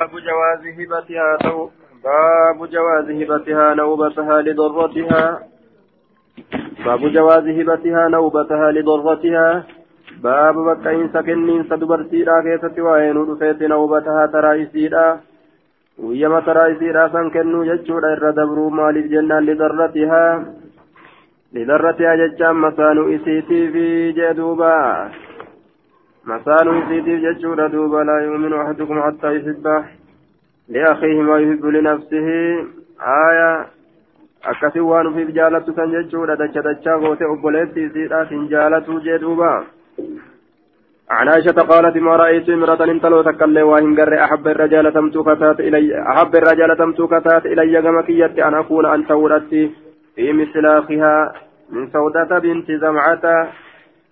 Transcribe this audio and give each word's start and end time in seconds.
باب 0.00 0.10
جواز 0.10 0.62
هبتها 0.78 1.36
تو 1.36 1.70
باب 2.04 2.66
جواز 2.70 3.10
هبتها 3.10 3.74
نوبتها 3.74 4.40
لضرتها. 4.42 5.40
باب 6.84 7.02
جواز 7.16 7.46
هبتها 7.58 8.08
نوبتها 8.08 8.70
لضرتها. 8.72 9.64
باب 10.22 10.54
بكين 10.54 11.08
سكنين 11.14 11.62
سدبرتيرا 11.70 12.40
كيست 12.42 12.78
وين 12.78 13.16
رفيت 13.16 13.62
نوبتها 13.62 14.26
ترى 14.26 14.60
يسيرا 14.62 15.20
ويما 15.98 16.40
ترى 16.40 16.64
يسيرا 16.72 17.08
سن 17.08 17.30
كنو 17.30 17.64
ججودا 17.64 18.12
إر 18.12 18.30
دبرو 18.30 18.68
مالف 18.68 19.06
جنة 19.06 19.40
لضرتها. 19.40 20.44
لضرتها 21.52 22.14
ججام 22.16 22.60
مسانو 22.62 23.14
إسيتي 23.14 23.60
في 23.72 24.12
جدوبا. 24.12 25.10
مسانو 26.26 26.82
إسيتي 26.82 27.16
ججودا 27.16 27.66
دوبا 27.66 27.96
لا 27.96 28.18
يؤمن 28.18 28.52
أحدكم 28.52 29.02
حتى 29.02 29.36
يحبه. 29.36 29.84
لأخيه 30.68 31.22
ما 31.22 31.38
يحب 31.38 31.66
لنفسه. 31.66 32.28
آية. 33.00 33.66
akkasi 34.44 34.80
waan 34.80 35.06
ufiif 35.08 35.30
jaalattu 35.36 35.72
san 35.76 35.92
jechuudha 35.92 36.36
dacha 36.36 36.62
dachaa 36.66 36.98
goote 37.02 37.24
obboleettii 37.34 37.84
isiidhaatiin 37.88 38.48
jaalatuu 38.52 39.00
jee 39.06 39.18
duuba 39.20 39.52
عن 41.10 41.28
عائشة 41.28 41.52
قالت 41.52 41.96
ما 41.96 42.16
رأيت 42.16 42.48
امرأة 42.48 42.84
انتلو 42.84 43.22
تكلي 43.22 43.62
وإن 43.62 43.94
قر 44.00 44.24
أحب 44.24 44.48
الرجال 44.48 44.92
تمتوكتات 44.92 45.60
إلي 45.60 46.02
أحب 46.02 46.36
الرجال 46.36 46.76
تمتوكتات 46.76 47.46
إلي 47.46 47.82
كمكية 47.82 48.48
أن 48.48 48.54
أكون 48.54 48.86
أن 48.86 49.06
تولدت 49.06 49.52
في 50.16 50.32
مسلاخها 50.32 51.32
من 51.70 51.90
سودة 51.92 52.38
بنت 52.38 52.72
زمعة. 52.72 53.48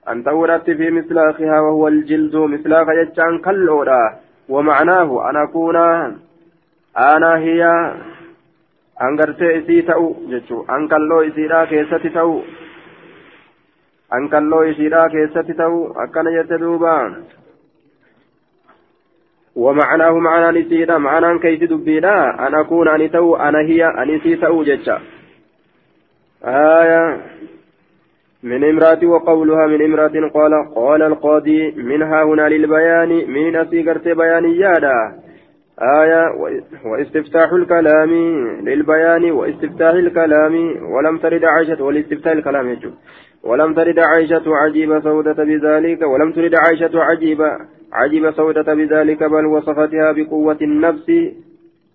أن 0.09 0.25
تولدت 0.25 0.71
في 0.71 0.91
مسلاخها 0.91 1.61
وهو 1.61 1.89
الجلد 1.89 2.37
مسلاخ 2.37 2.87
يجان 2.89 3.39
كالأولى 3.39 4.19
ومعناه 4.49 5.31
أن 5.31 5.37
أكون 5.37 5.77
أنا 6.99 7.37
هي 7.37 7.65
أن 9.03 9.21
إسي 9.41 9.83
تأو 9.83 10.15
جتشو 10.31 10.65
أن 10.71 10.89
كالو 10.89 11.21
إسيرا 11.21 11.65
كيستي 11.65 12.09
تأو 12.09 12.43
keessatti 15.13 15.55
ta'u 15.57 15.97
akkana 15.97 16.31
jette 16.37 16.59
duuba 16.61 17.17
ومعناه 19.57 20.19
معنى 20.19 20.61
نسيدا 20.61 20.99
معنى 20.99 21.39
كيس 21.39 21.61
دبيدا 21.61 22.47
أن 22.47 22.55
أكون 22.55 22.89
أني 22.89 23.09
تو 23.09 23.37
أنا 23.37 23.59
هي 23.59 23.85
أني 23.85 24.21
سي 24.21 24.37
تو 24.37 24.65
جتشا 24.65 25.01
آية 26.45 27.21
من 28.43 28.65
امرأة 28.65 29.07
وقولها 29.07 29.67
من 29.67 29.83
امرأة 29.85 30.31
قال 30.35 30.75
قال 30.75 31.03
القاضي 31.03 31.71
منها 31.71 32.23
هنا 32.23 32.49
للبيان 32.49 33.09
من 33.09 33.57
أسيقرت 33.57 34.09
بيانيادا 34.09 35.23
آية 35.83 36.23
واستفتاح 36.85 37.53
الكلام 37.53 38.11
للبيان 38.65 39.31
واستفتاح 39.31 39.93
الكلام 39.95 40.55
ولم 40.93 41.19
ترد 41.19 41.45
عائشة 41.45 41.83
والاستفتاح 41.85 42.33
الكلام 42.33 42.69
يجب 42.69 42.93
ولم 43.45 43.75
ترد 43.75 43.99
عائشة 43.99 44.43
عجيب 44.47 45.01
سودة 45.01 45.45
بذلك 45.45 46.03
ولم 46.03 46.33
ترد 46.33 46.55
عائشة 46.55 46.91
عجيب 46.95 47.43
عجيب 47.93 48.31
سودة 48.31 48.75
بذلك 48.75 49.23
بل 49.23 49.47
وصفتها 49.47 50.13
بقوة 50.13 50.59
النفس 50.63 51.11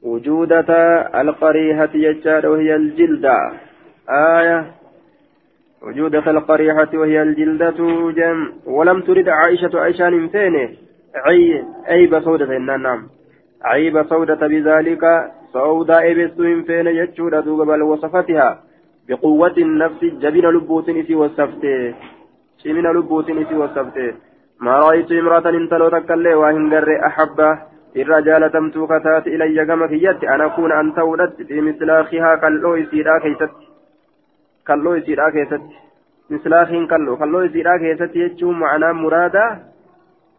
وجودة 0.03 0.69
القريحة 1.21 1.89
يجاد 1.93 2.45
وهي 2.45 2.75
الجلدة. 2.75 3.37
آية 4.09 4.76
وجودة 5.81 6.31
القريحة 6.31 6.89
وهي 6.93 7.21
الجلدة 7.21 7.79
جم. 8.11 8.51
ولم 8.65 9.01
ترد 9.01 9.29
عائشة 9.29 9.79
عيشان 9.79 10.27
فينه 10.27 10.69
عي 11.15 11.63
عيب 11.87 12.19
سودة 12.19 12.57
نعم. 12.57 13.07
عيب 13.63 14.05
سودة 14.09 14.47
بذلك. 14.47 15.31
سودة 15.53 16.11
إبسهم 16.11 16.63
فين 16.63 16.87
يجود 16.87 17.33
بل 17.45 17.81
وصفتها. 17.81 18.59
بقوة 19.09 19.57
النفس 19.57 20.03
جبين 20.03 20.45
لبوت 20.45 20.89
إسي 20.89 21.15
وصفته. 21.15 21.93
شمين 22.63 22.87
لبوت 22.91 23.29
إسي 23.29 23.55
وصفته. 23.55 24.13
ما 24.61 24.79
رأيت 24.79 25.11
امرأة 25.11 25.49
انتلو 25.49 25.89
تكالي 25.89 26.33
وهن 26.33 26.73
قرر 26.73 27.05
أحبه. 27.07 27.59
الرجال 27.95 28.51
تمتو 28.51 28.87
كتات 28.87 29.27
إلي 29.27 29.65
كما 29.65 29.87
كيت 29.87 30.23
أن 30.23 30.41
أكون 30.41 30.71
أنت 30.71 30.99
ولدت 30.99 31.41
في 31.41 31.61
مثلاخها 31.61 32.35
كاللو 32.35 32.75
يسيرا 32.75 33.19
كيست 33.19 33.66
كاللو 34.67 34.93
يسيرا 34.95 35.29
كيست 35.29 35.63
مثلاخين 36.29 36.87
كاللو 36.87 37.17
كاللو 37.17 37.41
يسيرا 37.41 37.77
كيست 37.77 38.15
يجو 38.15 38.51
معنى 38.51 38.93
مرادا 38.93 39.45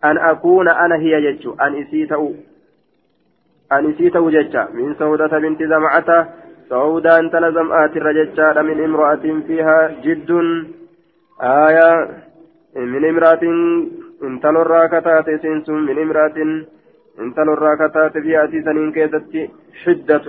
أن 0.05 0.19
أكون 0.19 0.69
أنا 0.69 0.97
هي 0.97 1.15
يجو 1.27 1.51
أن 1.65 1.73
إسيتو 1.83 2.33
أن 3.73 3.91
إسيتو 3.91 4.31
ججا 4.31 4.63
من 4.75 4.95
سودة 4.95 5.39
بنت 5.39 5.63
زمعته 5.63 6.21
سعودا 6.69 7.19
انت 7.19 7.35
لزم 7.37 7.73
آتي 7.73 7.99
الرججة 7.99 8.63
من 8.63 8.85
امرأة 8.85 9.25
فيها 9.47 9.79
جد 10.05 10.31
آية 11.41 11.91
من 12.77 13.05
امرأة 13.05 13.45
انت 14.23 14.45
للراكتات 14.47 15.29
سنس 15.43 15.69
من 15.69 15.99
امرأة 16.05 16.39
انت 17.21 17.39
للراكتات 17.39 18.19
في 18.19 18.45
آتي 18.45 18.63
سنين 18.63 18.93
كيست 18.93 19.33
حدة 19.85 20.27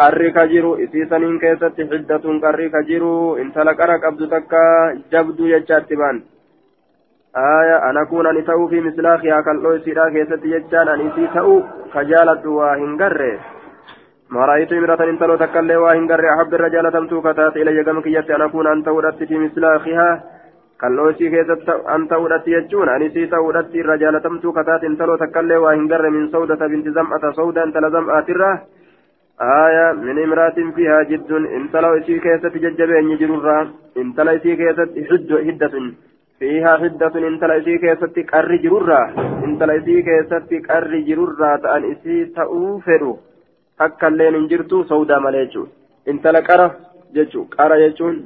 qarri 0.00 0.32
ka 0.32 0.46
jiru 0.52 0.72
isii 0.84 1.06
saniin 1.10 1.38
keessatti 1.44 1.88
xiddatun 1.92 2.40
qarri 2.40 2.70
ka 2.70 2.82
jiru 2.90 3.36
intala 3.44 3.74
qara 3.74 3.98
qabdu 4.04 4.28
takka 4.34 4.62
jabduu 5.12 5.48
jechaatti 5.54 5.96
baan 5.96 6.22
aya 7.44 7.78
ana 7.88 8.06
kun 8.06 8.26
ani 8.26 8.42
ta'uu 8.50 8.68
fi 8.68 8.80
mislaakiyaa 8.88 9.42
kal'oo 9.42 9.74
isiidhaa 9.80 10.10
keessatti 10.10 10.54
jechaan 10.54 10.88
ani 10.94 11.08
isii 11.12 11.32
ta'uu 11.34 11.58
ka 11.92 12.04
jaaladhu 12.12 12.56
waa 12.60 12.76
hin 12.84 12.96
garre 12.96 13.32
امرأة 14.32 15.04
انتلو 15.12 15.36
تكالي 15.36 15.76
واهن 15.76 16.08
قرر 16.10 16.26
أحب 16.34 16.54
الرجال 16.54 16.92
تمتو 16.92 17.20
كتات 17.20 17.56
إلي 17.56 17.82
قم 17.82 18.00
كيت 18.00 18.30
أن 18.30 18.42
أكون 18.42 18.66
أنت 18.66 18.88
ودت 18.88 19.20
في 19.28 19.36
مثل 19.38 19.64
أخيها 19.64 20.10
kalloo 20.82 21.10
isii 21.14 21.30
keessatti 21.30 21.74
an 21.94 22.08
ta'uudhatti 22.10 22.54
jechuun 22.54 22.88
ani 22.88 23.06
isii 23.06 23.26
ta'uudhatti 23.32 23.78
irra 23.78 23.96
jaalatamtuu 24.02 24.52
kataat 24.52 24.82
intaloo 24.88 25.16
takkallee 25.18 25.58
waa 25.64 25.74
hin 25.76 25.84
garre 25.92 26.10
min 26.10 26.24
sawdata 26.32 26.68
binti 26.72 26.94
zam'ata 26.96 27.30
sawda 27.36 27.66
intala 27.68 27.90
zam'aatirra 27.96 28.48
آية 29.42 29.92
من 29.92 30.22
امرأة 30.22 30.58
فيها 30.76 31.02
جد 31.02 31.32
انتلى 31.32 31.98
إسي 31.98 32.18
كيست 32.18 32.54
ججبين 32.64 33.10
يجرر 33.10 33.66
انتلى 33.96 34.36
إسي 34.36 34.56
كيست 34.56 34.90
حد 35.08 35.30
حدة 35.46 35.74
فيها 36.38 36.72
حدة 36.82 37.14
انتلى 37.28 37.56
إسي 37.58 37.78
كيست 37.78 38.16
كر 38.30 38.50
جرر 38.64 38.90
انتلى 39.46 39.76
إسي 39.76 40.02
كيست 40.06 40.50
كر 40.68 40.92
جرر 41.08 41.40
تأن 41.62 41.84
إسي 41.92 42.24
تأوفر 42.36 43.02
أكا 43.80 44.06
لين 44.06 44.34
انجرتو 44.34 44.84
سودا 44.90 45.18
مليجو 45.24 45.64
انتلى 46.08 46.40
كرة 46.48 46.68
ججو 47.14 47.44
كرة 47.44 47.76
ججون 47.82 48.16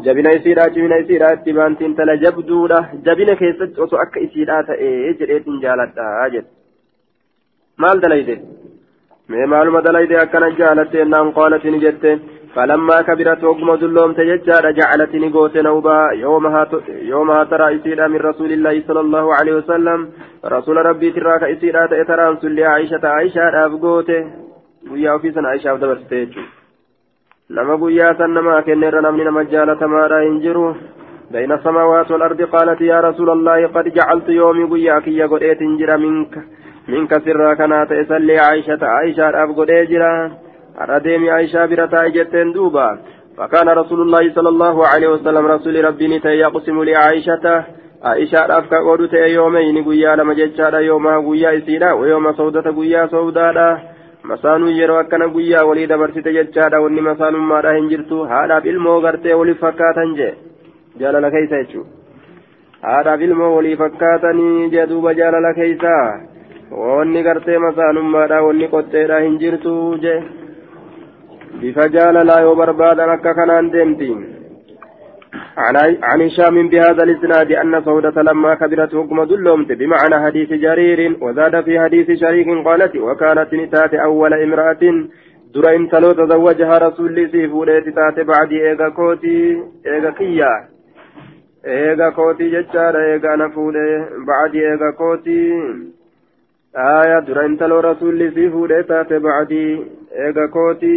jabina 0.00 0.32
isiidha 0.32 0.70
jabina 0.74 0.98
isiidha 0.98 1.34
itti 1.34 1.52
baanti 1.52 1.84
intala 1.84 2.16
jabduudha 2.16 2.78
jabina 3.06 3.34
keessatti 3.36 3.80
osoo 3.84 3.98
akka 4.04 4.20
isiidhaa 4.26 4.62
ta'ee 4.68 5.12
jedheetin 5.20 5.58
jaaladha 5.64 6.06
jedhe 6.34 6.48
maal 7.84 8.00
dalayde 8.04 8.36
mee 9.32 9.46
maaluma 9.54 9.84
dalayde 9.86 10.16
akkana 10.24 10.54
jaalatte 10.60 11.04
naan 11.14 11.34
qaalatin 11.40 11.80
jette. 11.86 12.12
فلما 12.56 12.96
كبرت 13.08 13.44
وقم 13.44 13.68
ذلوم 13.82 14.12
تججار 14.12 14.64
جعلتني 14.78 15.28
قوت 15.36 15.56
نوبا 15.56 15.98
يومها 16.24 16.62
يومها 17.12 17.44
ترى 17.44 17.66
إسيرا 17.76 18.06
من 18.12 18.20
رسول 18.30 18.52
الله 18.52 18.82
صلى 18.88 19.00
الله 19.00 19.34
عليه 19.38 19.54
وسلم 19.60 19.98
رسول 20.44 20.76
ربي 20.86 21.10
تراك 21.10 21.42
إسيرا 21.42 21.86
تأترام 21.86 22.36
سلي 22.42 22.64
عائشة 22.64 23.04
عائشة 23.14 23.46
guyyaa 24.90 25.14
ofii 25.14 25.32
sana 25.32 25.48
aishaaf 25.48 25.80
dabarsite 25.80 26.16
jechuudha. 26.20 26.48
Nama 27.48 27.76
guyyaa 27.76 28.14
san 28.18 28.34
namaa 28.34 28.62
kenneerra 28.62 29.02
namni 29.02 29.24
nama 29.24 29.44
jaalatamaadha 29.44 30.24
hin 30.26 30.40
jiru. 30.46 30.74
بين 31.32 31.52
السماوات 31.52 32.10
والأرض 32.10 32.42
قالت 32.42 32.80
يا 32.80 33.00
رسول 33.00 33.30
الله 33.30 33.66
قد 33.66 33.88
جعلت 33.88 34.28
يومي 34.28 34.64
قياك 34.64 35.08
يا 35.08 35.26
قديت 35.26 35.62
جرا 35.80 35.96
منك 35.96 36.34
منك 36.88 37.18
سرا 37.24 37.54
كانت 37.54 37.92
إسلي 37.92 38.38
عائشة 38.38 38.78
عائشة 38.82 39.42
أب 39.42 39.50
قديت 39.58 39.90
جرا 39.90 40.30
أرديمي 40.80 41.30
عائشة 41.30 41.66
برتا 41.66 42.08
جتين 42.08 42.52
دوبا 42.52 42.98
فكان 43.36 43.68
رسول 43.68 44.00
الله 44.00 44.34
صلى 44.34 44.48
الله 44.48 44.86
عليه 44.86 45.08
وسلم 45.08 45.46
رسول 45.46 45.84
ربي 45.84 46.06
نتي 46.08 46.28
يقسم 46.28 46.82
لعائشة 46.84 47.64
عائشة 48.04 48.58
أفكا 48.58 48.78
قدوت 48.86 49.14
يومين 49.14 49.84
قيا 49.84 50.16
لما 50.16 50.34
جتشارا 50.34 50.78
يوما 50.78 51.14
قيا 51.28 51.58
إسيرا 51.58 51.92
ويوم 51.92 52.32
سودة 52.32 52.66
قيا 52.78 53.06
سودادا 53.06 53.92
masaanuu 54.30 54.70
yeroo 54.70 54.98
akkana 54.98 55.26
guyyaa 55.28 55.64
walii 55.68 55.86
dabarsite 55.86 56.32
jechaadha 56.34 56.80
wanni 56.80 57.00
masaanummaadha 57.06 57.72
hin 57.76 57.88
jirtu 57.92 58.18
haadhaaf 58.32 58.66
ilmoo 58.72 59.00
gartee 59.00 59.34
waliif 59.40 59.58
fakkaatan 59.64 60.12
jee 60.18 60.34
jaalala 61.00 61.30
keeysa 61.34 61.58
jechuu 61.62 61.82
haadhaaf 62.82 63.24
ilmoo 63.26 63.48
walii 63.56 63.76
fakkaatanii 63.80 64.68
jee 64.74 64.86
duuba 64.92 65.14
jaalala 65.20 65.54
keeysa 65.56 65.96
wanni 66.80 67.22
gartee 67.22 67.58
masaanummaadha 67.68 68.42
wanni 68.48 68.68
qotteedha 68.74 69.22
hin 69.24 69.38
jirtu 69.38 69.72
jee? 70.04 70.20
Bifa 71.60 71.88
jaalalaa 71.96 72.40
yoo 72.46 72.54
barbaadan 72.62 73.16
akka 73.16 73.34
kanaan 73.40 73.72
deemti. 73.72 74.12
عن 75.56 76.20
هشام 76.22 76.68
بهذا 76.68 77.02
الاسناد 77.02 77.52
ان 77.52 77.84
سودة 77.84 78.22
لما 78.22 78.54
كبرت 78.54 78.94
حكم 78.94 79.24
دلومت 79.24 79.72
بمعنى 79.72 80.24
حديث 80.26 80.48
جرير 80.48 81.16
وزاد 81.20 81.64
في 81.64 81.80
حديث 81.80 82.10
شريك 82.20 82.48
قالت 82.66 82.96
وكانت 82.96 83.54
نتات 83.54 83.94
اول 83.94 84.34
امرأة 84.34 84.82
درا 85.54 85.76
انتلو 85.76 86.12
تزوجها 86.12 86.78
رسول 86.78 87.30
سي 87.32 87.48
فوليت 87.48 87.88
تات 87.96 88.20
بعد 88.20 88.52
ايغا 88.52 88.88
كوتي 88.88 89.62
ايغا 89.86 90.10
كيا 90.10 90.52
ايغا 91.66 92.10
كوتي 92.10 92.48
ججار 92.50 92.96
ايغا 92.96 93.36
نفولي 93.36 94.08
بعد 94.28 94.54
ايغا 94.54 94.90
كوتي 94.90 95.52
آية 96.76 97.18
درا 97.18 97.46
انتلو 97.46 97.80
رسول 97.80 98.32
سي 98.34 98.50
فوليت 98.50 98.88
تات 98.88 99.12
بعد 99.12 99.52
ايغا 99.52 100.46
كوتي 100.46 100.96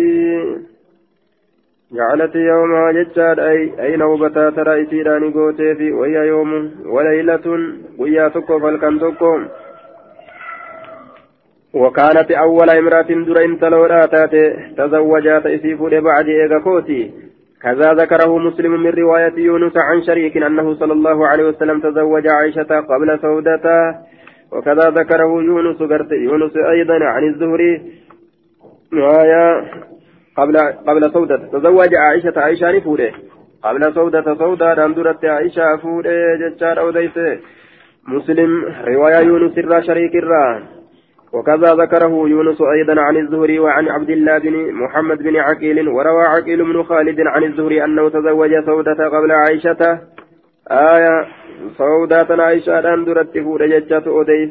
جعلت 1.92 2.36
يومها 2.36 2.92
جتشاد 2.92 3.39
أي 3.39 3.72
أي 3.80 3.95
نوبتا 3.98 4.50
ترى 4.50 4.83
إسيراني 4.83 5.33
قوتي 5.33 5.75
في 5.75 5.92
وهي 5.92 6.27
يوم 6.27 6.72
وليلة 6.86 7.45
ويا 8.00 8.27
تكو 8.27 8.60
فالكن 8.60 9.00
وكانت 11.74 12.31
أول 12.31 12.69
امرأة 12.69 13.10
در 13.27 13.45
انت 13.45 13.63
لولا 13.63 14.06
تزوجات 14.77 15.45
إسيف 15.45 15.81
بعد 15.83 16.27
إيغا 16.27 16.60
كوتي 16.60 17.12
كذا 17.62 17.94
ذكره 17.94 18.38
مسلم 18.38 18.83
من 18.83 18.89
رواية 18.89 19.33
يونس 19.38 19.77
عن 19.77 20.01
شريك 20.04 20.38
أنه 20.38 20.74
صلى 20.74 20.94
الله 20.94 21.27
عليه 21.27 21.44
وسلم 21.44 21.80
تزوج 21.80 22.27
عائشة 22.27 22.80
قبل 22.80 23.19
سودته 23.22 23.95
وكذا 24.55 24.89
ذكره 24.89 25.41
يونس 25.41 25.81
يونس 26.11 26.57
أيضا 26.57 26.99
عن 27.05 27.23
الزهري. 27.23 27.81
آية 28.93 29.65
قبل 30.37 30.57
قبل 30.87 31.11
سودة. 31.13 31.37
تزوج 31.37 31.95
عائشة. 31.95 32.33
عائشة 32.37 32.71
نفودة. 32.71 33.11
قبل 33.63 33.93
سودة 33.93 34.35
سودة 34.35 34.73
دندرت 34.73 35.25
عائشة 35.25 35.77
فودة 35.77 36.35
ججار 36.35 36.79
أو 36.79 36.91
ديسه 36.91 37.39
مسلم 38.07 38.65
رواية 38.85 39.19
يونس 39.25 39.57
الرا 39.57 39.81
شريك 39.81 40.15
الرا. 40.15 40.63
وكذا 41.33 41.75
ذكره 41.75 42.29
يونس 42.29 42.61
أيضا 42.61 43.01
عن 43.01 43.17
الزهري 43.17 43.59
وعن 43.59 43.87
عبد 43.89 44.09
الله 44.09 44.37
بن 44.37 44.73
محمد 44.73 45.17
بن 45.23 45.35
عقيل. 45.35 45.89
وروى 45.89 46.23
عقيل 46.23 46.63
بن 46.63 46.83
خالد 46.83 47.19
عن 47.19 47.43
الزهري 47.43 47.83
أنه 47.83 48.09
تزوج 48.09 48.51
سودة 48.65 49.09
قبل 49.09 49.31
عائشة. 49.31 49.99
آية 50.71 51.25
سودة 51.77 52.44
عائشة 52.44 52.81
دندرت 52.81 53.38
فوده 53.38 53.65
ججات 53.65 54.07
أوديس. 54.07 54.50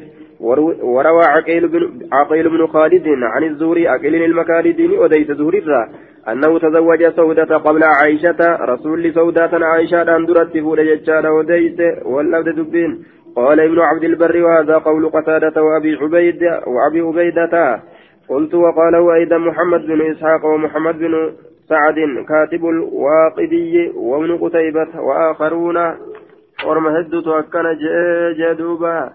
وروى 0.83 1.25
عقيل 1.25 1.69
بن 1.69 2.09
عقيل 2.13 2.49
بن 2.49 2.67
خالد 2.67 3.09
عن 3.23 3.45
الزهري 3.45 3.89
عقيل 3.89 4.15
المكاردين 4.15 4.91
وديت 4.91 5.33
زهري 5.33 5.63
أنه 6.29 6.59
تزوج 6.59 7.09
سودة 7.09 7.57
قبل 7.57 7.85
عائشة. 7.85 8.41
رسول 8.61 9.15
سودة 9.15 9.51
عائشة 9.53 10.17
أن 10.17 10.27
درت 10.27 10.59
فول 10.59 10.87
ججال 10.87 11.27
وديت 11.27 11.81
واللفظ 12.05 12.49
دبين. 12.49 13.05
قال 13.37 13.61
ابن 13.61 13.81
عبد 13.81 14.05
البر 14.05 14.43
وهذا 14.43 14.79
قول 14.79 15.09
قتادة 15.09 15.63
وأبي 15.63 15.95
عبيد 15.95 16.43
وأبي 16.67 17.01
عبيدة. 17.01 17.83
قلت 18.29 18.55
وقاله 18.55 19.15
أيضا 19.15 19.39
محمد 19.39 19.87
بن 19.87 20.11
إسحاق 20.11 20.45
ومحمد 20.45 20.99
بن 20.99 21.33
سعد 21.69 22.25
كاتب 22.29 22.67
الواقدي 22.67 23.91
وابن 23.97 24.39
قتيبة 24.39 25.01
وآخرون 25.01 25.77
ورمهدت 26.67 27.27
أكن 27.29 27.67
جدوبا 28.39 29.13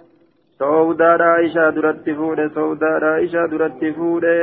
sawdaadha 0.60 1.28
aishaa 1.34 1.72
duratti 1.76 2.14
fuudhe 2.16 2.46
sawdaadha 2.56 3.10
aishaa 3.20 3.46
duratti 3.52 3.92
fuudhe 3.98 4.34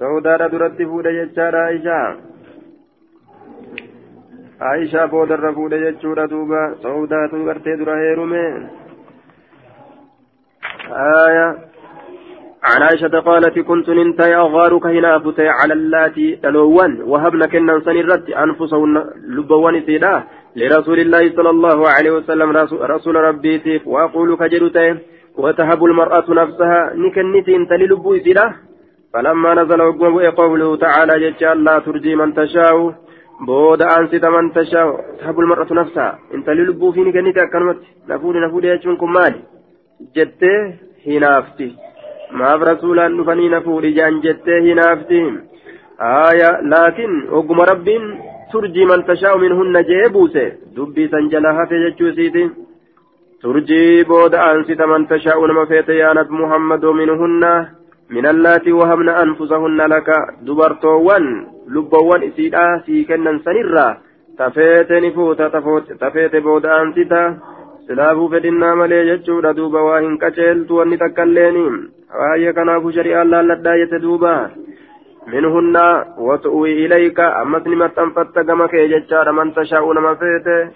sawdaadha 0.00 0.48
duratti 0.54 0.88
fuudhe 0.92 1.12
jechaadha 1.18 1.60
aishaa 1.66 2.08
aishaa 4.70 5.06
boodarra 5.12 5.52
fuudhe 5.58 5.78
jechuudha 5.84 6.24
duuba 6.32 6.64
sawdaatu 6.86 7.44
gartee 7.50 7.76
dura 7.82 8.00
heerume 8.02 8.42
آية 10.90 11.56
عن 12.68 12.82
عائشة 12.82 13.20
قالت 13.28 13.58
كنت 13.58 13.90
ننتهي 13.90 14.36
أغارك 14.36 14.86
هنا 14.86 15.16
أفتي 15.16 15.48
على 15.48 15.74
اللاتي 15.74 16.34
دلوان 16.34 17.02
وهبنا 17.02 17.46
كنا 17.46 17.80
سنرت 17.80 18.30
أنفسهن 18.30 19.04
لبوان 19.28 19.82
سيدا 19.86 20.22
لرسول 20.56 20.98
الله 21.00 21.22
صلى 21.36 21.50
الله 21.50 21.78
عليه 21.88 22.10
وسلم 22.10 22.50
رسول 22.94 23.14
ربي 23.14 23.58
تيف. 23.58 23.86
وأقول 23.86 24.36
كجرته 24.36 24.96
وتهب 25.36 25.84
المرأة 25.84 26.24
نفسها 26.28 26.80
نكنتي 26.94 27.56
انت 27.56 27.72
للبو 27.72 28.16
سيدا. 28.24 28.52
فلما 29.14 29.54
نزل 29.54 29.80
قوله 30.36 30.76
تعالى 30.76 31.14
جل 31.40 31.64
لا 31.64 31.78
ترجي 31.78 32.16
من 32.16 32.34
تشاء. 32.34 32.94
بود 33.46 33.82
أنست 33.82 34.24
من 34.24 34.52
تشاء. 34.52 34.88
تهب 35.20 35.40
المرأة 35.40 35.70
نفسها. 35.70 36.18
انت 36.34 36.48
للبو 36.48 36.92
في 36.92 37.00
نكنتي 37.00 37.42
أكنمت 37.42 37.78
نفودي 38.08 38.38
نفودي 38.38 38.68
يجونكم 38.68 39.12
مالي. 39.12 39.40
جته 40.16 40.74
هنافتي 41.06 41.85
maaf 42.41 42.61
rasuulaan 42.71 43.17
dhufanii 43.17 43.49
na 43.53 43.61
fuudhi 43.67 43.93
jaan 43.97 44.21
jettee 44.25 44.59
hinaafti 44.67 45.21
aaya 46.11 46.51
laakiin 46.73 47.15
ogguma 47.39 47.65
rabbiin 47.71 48.05
turjii 48.51 48.85
man 48.91 49.03
tashaa'u 49.09 49.43
minhunna 49.43 49.83
jee 49.89 50.05
buuse 50.15 50.45
dubbii 50.75 51.09
san 51.11 51.29
jala 51.33 51.53
hafe 51.59 51.83
jechuu 51.83 52.09
isiiti 52.13 52.47
turjii 53.41 54.05
booda 54.13 54.41
aansita 54.47 54.87
man 54.93 55.07
tashaa'u 55.11 55.47
nama 55.51 55.69
feete 55.73 56.01
yaanat 56.01 56.29
muhammadoo 56.41 56.97
minhunna 57.03 57.53
من 58.15 58.25
اللاتي 58.25 58.71
وهبن 58.71 59.09
أنفسهن 59.09 59.81
لك 59.93 60.09
دبرتوان 60.47 61.25
لبوان 61.73 62.23
إسيدا 62.23 62.65
سيكنن 62.85 63.39
سنرا 63.45 63.87
تفيت 64.39 64.91
نفوتا 64.91 65.47
تفيت 66.01 66.35
بود 66.35 66.65
أنستا 66.65 67.23
silaafuu 67.87 68.29
fedhinnaa 68.29 68.75
malee 68.75 69.05
jechuudha 69.05 69.53
duuba 69.57 69.81
waa 69.83 69.99
hin 69.99 70.17
qaceeltu 70.17 70.75
wanni 70.77 70.97
laalladhaa 72.12 73.76
jette 73.76 73.98
duuba 74.02 74.50
minhunna 75.26 76.06
watu'uwi 76.28 76.84
ilayka 76.84 77.36
ammas 77.42 77.64
ni 77.66 77.76
maxxanfatta 77.76 78.44
gama 78.44 78.68
kee 78.68 78.88
jechaadha 78.88 79.32
man 79.32 79.52
tashaa'u 79.52 79.92
nama 79.94 80.16
feete 80.16 80.70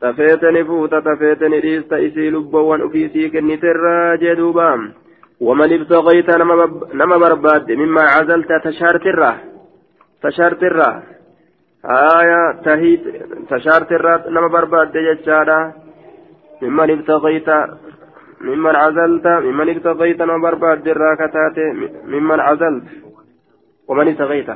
tafeete 0.00 0.52
ni 0.52 0.64
fuuta 0.64 1.02
tafeete 1.02 1.48
ni 1.48 1.60
dhiista 1.60 1.98
isii 1.98 2.30
lubbowwan 2.30 2.82
ufiisii 2.82 3.30
kenniterraa 3.30 4.16
jee 4.16 4.36
duuba 4.36 4.78
ومن 5.40 5.72
ابتغيت 5.72 6.30
نما 6.94 7.16
برباد 7.16 7.72
مما 7.72 8.02
عزلت 8.02 8.52
تشارترة 8.64 9.36
تشارترة 10.22 11.02
آية 11.84 12.62
تهيت 12.64 13.02
تشارترة 13.50 14.24
نما 14.28 14.48
برباد 14.48 14.92
جتشارة 14.96 15.74
ممن 16.62 16.90
ابتغيت 16.90 17.48
ممن 18.40 18.76
عزلت 18.76 19.26
ممن 19.26 19.68
ابتغيت 19.68 20.22
ما 20.22 20.38
برباد 20.38 20.88
الراكتات 20.88 21.58
ممن 22.04 22.40
عزلت. 22.40 22.84
ومن 23.88 24.08
ابتغيت. 24.08 24.46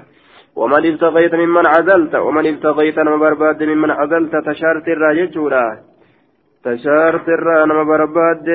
ومن 0.56 0.86
ابتغيت 0.86 1.34
ممن 1.34 1.66
عزلت. 1.66 2.14
ومن 2.14 2.46
ابتغيت 2.46 2.98
ما 2.98 3.16
برباد 3.16 3.62
ممن 3.62 3.90
عزلت. 3.90 4.36
تشارت 4.36 4.88
الراججورا 4.88 5.78
تشارت 6.64 7.28
الرا 7.28 7.64
ما 7.64 7.82
برباد. 7.82 8.48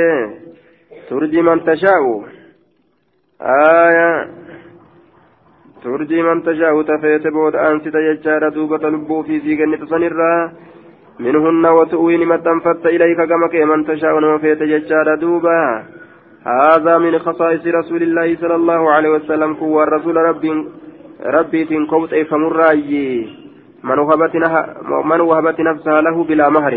ترجي 1.09 1.41
من 1.41 1.65
تشاء. 1.65 2.03
آية. 3.41 4.11
ترجي 5.83 6.21
من 6.21 6.43
تشاء. 6.43 6.81
تفيت 6.81 7.27
بود 7.27 7.55
أنت 7.55 7.87
تججار 7.87 8.49
دوبة 8.49 8.89
لبو 8.89 9.23
في 9.23 9.39
سيغن 9.39 9.79
تصنرا 9.79 10.53
منهن 11.19 11.65
وتؤوين 11.65 12.27
متنفت 12.27 12.85
إليك 12.85 13.17
كما 13.29 13.65
من 13.65 13.85
تشاء 13.85 14.13
وفيت 14.35 14.63
ججار 14.63 15.15
دوبا 15.15 15.83
هذا 16.45 16.97
من 16.97 17.19
خصائص 17.19 17.67
رسول 17.67 18.03
الله 18.03 18.35
صلى 18.41 18.55
الله 18.55 18.91
عليه 18.91 19.09
وسلم 19.09 19.51
هو 19.53 19.83
الرسول 19.83 20.15
ربي 20.15 20.51
ربي 21.25 21.65
تنكوت 21.65 22.15
فمراي 22.15 23.27
من 23.83 23.99
وهبت 23.99 24.35
من 25.05 25.21
وهبت 25.21 25.59
نفسها 25.59 26.01
له 26.01 26.23
بلا 26.23 26.49
مهر 26.49 26.73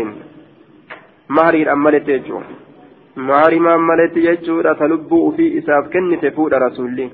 مهر 1.29 1.71
أملت 1.73 2.07
يجو 2.09 2.41
مهر 3.17 3.59
ما 3.59 3.75
أملت 3.75 4.17
يجو 4.17 4.61
تلبو 4.61 5.31
في 5.31 5.57
إساف 5.57 5.83
كنت 5.93 6.25
فود 6.35 6.53
رسولي 6.53 7.09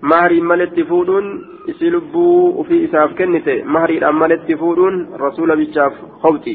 mahrii 0.00 0.40
maletti 0.40 0.84
fuudhuun 0.84 1.28
isii 1.66 1.90
lubbuu 1.90 2.48
ufii 2.60 2.82
isaaf 2.88 3.14
kennite 3.14 3.62
mahriidhaan 3.64 4.20
maletti 4.22 4.56
fuudhuun 4.56 4.96
rasuula 5.24 5.56
bichaaf 5.56 5.94
hobxi 6.24 6.54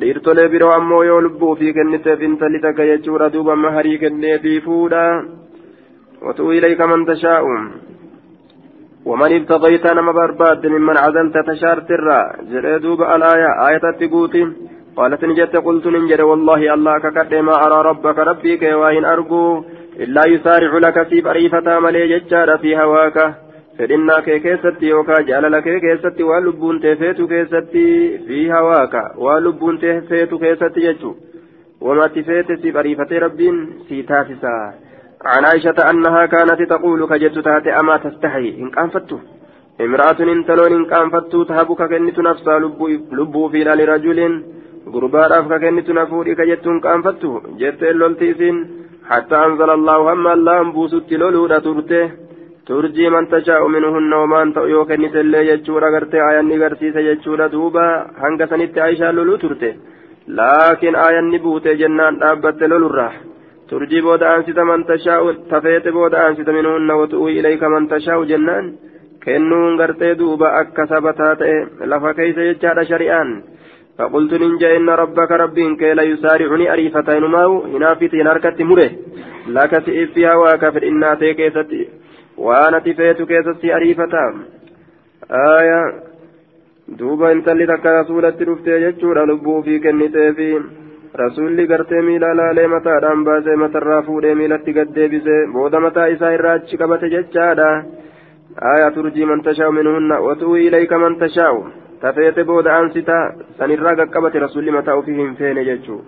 dhiirtolee 0.00 0.48
biroo 0.48 0.70
ammoo 0.76 1.02
yoo 1.02 1.20
lubbuu 1.26 1.50
ufii 1.56 1.74
kenniteef 1.80 2.22
intalli 2.22 2.60
takka 2.60 2.86
jechuudha 2.92 3.32
duuba 3.32 3.56
mahrii 3.56 3.98
kenneefii 3.98 4.60
fuudha 4.60 5.04
وتؤوي 6.22 6.58
إليك 6.58 6.80
من 6.80 7.06
تشاء 7.06 7.42
ومن 9.08 9.30
ابتغيت 9.36 9.86
نما 9.86 10.12
برباد 10.12 10.66
ممن 10.66 10.96
عزلت 11.04 11.36
تشار 11.48 11.78
ترى 11.88 12.20
جريدوب 12.50 13.00
الآية 13.02 13.50
آية 13.68 13.84
تقوتي 14.00 14.42
قالت 14.96 15.24
نجت 15.24 15.56
قلت 15.66 15.86
ننجر 15.86 16.20
والله 16.30 16.74
الله 16.74 16.94
ككد 17.04 17.32
ما 17.34 17.54
أرى 17.64 17.78
ربك 17.90 18.18
ربي 18.30 18.52
كيواهن 18.62 19.04
أرجو 19.12 19.42
إلا 19.98 20.22
يسارع 20.26 20.78
لك 20.78 21.08
في 21.08 21.20
بريفة 21.20 21.80
ملي 21.80 22.18
ججار 22.18 22.58
في 22.58 22.76
هواك 22.76 23.34
keessatti 25.84 26.24
waan 26.28 26.44
lubbuun 26.44 26.80
tee 26.82 26.96
feetu 26.96 27.28
keessatti 27.28 27.82
fi 28.26 28.38
hawaaka 28.48 29.02
waan 29.24 29.44
lubbuun 29.44 29.78
tee 29.78 30.00
feetu 30.08 30.38
keessatti 30.38 30.86
jechuudha 30.86 31.20
wamatti 31.80 32.24
feete 32.28 32.56
si 32.56 32.72
bariifatee 32.72 33.20
rabbiin 33.26 33.56
si 33.88 34.02
taasisa 34.02 34.74
عن 35.24 35.44
عائشة 35.44 35.90
أنها 35.90 36.26
كانت 36.26 36.62
تقول 36.62 37.06
كجت 37.06 37.38
تاتي 37.38 37.70
أما 37.80 37.96
تستحي 37.96 38.48
إن 38.62 38.70
كانفتو 38.70 39.18
امرأة 39.80 40.20
انتلون 40.20 40.72
إن 40.72 40.84
كانفتو 40.84 41.42
تهبك 41.42 41.82
كنت 41.82 42.18
نفسها 42.18 42.58
لبو 43.12 43.48
في 43.48 43.64
لرجل 43.64 44.44
غرباء 44.94 45.40
أفك 45.40 45.60
كنت 45.60 45.90
نفوري 45.90 46.34
كجت 46.34 46.68
كانفتو 46.82 47.40
جت 47.60 47.82
اللولتيسين 47.82 48.56
حتى 49.10 49.36
أنزل 49.46 49.70
الله 49.70 49.96
هم 50.12 50.26
الله 50.36 50.60
أنبوست 50.60 51.12
لولو 51.12 51.46
ترته 51.46 52.06
ترجي 52.66 53.06
من 53.14 53.24
تشاء 53.32 53.62
منهن 53.74 54.12
وما 54.12 54.42
أنت 54.42 54.56
يوكن 54.56 55.08
سلي 55.14 55.40
يجورا 55.50 55.88
غرتي 55.94 56.18
آياني 56.28 56.56
غرسيس 56.62 56.96
دوبا. 57.54 57.86
هنگا 58.22 58.46
سنت 58.50 58.78
عائشة 58.78 59.10
لولو 59.10 59.36
ترته 59.42 59.72
لكن 60.38 60.94
آياني 61.06 61.38
بوتي 61.38 61.74
جنان 61.80 62.18
دابت 62.18 62.62
لولو 62.62 62.86
الراح 62.86 63.14
ترجي 63.70 64.00
بود 64.00 64.22
أنسيت 64.22 64.58
من 64.58 64.86
تشاء 64.86 65.32
تفيت 65.52 65.88
بود 65.88 66.14
أنسيت 66.14 66.48
منهن 66.50 66.90
وتؤوي 66.90 67.40
إليك 67.40 67.62
من 67.62 67.88
تشاء 67.88 68.24
جنان. 68.24 68.66
دوبا 70.18 70.60
أكا 70.60 70.84
سبتات 70.86 71.42
لفا 71.80 72.12
كيس 72.12 72.38
يجار 72.38 72.84
شريان 72.84 73.42
فقلت 73.97 74.33
ننجا 74.33 74.77
إن 74.77 74.89
ربك 74.89 75.31
ربين 75.31 75.75
كي 75.75 75.93
لا 75.93 76.03
يسارعني 76.03 76.73
أريفتين 76.73 77.23
ماو 77.35 77.51
هنا 77.73 77.95
في 77.95 78.07
تناركة 78.07 78.63
مره 78.63 78.89
لك 79.47 79.71
سئف 79.85 80.13
فيها 80.13 80.35
وكفر 80.35 80.83
إنا 80.89 81.15
تيكيستي 81.15 81.87
وانا 82.37 82.79
تفيت 82.79 83.21
كيستي 83.21 83.75
أريفتا 83.75 84.25
آية 85.31 85.81
دوبا 86.87 87.31
انتلي 87.31 87.65
تكا 87.65 88.01
رسولة 88.01 88.37
رفتي 88.49 88.73
جتشورا 88.83 89.25
لبو 89.25 89.61
في 89.61 89.79
كنتي 89.79 90.33
في 90.33 90.47
rasuulli 91.13 91.67
gartee 91.67 92.01
miila 92.01 92.29
laalee 92.37 92.67
mataadhaan 92.67 93.23
baasee 93.25 93.55
matarraa 93.63 94.01
fuudhee 94.05 94.35
miilatti 94.35 94.73
gad 94.77 94.95
deebisee 94.95 95.41
booda 95.53 95.79
mataa 95.83 96.05
isaa 96.13 96.31
irraa 96.37 96.53
achi 96.59 96.79
qabate 96.81 97.09
jechaadha 97.11 97.67
aayaa 98.69 98.91
turjii 98.95 99.27
man 99.31 99.43
tashaa'u 99.47 99.75
minhunna 99.77 100.17
watu'uu 100.27 100.55
ilayka 100.61 100.99
man 101.03 101.17
tashaa'u 101.23 101.59
tafeete 102.02 102.44
booda 102.50 102.70
aansitaa 102.76 103.24
sanirraa 103.58 103.96
qaqqabate 104.00 104.38
rasuulli 104.46 104.70
mataa 104.78 104.96
ofii 105.02 105.16
hin 105.20 105.34
feene 105.40 105.64
jechuu 105.68 106.00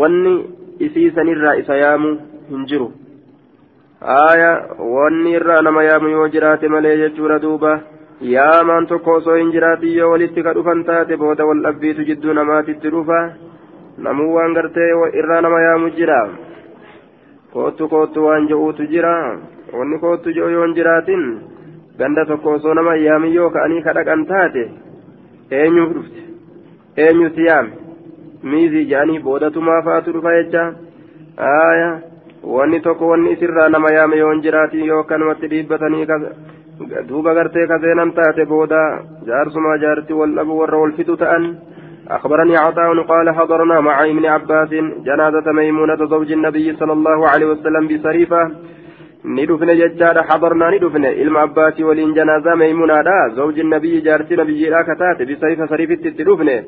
wanni 0.00 0.34
isii 0.86 1.10
sanirraa 1.18 1.54
isa 1.62 1.76
yaamu 1.82 2.10
hin 2.50 2.66
jiru. 2.72 2.88
Aayaa 4.16 4.76
wanni 4.96 5.32
irraa 5.38 5.62
nama 5.62 5.82
yaamu 5.88 6.08
yoo 6.16 6.28
jiraate 6.34 6.68
malee 6.74 6.96
jechuudha 7.02 7.38
duuba. 7.42 7.72
Yaamaan 8.34 8.86
tokko 8.86 9.12
osoo 9.18 9.34
hin 9.40 9.50
jiraatin 9.56 9.96
yoo 9.96 10.10
walitti 10.12 10.42
ka 10.46 10.52
dhufan 10.54 10.84
taate 10.88 11.16
booda 11.22 11.44
wal 11.50 11.60
dhabbiitu 11.66 12.04
jidduu 12.08 12.32
namaatitti 12.38 12.90
dhufa. 12.96 13.20
Namuu 13.98 14.34
waan 14.34 14.54
gartee 14.54 14.88
irraa 15.22 15.40
nama 15.46 15.60
yaamu 15.66 15.90
jira. 15.98 16.20
Koottu 17.52 17.88
koottu 17.88 18.24
waan 18.26 18.48
je'uutu 18.48 18.86
jira. 18.92 19.14
Wanni 19.78 19.98
koottu 19.98 20.32
je'u 20.38 20.48
yoo 20.56 20.64
hin 20.66 20.74
jiraatin 20.78 21.24
ganda 21.98 22.24
tokko 22.24 22.50
osoo 22.58 22.74
nama 22.74 22.94
yaami 22.96 23.34
yoo 23.34 23.50
ka'anii 23.50 23.82
kadhaqan 23.88 24.24
taate 24.26 24.64
eenyuuf 25.58 25.92
dhufte 25.94 26.20
eenyuti 27.06 27.46
yaame 27.48 27.72
miizii 28.52 28.84
jedhanii 28.92 29.18
boodatumaa 29.26 29.80
fa'aatu 29.88 30.12
dhufa 30.16 30.36
jecha 30.36 30.62
aaya 31.48 31.90
wanni 32.56 32.80
tokko 32.80 33.08
wanni 33.12 33.32
isirraa 33.36 33.68
nama 33.68 33.92
yaame 33.96 34.20
yoo 34.22 34.30
hin 34.32 34.42
jiraatin 34.46 34.86
yoo 34.90 35.00
akkanumatti 35.04 35.50
dhiibbatanii 35.54 36.06
duuba 37.08 37.34
gartee 37.34 37.66
kaseenan 37.72 38.12
taate 38.20 38.46
booda 38.52 38.80
jaarsumaa 39.26 39.76
jaarti 39.84 40.20
wal 40.20 40.38
dhabu 40.38 40.60
warra 40.62 40.82
wal 40.84 40.96
fitu 41.00 41.16
ta'an 41.24 41.52
أخبرني 42.10 42.56
عطاء 42.56 43.02
قال 43.02 43.30
حضرنا 43.30 43.80
مع 43.80 44.04
ابن 44.04 44.26
عباس 44.26 44.68
جنازة 45.06 45.52
ميمونة 45.52 46.06
زوج 46.06 46.32
النبي 46.32 46.76
صلى 46.76 46.92
الله 46.92 47.28
عليه 47.28 47.46
وسلم 47.46 47.88
بصريفة 47.88 48.50
ندفن 49.24 49.70
ججار 49.80 50.16
حضرنا 50.28 50.70
ندفن 50.70 51.04
علم 51.04 51.36
عباس 51.36 51.80
ولين 51.80 52.14
جنازة 52.14 52.54
ميمونة 52.54 53.28
زوج 53.36 53.58
النبي 53.60 54.00
جارتي 54.00 54.36
نبي 54.36 54.68
لا 54.68 54.82
كتات 54.82 55.18
بصريفة 55.28 55.66
صريفة 55.66 55.94
تدفن 55.94 56.62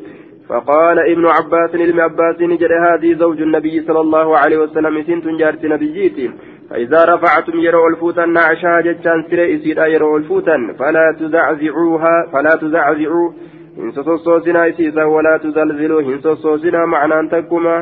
فقال 0.48 0.98
ابن 1.12 1.26
عباس 1.26 1.70
علم 1.74 2.00
عباس 2.00 2.40
نجد 2.40 2.72
هذه 2.86 3.14
زوج 3.14 3.42
النبي 3.42 3.80
صلى 3.86 4.00
الله 4.00 4.38
عليه 4.38 4.58
وسلم 4.58 5.02
سنت 5.02 5.26
جارتي 5.40 5.68
نبيتي 5.68 6.30
فإذا 6.70 7.04
رفعتم 7.04 7.60
يروا 7.60 7.88
الفوتا 7.90 8.24
نعشها 8.26 8.80
ججان 8.80 9.24
سري 9.30 9.56
إسيرا 9.56 9.86
يروا 9.86 10.18
الفوتا 10.18 10.56
فلا 10.78 11.16
تزعزعوها 11.20 12.14
فلا 12.32 12.54
تزعزعوا 12.62 13.32
hin 13.76 13.92
sossoosinaa 13.92 14.64
isiisa 14.66 15.06
walaa 15.06 15.38
tuzalziluu. 15.38 15.98
Hin 15.98 16.22
sossoosinaa 16.22 16.86
macnaan 16.86 17.28
takkuma 17.28 17.76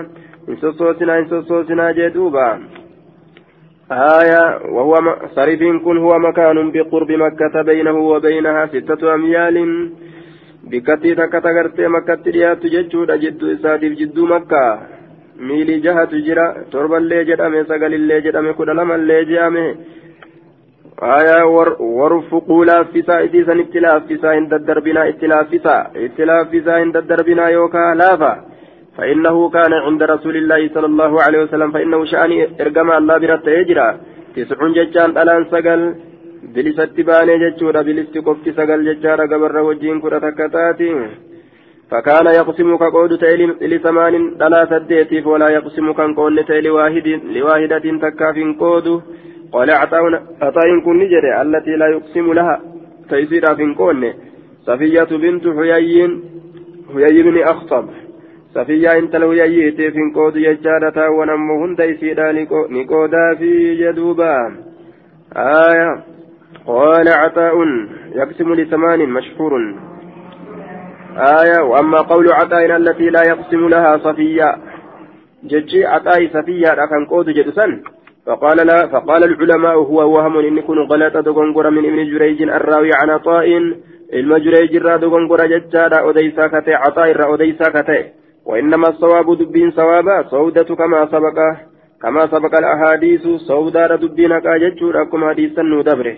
hin 0.46 0.60
sossoosinaa 0.60 1.16
hin 1.16 1.28
sossoosinaa 1.28 1.92
jee 1.92 2.14
duuba. 2.14 2.44
آية 3.92 4.58
وهو 4.68 4.94
صريف 5.36 5.60
كن 5.84 5.98
هو 5.98 6.18
مكان 6.18 6.70
بقرب 6.70 7.10
مكة 7.10 7.62
بينه 7.62 7.98
وبينها 7.98 8.66
ستة 8.66 9.14
أميال. 9.14 9.56
بكتي 10.64 11.14
تكتا 11.14 11.88
مكة 11.88 12.22
ريات 12.26 12.66
ججود 12.66 13.10
جدو 13.10 13.52
إسادف 13.52 13.92
جدو 14.00 14.26
مكة. 14.26 14.78
ميلي 15.40 15.78
جهة 15.80 16.12
جرا 16.12 16.54
تربا 16.72 16.98
اللي 16.98 17.24
جدامي 17.24 17.64
سقل 17.64 17.94
اللي 17.94 18.20
جدامي 18.20 18.52
كدلما 18.52 18.94
اللي 18.94 19.24
جامي 19.24 19.76
آية 21.02 21.44
ورفقوا 21.80 22.64
لافسا 22.64 23.24
إتيسا 23.24 23.60
اتلافسا 23.60 24.28
عند 24.28 24.52
الدربنا 24.54 25.08
اتلافسا 25.08 25.90
اتلافسا 25.96 26.72
عند 26.72 26.96
الدربنا 26.96 27.48
يوكا 27.48 27.94
لافا. 27.94 28.49
فإنه 28.96 29.50
كان 29.50 29.72
عند 29.72 30.02
رسول 30.02 30.36
الله 30.36 30.68
صلى 30.74 30.86
الله 30.86 31.22
عليه 31.22 31.40
وسلم 31.42 31.70
فإنه 31.70 32.04
شأني 32.04 32.38
إرقما 32.60 32.98
الله 32.98 33.18
برت 33.18 33.46
يجرى. 33.46 33.88
تسع 34.36 34.60
ججان 34.76 35.10
ألان 35.18 35.44
سقل 35.52 35.80
بلست 36.54 36.96
باني 37.08 37.34
ججورا 37.44 37.82
بلست 37.82 38.14
قفت 38.26 38.46
سقل 38.58 38.78
ججارا 38.88 39.24
قبر 39.32 39.56
وجين 39.68 40.00
كرة 40.00 40.30
كتاتي. 40.38 40.90
فكان 41.90 42.26
يقسم 42.26 42.76
كقود 42.76 43.12
تيل 43.18 43.40
لثمان 43.72 44.14
دلا 44.40 44.60
سديتيف 44.70 45.26
ولا 45.26 45.48
يقسم 45.56 45.92
كان 45.92 46.14
قول 46.14 46.36
تيل 46.50 46.66
واحد 46.70 47.08
لواحدة 47.34 47.84
تكاف 48.04 48.36
قود. 48.60 48.86
قال 49.52 49.70
عطاء 49.70 50.80
كن 50.84 50.96
نجري 51.02 51.30
التي 51.42 51.70
لا 51.80 51.86
يقسم 51.94 52.32
لها 52.32 52.60
تيسير 53.10 53.44
في 53.54 53.74
كون 53.74 54.02
صفية 54.66 55.10
بنت 55.22 55.44
حيي 55.56 55.96
حيي 56.94 57.22
بن 57.22 57.36
أخطب. 57.42 57.84
صفية 58.54 58.98
انت 58.98 59.16
لو 59.16 59.32
يأيتي 59.32 59.90
في 59.90 60.10
كود 60.14 60.36
يجارة 60.36 61.10
ونمهن 61.10 61.76
تيسير 61.76 62.32
نقودا 62.70 63.34
في 63.38 63.74
جدوبا 63.74 64.36
آية 65.36 66.04
قال 66.66 67.08
عطاء 67.08 67.54
يقسم 68.14 68.54
لثمان 68.54 69.08
مشهور 69.08 69.74
آية 71.16 71.62
وأما 71.62 72.00
قول 72.00 72.32
عطاء 72.32 72.76
التي 72.76 73.10
لا 73.10 73.22
يقسم 73.22 73.68
لها 73.68 73.98
صفية 73.98 74.56
ججي 75.44 75.86
عطاء 75.86 76.28
صفية 76.28 76.74
لكن 76.74 77.06
قود 77.10 77.30
جدسا 77.30 77.82
فقال 78.26 78.66
لا 78.66 78.86
فقال 78.86 79.24
العلماء 79.24 79.74
هو 79.74 80.16
وهم 80.16 80.38
إن 80.38 80.58
يكون 80.58 80.78
غلطة 80.78 81.20
دغنغر 81.20 81.70
من 81.70 81.84
ابن 81.84 82.10
جريج 82.10 82.42
الراوي 82.42 82.90
عن 82.94 83.10
عطاء 83.10 83.46
علم 84.12 84.36
جريج 84.36 84.76
را 84.76 84.96
دغنغر 84.96 85.46
ججارا 85.46 86.10
أديسا 86.10 86.46
كتي 86.46 86.74
عطاء 86.74 87.12
را 87.12 87.34
أديسا 87.34 87.68
كتي 87.70 88.19
وإنما 88.50 88.88
الصواب 88.88 89.38
دبين 89.38 89.70
صوابا 89.70 90.16
سودة 90.30 90.70
كما 90.80 91.00
سبق 91.06 91.38
كما 92.02 92.26
سبق 92.26 92.52
الأحاديث 92.58 93.24
سودة 93.50 93.96
دبين 93.96 94.38
كاججور 94.38 95.02
أكم 95.02 95.20
حديثا 95.28 95.62
ندبره 95.62 96.16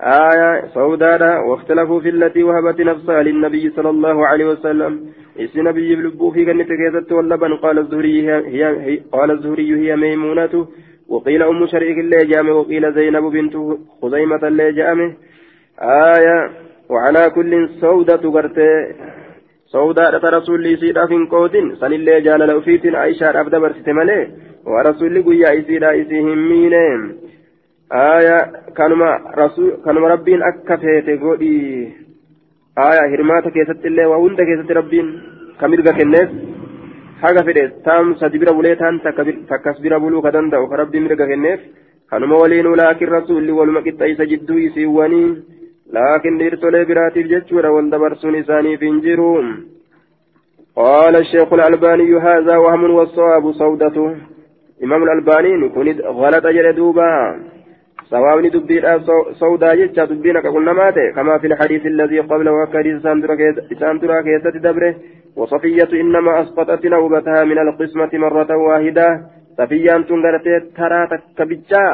آية 0.00 0.50
سوداء 0.74 1.46
واختلفوا 1.48 2.00
في 2.00 2.08
التي 2.08 2.42
وهبت 2.42 2.80
نفسها 2.80 3.22
للنبي 3.22 3.70
صلى 3.76 3.90
الله 3.90 4.26
عليه 4.26 4.46
وسلم. 4.52 4.92
إس 5.40 5.56
نبي 5.56 5.96
في 6.34 6.44
جنة 6.44 6.64
كيست 6.64 7.12
واللبن 7.12 7.56
قال 7.56 7.78
الزهري 7.78 8.28
هي, 8.28 8.32
هي 8.56 9.00
قال 9.12 9.30
الزهري 9.30 9.68
هي 9.80 9.96
ميمونة. 9.96 10.66
وقيل 11.08 11.42
أم 11.42 11.66
شريك 11.66 11.98
اللي 11.98 12.24
جامه 12.24 12.52
وقيل 12.52 12.94
زينب 12.94 13.24
بنت 13.24 13.54
خزيمة 14.02 14.42
اللي 14.48 14.72
جامه 14.72 15.14
آية 15.80 16.50
وعلى 16.90 17.30
كل 17.30 17.68
سودة 17.80 18.30
قرتي. 18.30 18.70
سوداء 19.75 20.11
رسول 20.37 20.63
لي 20.63 20.77
سيدا 20.77 21.05
في 21.05 21.15
قود 21.31 21.55
سن 21.79 21.93
اللي 21.93 22.21
جال 22.21 22.39
لو 22.39 22.61
فيت 22.61 22.85
عائشة 22.95 23.41
أبدا 23.41 23.59
برسيت 23.59 23.89
ملي 23.89 24.19
ورسول 24.65 25.13
لي 25.13 25.19
قويا 25.19 25.59
إسيدا 25.59 26.01
إسيهم 26.01 26.37
مينين 26.49 27.01
آية 27.91 28.37
كانما 28.77 29.09
رسول 29.37 29.71
كانما 29.85 30.07
ربين 30.07 30.39
أكفيت 30.43 31.07
قولي 31.23 31.87
آية 32.87 33.03
هرماتا 33.11 33.49
كيست 33.49 33.85
اللي 33.85 34.05
وهند 34.05 34.39
كيست 34.41 34.71
ربين 34.71 35.07
كميرغا 35.59 35.91
كنس 35.97 36.31
haga 37.21 37.41
fedhe 37.47 37.63
taam 37.85 38.15
sadi 38.19 38.39
bira 38.41 38.53
bulee 38.57 38.75
taan 38.81 38.95
takkas 39.49 39.77
bira 39.83 39.99
buluu 40.03 40.21
ka 40.25 40.31
danda'u 40.35 40.65
ka 40.69 40.75
rabbi 40.81 40.99
mirga 41.03 41.25
kenneef 41.31 41.59
kanuma 42.09 42.39
waliin 42.41 42.67
ulaakin 42.73 43.13
rasuulli 43.17 43.57
waluma 43.59 43.83
qixxeeysa 43.85 44.25
jidduu 44.31 44.57
isiiwwanii 44.67 45.27
لكن 45.92 46.38
ديرتولي 46.38 46.84
براتيف 46.84 47.26
جتشورا 47.26 47.68
والدبرسون 47.68 48.36
إساني 48.36 48.76
فينجرو 48.76 49.42
قال 50.76 51.16
الشيخ 51.16 51.52
الألباني 51.52 52.16
هذا 52.16 52.56
وهم 52.56 52.90
والصواب 52.90 53.52
صودته 53.52 54.16
إمام 54.84 55.02
الألباني 55.02 55.68
كنت 55.68 56.00
غلط 56.00 56.46
جلدوبا 56.46 57.10
سواء 58.10 58.48
دبين 58.48 58.84
سودا 59.40 59.74
جتشا 59.74 60.04
دبين 60.04 60.40
كقلنا 60.40 60.72
ماته. 60.72 61.10
كما 61.16 61.38
في 61.38 61.46
الحديث 61.46 61.86
الذي 61.86 62.20
قبل 62.20 62.48
وكريز 62.48 63.02
ساندرا 63.80 64.20
كيسة 64.26 64.56
دبره. 64.66 64.94
وصفية 65.36 65.92
إنما 66.02 66.40
أسقطت 66.42 66.86
نوبتها 66.86 67.44
من 67.44 67.58
القسمة 67.58 68.10
مرة 68.12 68.56
واحدة. 68.56 69.08
صفية 69.58 69.92
تنغرتي 70.08 70.60
ترى 70.76 71.08
تكبجا 71.12 71.84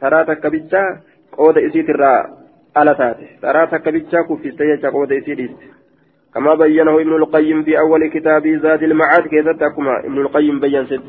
ترى 0.00 0.24
تكبجا 0.24 0.84
قود 1.38 1.58
إسيت 1.58 1.90
الراء 2.76 2.94
على 2.94 2.94
تاتي 2.94 3.26
ترى 3.42 3.66
تكبجا 3.66 4.20
كفي 4.22 4.50
سيجا 4.50 4.88
قود 4.88 5.12
إسيت 5.12 5.50
كما 6.34 6.54
بينه 6.54 7.00
ابن 7.00 7.16
القيم 7.16 7.62
في 7.62 7.78
أول 7.78 8.06
كتاب 8.06 8.48
زاد 8.48 8.82
المعاد 8.82 9.26
كيسة 9.26 9.52
تكما 9.52 9.98
ابن 9.98 10.18
القيم 10.18 10.60
بين 10.60 10.86
ست 10.86 11.02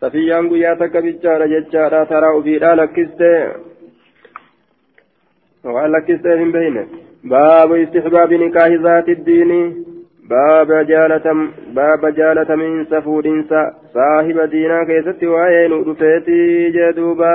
صفية 0.00 0.36
قيا 0.50 0.74
تكبجا 0.74 1.38
رججا 1.38 2.04
ترى 2.04 2.42
في 2.42 2.58
لكسته 2.58 3.66
waan 5.74 5.92
lakkistee 5.92 6.38
hin 6.38 6.52
beeyne 6.52 6.82
baabu 7.30 7.76
istixbaabi 7.84 8.38
nikaahi 8.38 8.76
zaati 8.82 9.14
iddiini 9.16 9.56
baaba 10.32 10.82
jaalatam 10.90 11.40
baaba 11.78 12.10
jaalatamiinsa 12.18 13.00
fuudhinsa 13.06 13.62
saahiba 13.94 14.46
diinaa 14.52 14.84
keessatti 14.90 15.32
waa'ee 15.32 15.64
nu 15.72 15.78
dhufeetii 15.88 16.70
jee 16.76 16.92
duuba 16.98 17.32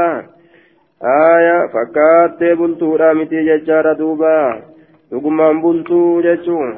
aaya 1.03 1.67
fakkaattee 1.73 2.55
bultuudha 2.55 3.13
miti 3.13 3.45
jechaadha 3.45 3.97
duuba. 3.97 4.33
Dhugumaan 5.11 5.61
bultuu 5.61 6.21
jechuun. 6.21 6.73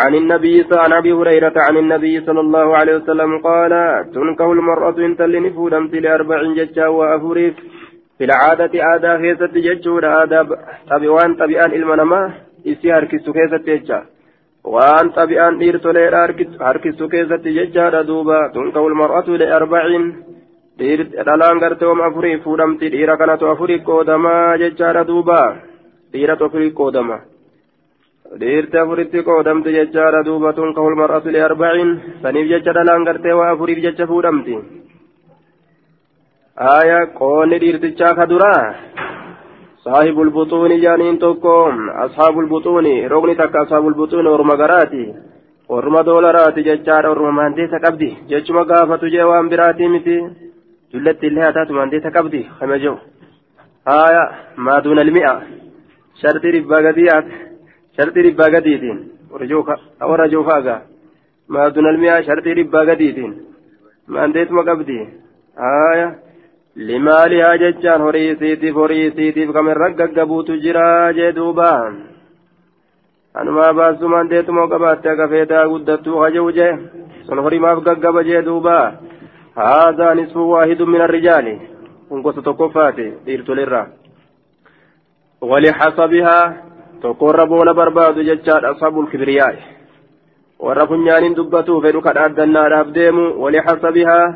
عن 0.00 0.14
النبي 0.14 0.66
عن 0.72 0.92
ابي 0.92 1.12
هريره 1.12 1.52
عن 1.56 1.76
النبي 1.76 2.20
صلى 2.20 2.40
الله 2.40 2.76
عليه 2.76 2.96
وسلم 2.96 3.38
قال 3.38 3.72
تنكه 4.14 4.52
المراه 4.52 4.98
ان 4.98 5.16
تلني 5.16 5.50
فودمت 5.50 5.94
لاربع 5.94 6.42
ججا 6.42 6.86
وافريف 6.86 7.54
في 8.18 8.24
العادة 8.24 8.72
آداء 8.94 9.20
كيست 9.22 9.54
ججود 9.66 10.04
آداء 10.04 10.44
طبيعان 10.90 11.34
طبيعان 11.34 11.72
المنما 11.72 12.20
إسي 12.66 12.92
هركسو 12.92 13.32
كيست 13.32 13.64
ججا 13.68 14.00
وان 14.64 15.06
طبيعان 15.10 15.60
إيرتولي 15.60 16.08
هركسو 16.60 17.08
كيست 17.08 17.44
ججا 17.58 18.02
دوبا 18.02 18.40
تنكو 18.54 18.88
المرأة 18.88 19.28
لأربعين 19.40 20.31
dhalaan 21.28 21.60
gartee 21.64 21.90
wama 21.90 22.04
afurii 22.10 22.40
fuudhamti 22.44 22.92
dhiira 22.94 23.16
kanatu 23.16 23.50
afurii 23.52 23.84
qoodamaa 23.88 24.58
jechaadha 24.62 25.08
duuba 25.10 25.40
dhiiratu 26.12 26.44
afurii 26.48 26.76
qoodama 26.80 27.18
dhiirti 28.40 28.76
afuritti 28.82 29.24
qoodamti 29.28 29.74
jechaadha 29.78 30.26
duuba 30.28 30.52
tun 30.52 30.74
kahul 30.76 30.94
mar'atu 31.00 31.34
li 31.34 31.40
arbaciin 31.48 31.90
saniif 32.22 32.46
jecha 32.52 32.76
dhalaan 32.76 33.04
gartee 33.08 33.38
waa 33.40 33.50
afuriif 33.54 33.84
jecha 33.86 34.06
fuudhamti 34.12 34.56
آية 36.58 37.00
قون 37.18 37.58
ديرتشا 37.58 38.12
كدرا 38.12 38.56
صاحب 39.84 40.16
البطون 40.20 40.80
جانين 40.80 41.18
توكم 41.18 41.90
أصحاب 41.90 42.38
البطون 42.38 42.86
رغني 43.12 43.34
تك 43.34 43.56
أصحاب 43.56 43.84
البطون 43.88 44.26
ورمغراتي 44.26 45.14
ورما 45.68 46.02
دولاراتي 46.02 46.62
ججار 46.62 47.04
ورما 47.10 47.30
مانديتا 47.30 47.78
قبدي 47.84 48.10
ججما 48.30 48.62
قافة 48.62 49.02
جوان 49.14 49.48
براتي 49.48 49.86
متي 49.88 50.18
جلت 50.92 51.24
اللي 51.24 51.40
هاتات 51.40 51.70
مانديتا 51.70 52.08
قبدي 52.16 52.42
خمجو 52.60 52.96
آية 53.88 54.24
ما 54.56 54.78
دون 54.78 54.98
المئة 54.98 55.34
شرط 56.22 56.44
ربا 56.44 56.76
قديات 56.86 57.26
شرط 57.96 58.16
ربا 58.26 58.44
قديتين 58.54 58.98
ورجوكا 59.30 59.76
أو 60.02 60.14
رجوكا 60.14 60.76
ما 61.48 61.68
دون 61.68 61.86
المئة 61.86 62.20
شرط 62.28 62.46
ربا 62.58 62.80
قديتين 62.90 63.32
مانديت 64.08 64.50
ما 64.52 64.62
قبدي 64.68 64.98
آية 65.58 66.08
limaalihaa 66.76 67.56
jechaan 67.60 68.00
horii 68.00 68.28
isiitiif 68.32 68.74
horii 68.74 69.06
isiitiif 69.06 69.50
kamirra 69.52 69.90
gaggabuutu 69.98 70.56
jira 70.64 71.12
jee 71.12 71.32
duuba 71.36 71.68
anumaa 73.34 73.72
baasumaan 73.78 74.30
deetumoo 74.30 74.68
qabaatte 74.72 75.10
akka 75.12 75.26
feetaa 75.32 75.66
guddattuu 75.72 76.22
haja'u 76.22 76.52
jee 76.58 76.72
sun 77.26 77.42
horimaaf 77.46 77.82
gaggaba 77.88 78.24
jee 78.28 78.42
duuba 78.46 78.76
haadhaa 79.55 80.13
nisfu 80.15 80.49
waahidu 80.51 80.85
min 80.85 81.01
arrijaali 81.01 81.55
kun 82.09 82.21
gosa 82.21 82.41
tokkoffaate 82.41 83.05
dhiirtolirra 83.25 83.87
ولحسبها 85.41 86.39
تقر 87.03 87.45
بولا 87.45 87.71
برباد 87.71 88.19
ججاد 88.19 88.65
أصحاب 88.65 88.99
الكبرياء 88.99 89.55
warra 90.65 90.87
funyaaniin 90.89 91.35
dubbatuu 91.37 91.81
fedhu 91.81 92.01
kadhaaddannaadhaaf 92.01 92.87
deemu 92.95 93.25
walihasabihaa 93.43 94.33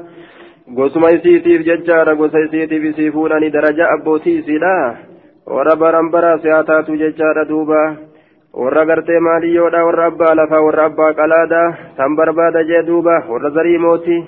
gosuma 0.77 1.09
isiitiif 1.15 1.63
jechaadha 1.69 2.13
gosa 2.19 2.39
isiitiif 2.45 2.83
isii 2.89 3.11
fuudhanii 3.15 3.49
daraja 3.55 3.87
abbootii 3.95 4.35
isiidha 4.41 4.75
warra 5.55 5.75
baran 5.75 6.11
bara 6.13 6.37
si'aa 6.43 6.63
taatu 6.69 6.97
jechaadha 7.01 7.45
duuba 7.51 7.81
warra 8.53 8.85
gartee 8.85 9.19
maaliyyoodha 9.27 9.85
warra 9.87 10.05
abbaa 10.11 10.35
lafaa 10.41 10.61
warra 10.67 10.85
abbaa 10.91 11.13
qalaadha 11.21 11.63
tan 11.97 12.15
barbaada 12.19 12.63
jee 12.69 12.83
duuba 12.91 13.15
warra 13.31 13.49
zarii 13.57 13.77
mootii 13.87 14.21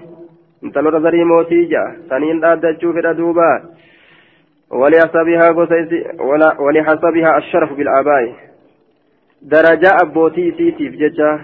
intalota 0.62 1.00
zarii 1.00 1.24
mootii 1.24 1.62
ija 1.66 1.82
saniin 2.08 2.40
dhaaddachuu 2.40 2.92
fedha 2.92 3.14
duuba 3.14 3.50
ولحسبها 4.70 5.46
ولحسبها 6.60 7.38
الشرف 7.38 7.72
بالآباء 7.72 8.24
درجة 9.42 9.90
أبوتي 10.02 10.52
سيتيف 10.56 10.92
ججا 10.92 11.40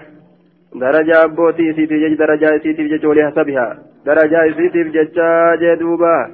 درجة 0.75 1.23
أبوتي 1.23 1.73
سيتيف 1.73 1.99
جج 2.03 2.13
درجة 2.17 2.57
سيتيف 2.63 2.85
جج 2.91 3.05
ولحسبها 3.05 3.67
darajaa 4.05 4.45
isiitiif 4.45 4.93
jecha 4.93 5.57
jee 5.61 5.75
duuba 5.79 6.29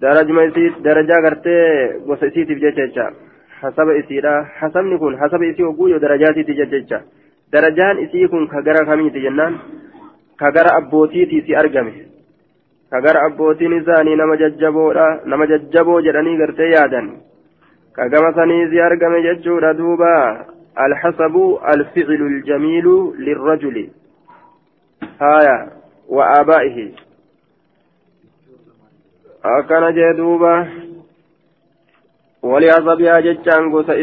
darajuma 0.00 0.44
isii 0.44 0.70
darajaa 0.84 1.20
gartee 1.24 1.98
gosa 2.06 2.26
isiitiif 2.26 2.60
jecha 2.64 2.86
jecha 2.86 3.06
hasaba 3.62 3.96
isiidha 4.00 4.34
hasabni 4.60 4.98
kun 4.98 5.18
hasaba 5.22 5.46
isii 5.46 5.66
oguu 5.70 5.98
darajaa 6.04 6.30
isiitiif 6.30 6.70
jecha 6.74 7.00
darajaan 7.52 7.98
isii 8.04 8.28
kun 8.28 8.46
ka 8.52 8.62
gara 8.62 8.86
kamiiti 8.86 9.24
jennaan 10.38 10.44
ka 10.44 10.50
gara 10.50 10.76
abbootiitii 10.76 11.42
si 11.46 11.56
argame 11.56 11.94
ka 12.90 13.00
gara 13.00 13.26
abbootiin 13.26 13.72
isaanii 13.72 14.16
nama 14.16 14.36
jajjaboodha 14.36 15.20
nama 15.24 15.46
jajjaboo 15.46 16.00
jedhanii 16.00 16.36
gartee 16.36 16.70
yaadan 16.70 17.08
ka 17.92 18.08
gama 18.08 18.32
sanii 18.32 18.68
si 18.70 18.80
argame 18.80 19.22
jechuudha 19.22 19.74
duuba 19.74 20.46
الحسب 20.76 21.36
الفعل 21.74 22.22
الجميل 22.22 22.84
للرجل 23.18 23.90
هايا 25.20 25.72
وآبائه 26.08 26.92
أكن 29.44 29.94
جدوبا 29.94 30.68
ولعصبها 32.45 33.19
جتان 33.19 33.63
gosa 33.71 33.93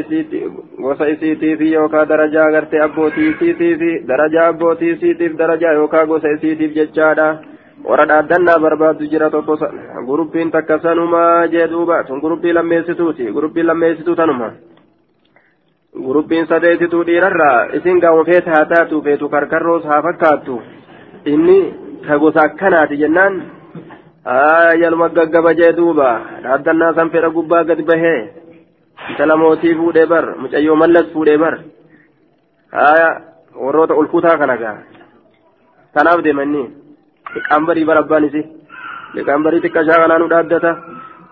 isiitii 1.13 1.57
fi 1.59 1.73
yookaan 1.73 2.09
darajaa 2.09 2.51
gartee 2.55 2.81
abbootii 2.87 3.29
isiitii 3.31 3.75
fi 3.81 3.91
darajaa 4.09 4.47
abbootii 4.53 4.91
isiitiif 4.95 5.33
darajaa 5.39 5.73
yookaan 5.79 6.07
gosa 6.09 6.29
isiitiif 6.37 6.73
jechaadha 6.77 7.27
warra 7.89 8.07
dhaaddannaa 8.11 8.59
barbaadu 8.65 9.09
jira 9.13 9.31
tokko 9.31 9.57
guruppiin 10.07 10.51
takka 10.51 10.79
sanumaa 10.85 11.47
jee 11.55 11.67
duuba 11.73 11.97
sun 12.07 12.21
guruppii 12.21 12.53
lammeessituuti 12.59 13.27
guruppiin 13.37 13.67
lammeessituu 13.67 14.17
tanuma 14.21 14.49
guruppiin 16.07 16.47
sadeessituu 16.47 17.05
dhiirarraa 17.07 17.67
isin 17.81 18.01
gaama 18.01 18.25
feete 18.25 18.51
haa 18.51 18.65
taatu 18.73 19.03
feetu 19.03 19.29
karkarroos 19.35 19.85
haa 19.85 20.03
fakkaattu 20.03 20.63
inni 21.33 21.59
ka 22.07 22.19
gosa 22.19 22.41
akkanaati 22.49 22.97
jennaan 23.03 23.43
Yaluma 24.26 25.10
gaggaba 25.10 25.54
jee 25.60 25.74
duuba 25.80 26.10
dhaaddannaa 26.44 26.94
san 26.96 27.10
fedha 27.10 27.30
gubbaa 27.30 27.64
gad 27.70 27.82
bahee 27.90 28.20
intala 29.10 29.36
mootii 29.38 29.76
fuudhee 29.80 30.06
bar 30.06 30.26
mucayyoo 30.42 30.76
mallas 30.82 31.08
fuudhee 31.14 31.38
bar 31.44 31.56
warroota 33.64 33.96
ulkutaa 33.96 34.38
kana 34.38 34.56
gaa 34.58 34.78
kanaaf 35.96 36.24
deemanni 36.24 36.64
liqaanbarii 37.36 37.86
bar 37.90 37.98
abbaan 38.04 38.26
isi 38.30 38.42
liqaanbarii 39.16 39.62
xiqqashaa 39.66 40.00
kanaanu 40.04 40.30
dhaaddata 40.34 40.72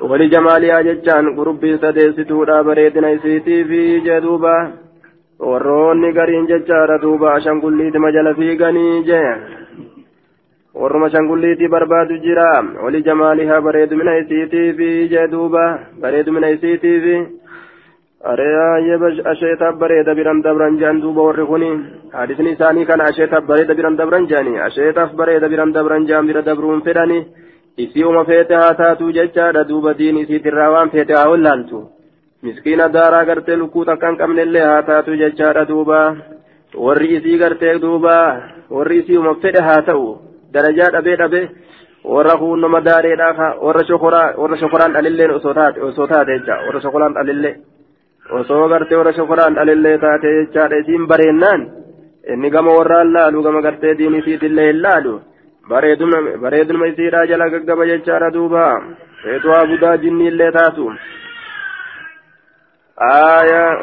wali 0.09 0.29
jamaaliyaa 0.33 0.83
jechaan 0.89 1.33
gurubbii 1.37 1.77
sadeessituudha 1.83 2.63
bareedina 2.67 3.09
isiitii 3.17 3.63
fi 3.71 3.81
jee 4.05 4.19
duuba 4.27 4.53
warroonni 5.49 6.11
gariin 6.19 6.47
jechaadha 6.51 6.97
duuba 7.05 7.33
ashangulliitima 7.37 8.11
jala 8.15 8.33
fiiganii 8.39 9.03
jee 9.09 9.27
warruma 10.73 11.09
shangulliitii 11.11 11.67
barbaadu 11.67 12.17
jira 12.25 12.47
wali 12.83 13.03
jamaalihaa 13.03 13.61
bareedumina 13.61 14.17
isiitiifi 14.17 15.09
jee 15.13 15.27
duuba 15.27 15.63
bareedumina 16.01 16.49
isiitiifi 16.55 17.15
asheetaaf 19.31 19.75
bareeda 19.81 20.15
biran 20.15 20.41
dabran 20.41 20.77
jean 20.79 21.01
duuba 21.01 21.21
warri 21.27 21.45
kuni 21.45 21.71
hadisni 22.13 22.53
isaanii 22.55 22.85
kana 22.85 23.03
asheetaaf 23.11 23.43
bareeda 23.43 23.73
biran 23.73 23.97
dabran 23.97 24.27
jeani 24.31 24.59
asheetaaf 24.67 25.11
bareeda 25.13 25.49
biran 25.49 25.73
dabran 25.73 26.07
jean 26.07 26.27
bira 26.27 26.41
dabruun 26.41 26.81
fedhani 26.87 27.19
isii 27.77 28.03
uma 28.03 28.23
feete 28.25 28.55
haa 28.55 28.73
taatu 28.73 29.11
jechaadha 29.11 29.67
duuba 29.67 29.93
diin 29.93 30.23
isiitirraa 30.23 30.71
waan 30.71 30.89
feete 30.95 31.13
haa 31.13 31.29
wallaaltu 31.33 31.83
miskiina 32.43 32.87
daaraa 32.95 33.25
gartee 33.25 33.55
lukkuu 33.55 33.85
takka 33.85 34.07
hin 34.07 34.17
qabnellee 34.23 34.65
haa 34.71 34.81
taatu 34.83 35.15
jechaadha 35.21 35.65
duuba 35.67 36.01
warri 36.87 37.15
isii 37.17 37.37
gartee 37.37 37.79
duuba 37.79 38.17
warri 38.69 39.03
isii 39.03 39.17
uma 39.17 39.39
fedhe 39.43 39.61
haa 39.69 39.81
ta'u 39.81 40.30
darajaa 40.53 40.91
dhabee 40.95 41.17
dhabee 41.21 41.45
warra 42.13 42.35
kuunnoma 42.41 42.81
daareedhaa 42.87 43.49
warra 43.65 43.83
shokoraa 43.89 44.33
warra 44.41 44.57
shokoraan 44.61 44.93
dhalilleen 44.95 45.31
osoo 45.37 45.53
taate 45.59 45.83
osoo 45.89 46.07
taate 46.07 46.31
jecha 46.39 46.55
warra 46.65 46.81
shokoraan 46.85 47.13
dhalillee 47.17 47.55
osoo 48.39 48.67
gartee 48.73 48.97
warra 49.01 49.13
shokoraan 49.19 49.55
dhalillee 49.59 49.97
taate 50.05 50.29
jechaadha 50.39 50.81
isiin 50.83 51.07
bareennaan 51.11 51.61
inni 52.33 52.49
gama 52.55 52.77
warraan 52.79 53.13
laalu 53.13 53.43
gama 53.47 53.61
gartee 53.67 53.97
diinisiitillee 53.97 54.67
hin 54.71 54.81
laalu 54.87 55.13
bareeduma 56.41 56.87
isiidhaa 56.91 57.25
jala 57.31 57.49
gaggaba 57.55 57.89
jechaadha 57.93 58.33
duuba 58.33 58.65
feetuwaa 59.23 59.65
budaa 59.71 59.97
jinniillee 60.03 60.51
taatu. 60.51 60.85
آية 63.01 63.79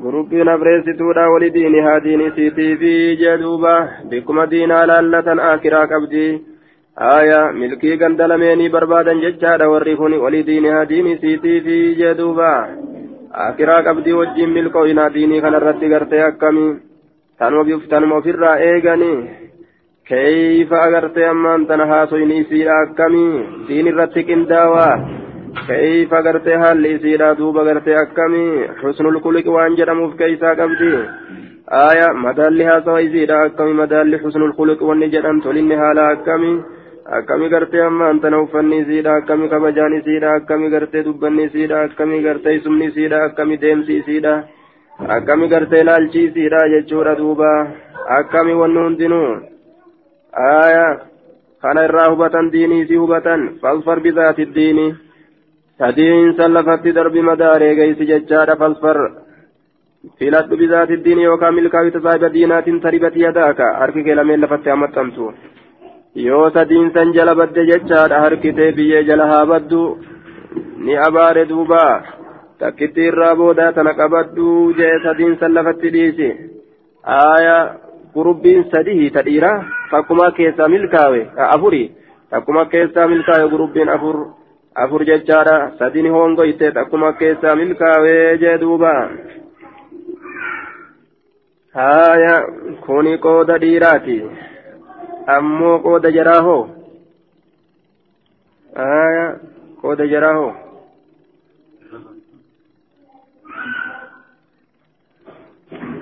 gurubbiin 0.00 0.48
abreessituudha 0.48 1.28
wali 1.30 1.50
diini 1.54 1.80
haa 1.80 2.00
diini 2.04 2.30
siitii 2.36 2.76
fi 2.80 2.92
jedhuuba 3.22 3.74
bikkuma 4.10 4.46
diinaa 4.52 4.86
laallatan 4.90 5.40
akiraa 5.40 5.86
qabdi 5.92 6.24
aya 6.96 7.40
milkii 7.52 7.96
ganda 8.02 8.28
lameenii 8.28 8.68
barbaadan 8.76 9.20
jechaadha 9.24 9.68
warri 9.72 9.96
kun 9.96 10.14
wali 10.24 10.42
diini 10.48 10.68
haa 10.74 10.84
diini 10.92 11.18
siitii 11.20 11.60
fi 11.66 11.76
jedhuuba 12.00 12.52
akiraa 13.46 13.82
qabdi 13.88 14.12
wajjiin 14.20 14.54
milkooyinaa 14.56 15.10
diinii 15.14 15.40
kanarratti 15.44 15.88
gartee 15.94 16.22
akkamii 16.30 16.72
tanuma 17.38 18.16
ofirraa 18.16 18.56
eeganii 18.68 19.18
keeyfa 20.08 20.82
agartee 20.86 21.26
ammaan 21.34 21.66
tana 21.66 21.86
haasoyni 21.86 22.38
isiidha 22.44 22.78
akkamii 22.84 23.44
diin 23.68 23.92
irratti 23.92 24.24
qindaawaa 24.30 24.94
كيف 25.68 26.14
غرتي 26.14 26.58
حال 26.58 26.86
إسيرا 26.86 27.32
دوبا 27.32 27.62
غرتي 27.62 27.92
أكمي 28.02 28.68
حسن 28.80 29.06
الخلق 29.06 29.46
وان 29.48 29.74
جرموف 29.74 30.12
كيسا 30.20 30.50
قبدي 30.60 30.92
آية 31.88 32.08
مدالها 32.26 32.80
سوى 32.84 33.06
إسيرا 33.06 33.46
أكمي 33.46 33.72
مدال 33.72 34.20
حسن 34.22 34.42
الخلق 34.42 34.82
وان 34.82 35.10
جرم 35.10 35.40
تولين 35.40 35.72
حالا 35.80 36.12
أكمي 36.12 36.54
akkami 37.18 37.48
gartee 37.50 37.82
amma 37.82 38.08
antana 38.12 38.38
uffanni 38.42 38.76
isiidha 38.82 39.14
akkami 39.20 39.48
kabajaan 39.52 39.94
isiidha 39.98 40.34
akkami 40.38 40.68
gartee 40.74 41.02
dubbanni 41.06 41.44
isiidha 41.48 41.80
akkami 41.86 42.22
gartee 42.26 42.54
isumni 42.58 42.86
isiidha 42.90 43.18
akkami 43.26 43.56
deemsi 43.62 43.96
isiidha 44.00 44.34
akkami 45.16 45.48
gartee 45.52 45.82
laalchi 45.88 46.22
isiidha 46.28 46.60
jechuudha 46.74 47.16
duuba 47.20 47.50
akkami 48.18 48.54
wanni 48.60 48.80
hundinuu 48.84 49.30
aya 50.44 50.86
kana 51.62 51.84
irraa 51.88 52.08
hubatan 52.12 52.52
diinii 52.54 52.82
isii 52.84 53.02
hubatan 53.04 53.40
fasfar 53.62 53.98
bizaati 54.06 54.46
diinii 54.56 54.94
sadiin 55.78 56.34
sallafatti 56.36 56.92
darbi 56.94 57.22
madaaree 57.30 57.74
geessi 57.78 58.06
jechaadha 58.10 58.56
fasfar 58.62 58.98
filadhu 60.18 60.56
bizaati 60.62 60.96
diinii 61.04 61.24
yookaan 61.30 61.54
milkaa'ita 61.54 62.00
saahiba 62.04 62.32
diinaatiin 62.34 62.80
taribati 62.80 63.20
yadaaka. 63.26 63.66
Harki 63.80 64.04
kee 64.04 64.14
lameen 64.14 64.40
lafatti 64.40 64.70
hamaxxamtu 64.70 65.32
yoo 66.26 66.50
sadiin 66.56 66.90
san 66.94 67.12
jala 67.16 67.34
badde 67.34 67.66
jechaadha 67.70 68.20
harkitee 68.24 68.72
biyyee 68.72 69.04
jala 69.04 69.26
haa 69.26 69.46
baddu. 69.46 69.82
Ni 70.84 70.96
abaare 71.06 71.48
duuba. 71.48 71.84
Takkitti 72.58 73.00
irraa 73.10 73.34
boodaa 73.36 73.72
tana 73.72 73.94
qabaddu 73.94 74.74
jee 74.78 74.94
sadiin 75.04 75.38
san 75.40 75.54
lafatti 75.54 75.90
dhiisi. 75.94 76.28
Aaya 77.04 77.56
gurubbiin 78.14 78.64
sadii 78.72 79.10
ta 79.10 79.22
dhiira 79.26 79.52
takkuma 79.90 80.30
keessaa 80.36 80.68
milkaawe 80.68 81.20
afuri. 81.54 81.84
Takkuma 82.30 82.64
keessaa 82.66 83.08
milkaawe 83.08 83.48
gurubbiin 83.50 83.88
afur 83.88 84.16
afur 84.74 85.04
jechaadha 85.04 85.72
sadini 85.78 86.08
hongoyte 86.08 86.70
takkuma 86.72 87.12
keessaa 87.12 87.56
milkaawee 87.56 88.38
jee 88.42 88.58
duuba 88.62 88.92
haaya 91.78 92.34
kuni 92.86 93.18
qooda 93.26 93.58
dhiiraati 93.64 94.16
ammoo 95.36 95.78
qooda 95.86 96.10
jaraaho 96.16 96.56
haaya 98.80 99.26
qooda 99.82 100.06
jaraaho 100.14 100.48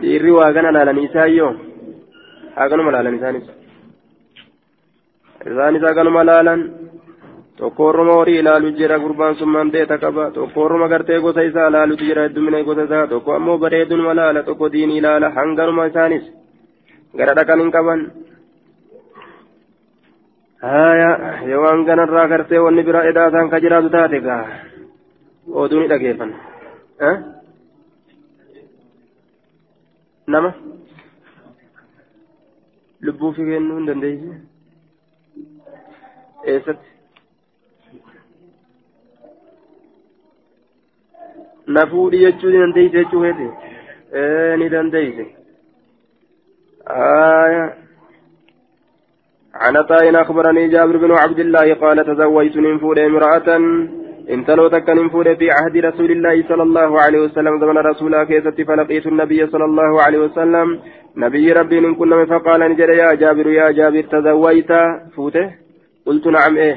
dhiirri 0.00 0.30
waa 0.38 0.52
gana 0.52 0.72
laalanii 0.76 1.06
isaayyoo 1.10 1.52
haganuma 2.60 2.90
laalan 2.94 3.16
isaanis 3.18 3.46
isaanis 5.50 5.82
haganuma 5.88 6.24
laalan 6.30 6.60
tokko 7.60 7.82
orma 7.90 8.12
horii 8.18 8.38
ilaalu 8.42 8.68
jira 8.78 8.96
gurbaan 9.04 9.34
sun 9.38 9.50
mandeeta 9.56 9.96
qaba 10.04 10.24
tokko 10.36 10.58
orma 10.66 10.86
gartee 10.92 11.18
gosa 11.24 11.42
isaa 11.48 11.68
ilaalutu 11.70 12.04
jira 12.08 12.22
heddumina 12.26 12.62
gosa 12.68 12.82
isaa 12.88 13.06
tokko 13.12 13.30
ammoo 13.38 13.58
bareedunuma 13.64 14.14
laala 14.20 14.42
tokko 14.48 14.66
diinii 14.74 14.98
ilaala 15.02 15.28
hanganuma 15.38 15.84
isaanis 15.90 16.24
gara 17.18 17.32
dhaqan 17.38 17.60
hin 17.64 17.72
qaban 17.76 18.00
haya 20.70 21.10
yoo 21.52 21.64
hanganarraa 21.72 22.26
gartee 22.32 22.60
wanni 22.66 22.82
bira 22.88 23.00
edhaa 23.10 23.28
isaan 23.32 23.50
ka 23.52 23.58
jiraatu 23.64 23.88
taate 23.96 24.18
gaa 24.28 24.42
oduu 25.62 25.80
ni 25.80 25.88
dhageeffan 25.92 26.30
nama 30.32 30.50
lubbuu 33.06 33.32
fi 33.36 33.42
kennuu 33.50 33.76
hin 33.78 33.86
dandeeyse 33.90 34.30
eessatti 36.52 36.89
na 41.76 41.86
fuudhi 41.90 42.18
jechuu 42.24 42.50
ni 42.50 42.58
dandeeyse 42.58 42.96
jechuu 42.98 43.24
ee 44.12 44.56
ni 44.56 44.68
dandeeyse. 44.68 45.26
عن 49.54 49.76
عطاء 49.76 50.22
أخبرني 50.22 50.68
جابر 50.68 50.96
بن 50.96 51.10
عبد 51.12 51.38
الله 51.38 51.74
قال 51.74 52.06
تزوجت 52.06 52.56
ننفود 52.56 52.98
امرأة 52.98 53.48
انتلو 54.30 54.68
تك 54.68 54.88
ننفود 54.90 55.34
في 55.38 55.50
عهد 55.50 55.76
رسول 55.76 56.10
الله 56.10 56.44
صلى 56.48 56.62
الله 56.62 57.00
عليه 57.00 57.20
وسلم 57.20 57.60
زمن 57.60 57.78
رسول 57.78 58.24
كيست 58.24 58.60
فلقيت 58.68 59.06
النبي 59.06 59.46
صلى 59.46 59.64
الله 59.64 60.02
عليه 60.02 60.18
وسلم 60.18 60.78
نبي 61.16 61.52
ربي 61.52 61.78
إن 61.78 61.94
كنا 61.94 62.24
فقال 62.24 62.60
نجد 62.60 62.88
يا 62.88 63.14
جابر 63.14 63.46
يا 63.46 63.70
جابر 63.70 64.02
تزوجت 64.02 64.72
فوته 65.16 65.50
قلت 66.06 66.26
نعم 66.26 66.56
إيه 66.56 66.76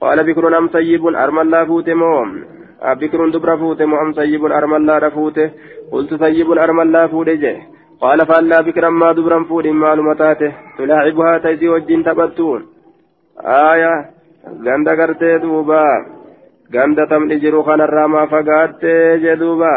قال 0.00 0.18
بكر 0.26 0.58
أم 0.58 0.68
ثيب 0.68 1.06
أرمل 1.06 1.50
لا 1.50 1.64
فوته 1.64 1.94
موم 1.94 2.55
بكر 2.99 3.29
دبر 3.29 3.57
فوته 3.57 3.85
مؤم 3.85 4.13
طيب 4.13 4.45
أرمل 4.45 4.85
لا 4.85 4.97
رفوته 4.97 5.51
قلت 5.91 6.13
طيب 6.13 6.51
أرمل 6.51 6.91
لا 6.91 7.07
فوته 7.07 7.33
جه 7.33 7.57
قال 8.01 8.19
فألا 8.25 8.61
بكرا 8.61 8.89
ما 8.89 9.11
دبرا 9.11 9.43
فود 9.43 9.67
معلوماته 9.67 10.51
تلاعبها 10.77 11.37
تيزي 11.37 11.69
وجين 11.69 12.03
تبتون 12.03 12.61
آية 13.39 13.93
غندا 14.65 14.93
غرتي 14.99 15.37
دوبا 15.37 15.85
غندا 16.75 17.05
تمني 17.05 17.35
جرو 17.43 17.63
خان 17.63 17.81
الراما 17.81 18.25
فقاتي 18.25 19.17
جدوبا 19.23 19.75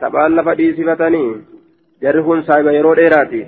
تبال 0.00 0.44
فدي 0.44 0.66
صفتني 0.76 1.24
جرهن 2.02 2.42
صاحب 2.42 2.66
يرو 2.66 2.94
ديراتي 2.94 3.42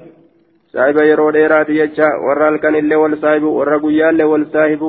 صاحب 0.72 0.96
يرو 1.10 1.30
ديراتي 1.30 1.72
يجا 1.80 2.08
ورال 2.24 2.56
كان 2.62 2.74
اللي 2.74 2.96
والصاحب 2.96 3.42
ورا 3.42 3.76
غيا 3.76 4.10
اللي 4.10 4.24
والصاحب 4.24 4.82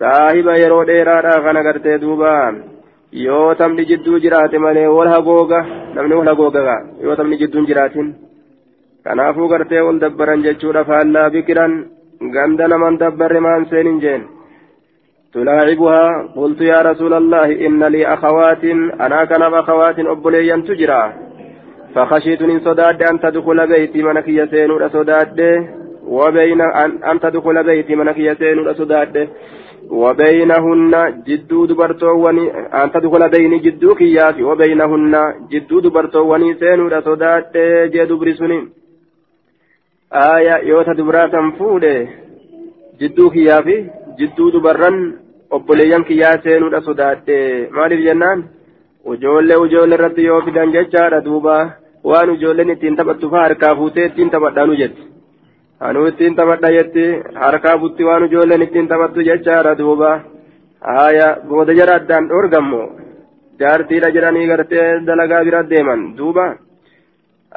صاحب 0.00 0.46
يرو 0.62 0.82
ديراتا 0.82 1.42
خان 1.44 1.56
غرتي 1.66 1.96
دوبا 2.02 2.34
Yoo 3.11 3.55
tamni 3.55 3.85
jidduu 3.85 4.19
jiraate 4.19 4.57
malee 4.57 4.87
wal 4.87 5.07
hagooga 5.13 5.61
namni 5.95 6.15
wal 6.15 6.27
hagooga 6.31 6.75
yoo 7.03 7.15
tamni 7.15 7.37
jidduun 7.37 7.67
jiraatin 7.69 8.13
kanaafuu 9.03 9.47
gartee 9.47 9.81
wal 9.87 9.99
dabbaran 9.99 10.43
jechuudha 10.43 10.85
faallaa 10.89 11.29
bikiran 11.29 11.73
ganda 12.35 12.67
naman 12.67 12.99
dabbarre 12.99 13.39
maan 13.39 13.65
seenin 13.71 13.99
jeen 14.05 14.23
تلاعبها 15.33 16.35
قلت 16.35 16.61
يا 16.61 16.81
رسول 16.81 17.13
الله 17.13 17.67
إن 17.67 17.83
لي 17.83 18.13
أخوات 18.13 18.63
أنا 19.05 19.25
كان 19.25 19.41
أخوات 19.41 19.99
أبليا 19.99 20.55
تجرى 20.67 21.13
فخشيت 21.95 22.41
من 22.43 22.59
صداد 22.59 23.03
أن 23.03 23.19
تدخل 23.19 23.67
بيتي 23.67 24.03
منك 24.03 24.27
يسين 24.27 24.89
صداد 24.89 25.39
وبين 26.07 26.61
أن 27.11 27.19
تدخل 27.19 27.63
بيتي 27.63 27.95
منك 27.95 28.17
يسين 28.17 28.73
صداد 28.73 29.29
وبينهن 29.91 30.93
جدو 31.27 31.65
دبرتووني 31.65 32.45
أن 32.83 32.91
تدخل 32.91 33.29
بين 33.29 33.53
جدو 33.65 33.95
كيافي 33.95 34.43
وبينهن 34.43 35.15
جدو 35.51 35.79
دبرتووني 35.79 36.53
سينو 36.59 36.89
صداد 37.07 37.53
جدو 37.93 38.17
برسوني 38.17 38.59
آية 40.13 40.55
يوتا 40.69 40.93
دبراتا 40.93 41.51
فودي 41.57 42.07
جدو 43.01 43.29
كيافي 43.29 43.77
جدو 44.19 44.49
دبران 44.49 44.97
obboleeyyan 45.55 46.03
kiyyaa 46.09 46.37
seenuudha 46.43 46.79
sodaadhe 46.87 47.37
maaliif 47.77 48.03
jennaan 48.07 48.43
ujoollee 49.13 49.57
ujoollee 49.63 49.97
irratti 49.99 50.27
yoo 50.27 50.41
fidan 50.45 50.71
jechaadha 50.75 51.19
duuba 51.25 51.55
waan 52.11 52.29
ujoolleen 52.35 52.71
ittiin 52.75 52.95
taphattu 52.99 53.31
faa 53.33 53.41
harkaa 53.47 53.75
fuutee 53.79 54.05
ittiin 54.09 54.31
taphadhaanu 54.35 54.77
jetti 54.81 55.10
anuu 55.87 56.07
ittiin 56.11 56.35
taphadha 56.39 56.69
jetti 56.77 57.05
harkaa 57.43 57.77
butti 57.83 58.03
waan 58.09 58.23
ujoolleen 58.27 58.61
ittiin 58.67 58.87
taphattu 58.91 59.27
jechaadha 59.29 59.75
duuba 59.81 60.09
haaya 60.95 61.27
booda 61.49 61.73
jara 61.79 61.95
addaan 61.99 62.27
dhoorgammo 62.31 62.81
jaartiidha 63.61 64.09
jedhanii 64.15 64.47
gartee 64.51 64.87
dalagaa 65.07 65.43
bira 65.47 65.61
deeman 65.71 66.01
duuba 66.19 66.45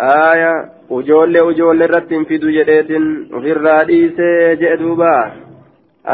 aaya 0.09 0.53
ujoollee 0.99 1.43
ujoollee 1.51 1.87
irratti 1.89 2.15
hin 2.19 2.27
fidu 2.31 2.49
jedheetin 2.59 3.05
ofirraa 3.39 3.81
dhiisee 3.89 4.57
jedhe 4.63 4.77
duuba 4.83 5.11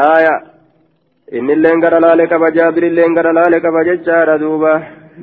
aaya 0.05 0.33
innilleen 1.39 1.79
gara 1.85 1.99
laale 2.05 2.25
qaba 2.33 2.51
jaabirilleen 2.57 3.15
gara 3.17 3.33
laale 3.39 3.59
qaba 3.65 3.83
jechaadha 3.89 4.35
duuba 4.43 4.73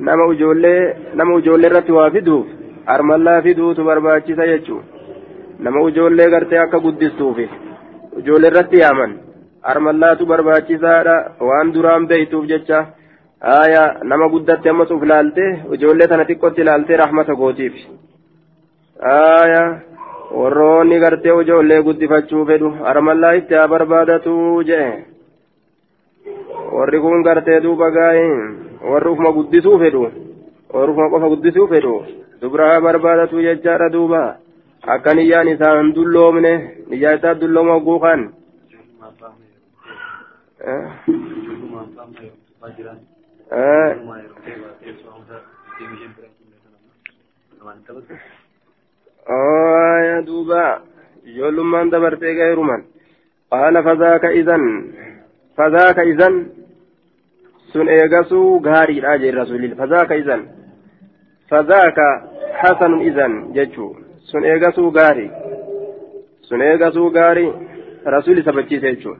nama 0.07 0.25
ujoollee 0.33 0.79
nama 1.19 1.35
ujoollee 1.39 1.69
irratti 1.71 1.91
waa 1.99 2.09
fiduuf 2.15 2.47
armallaa 2.95 3.41
fiduutu 3.47 3.83
barbaachisa 3.89 4.47
jechuun 4.51 4.83
nama 5.65 5.81
ujoollee 5.89 6.29
gartee 6.35 6.59
akka 6.65 6.79
guddistuufi 6.85 7.49
ujoollee 8.21 8.51
irratti 8.53 8.77
yaaman 8.83 9.17
armallaatu 9.73 10.25
barbaachisaadha 10.31 11.17
waan 11.49 11.73
duraan 11.73 12.07
beeytuuf 12.07 12.47
jecha. 12.53 12.79
aya 13.41 13.83
nama 14.03 14.27
guddatti 14.31 14.69
ammas 14.69 14.89
uf 14.91 15.03
laalte 15.09 15.43
ijoollee 15.75 16.07
tana 16.11 16.23
xiqqotti 16.29 16.63
laalte 16.67 16.97
rahmata 17.01 17.33
gootiif 17.41 17.73
aya 19.11 19.61
warroonni 20.39 20.99
gartee 21.03 21.35
ijoollee 21.43 21.81
guddifachuu 21.85 22.43
fedhu 22.49 22.71
armallaa 22.91 23.31
itti 23.39 23.53
haa 23.59 23.67
barbaadatu 23.73 24.33
jee 24.69 24.89
warri 26.77 26.99
kun 27.05 27.23
gartee 27.27 27.61
duuba 27.63 27.89
gaa'e 27.97 28.27
warri 28.91 29.09
ufuma 29.13 29.31
guddisuu 29.37 29.79
fedhu 29.83 30.03
warri 30.73 30.91
ufuma 30.91 31.09
qofa 31.13 31.31
guddisuu 31.35 31.67
fedhu 31.73 31.95
dubra 32.41 32.67
haa 32.71 32.81
barbaadatu 32.87 33.41
jechaadha 33.47 33.89
duuba 33.95 34.21
akka 34.87 35.13
niyyaan 35.13 35.47
isaan 35.47 35.95
dulloomne 35.95 36.53
niyyaa 36.89 37.13
isaa 37.13 37.39
dullooma 37.41 37.73
hogguu 37.73 37.99
kan 37.99 38.33
آية 49.29 50.19
دوبا 50.19 50.81
يولمان 51.25 51.89
دبرتي 51.89 52.25
غيرمان 52.25 52.83
قال 53.51 53.83
فذاك 53.83 54.25
إذن 54.25 54.91
فذاك 55.57 55.99
إذن 55.99 56.49
سن 57.73 57.87
إيغسو 57.89 58.61
غاري 58.65 58.99
راجي 58.99 59.29
الرسول 59.29 59.75
فذاك 59.75 60.11
إذن 60.11 60.47
فذاك 61.49 61.99
حسن 62.53 62.93
إذن 62.99 63.53
sun 64.31 64.43
eegatuu 64.51 64.91
gaarii. 64.91 65.29
Sun 66.47 66.61
eegatuu 66.61 67.09
gaarii 67.11 67.51
rasuuli 68.05 68.43
sabachiise 68.43 68.91
jechuudha. 68.95 69.19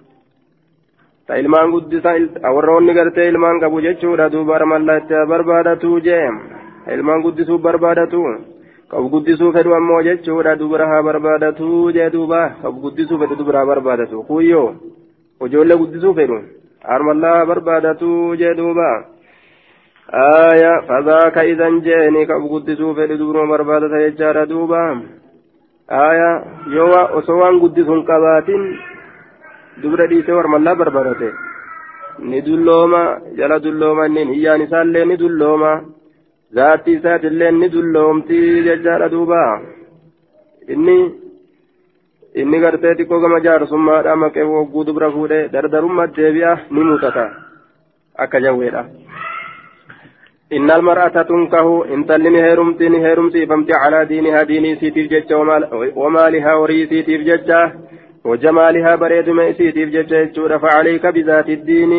Ta 1.27 1.35
ilmaan 1.37 1.71
guddisa 1.71 2.13
warroonni 2.55 2.93
gartee 2.93 3.27
ilmaan 3.29 3.59
qabu 3.59 3.81
jechuudha. 3.81 4.29
Duuba 4.31 4.65
mallattee 4.65 5.25
barbaadatu 5.31 5.99
jee 6.07 6.29
ilmaan 6.93 7.21
guddisuu 7.21 7.57
barbaadatu. 7.57 8.23
Qabu 8.91 9.09
guddisuu 9.09 9.51
fedhu 9.53 9.73
ammoo 9.75 10.01
jechuudha. 10.03 10.55
Dubara 10.59 10.87
haa 10.87 11.03
barbaadatu 11.03 11.91
jee 11.93 12.09
duuba. 12.09 12.41
Qabu 12.61 12.81
guddisuu 12.81 13.19
fedhu 13.19 13.35
dubara 13.35 13.59
haa 13.59 13.65
barbaadatu. 13.73 14.23
Kuyyoo 14.23 14.73
ijoollee 15.45 15.77
guddisuu 15.77 16.13
fedhu. 16.13 16.39
Armallaa 16.83 17.45
barbaadatu 17.45 18.35
jee 18.41 18.55
duuba. 18.57 18.89
آية 20.13 20.81
فذاك 20.87 21.37
إذا 21.37 21.69
جاني 21.69 22.25
كبقدسوا 22.25 22.93
في 22.93 23.03
الدور 23.03 23.45
بربادة 23.45 23.97
يجار 23.97 24.43
دوبا 24.43 25.01
آية 25.91 26.43
يوا 26.67 27.19
أسوان 27.19 27.59
قدسون 27.59 28.01
قباتين 28.01 28.79
warmallaa 30.37 30.75
barbaadate 30.75 31.29
ni 32.19 32.41
dullooma 32.41 33.21
jala 33.37 33.59
dullooma 33.63 34.05
inni 34.07 34.25
hiyyaan 34.35 34.61
isaallee 34.61 35.05
ni 35.05 35.17
dullooma 35.19 35.71
zaatti 36.53 36.97
isaatillee 36.97 37.51
ni 37.51 37.69
dulloomti 37.75 38.63
jechaadha 38.67 39.11
duuba 39.13 39.39
inni 40.67 40.97
inni 42.35 42.59
gartee 42.59 42.95
xiqqoo 42.97 43.21
gama 43.21 43.39
jaarsummaadha 43.45 44.15
maqee 44.23 44.49
wogguu 44.53 44.83
dubra 44.87 45.11
fuudhee 45.11 45.49
dardarummaa 45.53 46.11
deebi'a 46.17 46.57
ni 46.71 46.83
mutata 46.89 47.25
akka 48.23 48.41
jawweedha. 48.45 49.08
إن 50.53 50.71
المرأة 50.71 51.21
تنكه 51.21 51.93
إن 51.93 52.05
تلم 52.05 52.35
هيرمتي 52.35 52.87
هيرمتي 53.05 53.45
فامتي 53.45 53.73
على 53.73 54.05
دينها 54.05 54.43
ديني 54.43 54.75
سيتيف 54.75 55.11
جتة 55.11 55.37
ومالها 55.95 56.53
وريتي 56.55 57.01
تيف 57.03 57.21
جتة 57.21 57.71
وجمالها 58.25 58.95
بريد 58.95 59.29
ميسيتيف 59.29 59.89
ججيتشورا 59.89 60.57
فعليك 60.57 61.05
بذات 61.05 61.49
الدين 61.49 61.91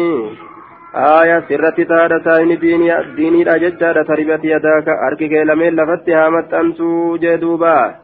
آية 0.94 1.44
سرت 1.48 1.80
تارة 1.80 2.22
ساين 2.24 2.58
ديني 2.58 3.14
ديني 3.16 3.42
راجتشارا 3.42 4.02
تربت 4.02 4.44
يداك 4.44 4.88
أركك 4.88 5.32
لمن 5.32 5.76
لفتها 5.76 6.28
متأنسو 6.30 7.16
جدوبا 7.16 7.94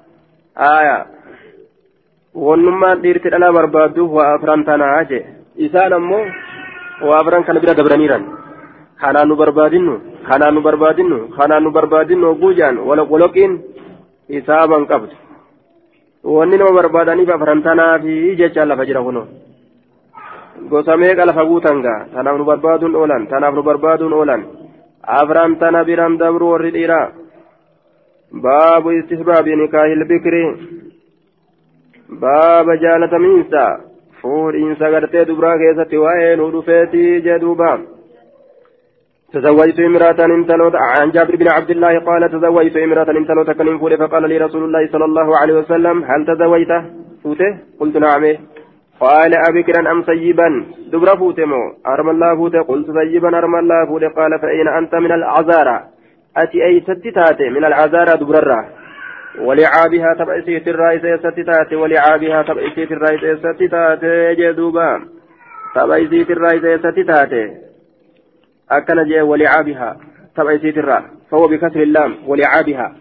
آية 0.59 1.07
wonnummaan 2.47 3.01
dhiirti 3.03 3.31
dhala 3.33 3.49
barbaadduuf 3.57 4.11
waa 4.17 4.33
afran 4.37 4.65
tanaa 4.65 5.05
je 5.11 5.19
isaan 5.67 5.93
ammoo 5.99 6.25
waa 7.09 7.21
afran 7.21 7.45
kana 7.49 7.61
kanaan 10.29 10.55
nu 10.55 10.61
barbaadinnu 10.67 11.19
kanaan 11.37 11.63
nu 11.65 11.71
barbaadinnu 11.77 12.27
oguu 12.33 12.53
jaan 12.59 12.77
woloqiin 13.13 13.53
hisaaban 14.35 14.87
qabdu 14.91 15.15
wanni 16.37 16.57
nama 16.59 16.73
barbaadaniif 16.79 17.31
afrantanaa 17.37 17.99
fi 18.05 18.15
jechaan 18.41 18.69
lafa 18.69 18.85
jira 18.89 19.03
kuno 19.07 19.23
gosa 20.71 20.97
meeqa 20.97 21.25
lafa 21.29 21.45
guutan 21.51 21.83
gaa 21.87 22.01
tanaaf 22.15 22.37
nu 22.39 22.45
barbaaduun 22.51 22.95
oolan 23.01 23.27
tanaaf 23.33 23.55
nu 23.55 23.63
barbaaduun 23.69 24.13
oolan 24.19 24.43
afrantana 25.21 25.85
biran 25.89 26.19
dabru 26.23 26.47
warri 26.53 26.71
dhiiraa 26.77 27.07
baabu 28.45 28.89
istihbaabi 28.99 29.57
nikaahil 29.63 30.05
bikri 30.11 30.45
baaba 32.23 32.77
jaalatamiinsa 32.85 33.63
fuudhiinsa 34.21 34.91
gartee 34.95 35.25
dubraa 35.29 35.59
keessatti 35.63 36.03
waa'ee 36.05 36.33
nu 36.41 36.51
dhufeetii 36.55 37.21
jedhuuba 37.27 37.71
تزوجت 39.37 39.81
امرأة 39.81 40.21
انتلوت 40.25 40.75
عن 40.75 41.11
جابر 41.11 41.37
بن 41.37 41.49
عبد 41.49 41.71
الله 41.71 41.99
قال 41.99 42.31
تزوجت 42.31 42.77
امرأة 42.77 43.11
انتلوت 43.11 43.51
كن 43.51 43.79
فوله 43.79 43.97
فقال 43.97 44.29
لي 44.29 44.39
رسول 44.39 44.65
الله 44.65 44.89
صلى 44.93 45.05
الله 45.05 45.39
عليه 45.39 45.55
وسلم 45.55 46.05
هل 46.05 46.21
تزوجت؟ 46.27 46.73
فوته؟ 47.23 47.59
قلت 47.81 47.97
نعم. 47.97 48.25
قال 49.01 49.33
أبكرا 49.49 49.91
أم 49.93 50.03
سيبا؟ 50.03 50.49
دبر 50.93 51.17
فوتمو 51.17 51.63
أرم 51.87 52.09
الله 52.11 52.37
فوته؟ 52.37 52.63
قلت 52.63 52.87
سيبا. 52.99 53.39
أرم 53.39 53.55
الله 53.57 53.87
فوته؟ 53.87 54.09
قال 54.09 54.39
فأين 54.43 54.69
أنت 54.69 54.95
من 54.95 55.13
العزارة. 55.13 55.83
أتي 56.37 56.65
أي 56.65 56.81
ستتات 56.81 57.41
من 57.41 57.65
العزارة 57.65 58.17
دبررة. 58.17 58.61
ولعابها 59.47 60.15
تبعسيت 60.19 60.69
الرئيس 60.69 61.03
ستتات 61.25 61.73
ولعابها 61.73 62.43
تبعسيت 62.43 62.93
الرئيس 62.93 63.39
ستتات 63.39 64.05
جدوبا. 64.39 65.01
تبعسيت 65.75 66.31
الرئيس 66.31 66.81
ستتات 66.81 67.33
أكن 68.71 69.09
جاء 69.09 69.23
ولعابها 69.23 69.97
تبع 70.37 70.59
سيترا 70.59 71.05
فهو 71.31 71.49
بكسر 71.49 71.83
اللام 71.83 72.15
ولعابها. 72.27 72.97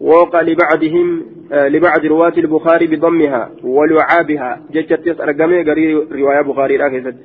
وقع 0.00 0.40
لبعضهم 0.40 1.26
آه 1.52 1.68
لبعض 1.68 2.06
رواة 2.06 2.32
البخاري 2.38 2.86
بضمها 2.86 3.50
ولعابها. 3.62 4.60
جت 4.70 5.06
يسأل 5.06 5.42
قمي 5.42 5.70
قرير 5.70 6.12
رواية 6.12 6.40
بخاري 6.40 6.76
راكزت 6.76 7.16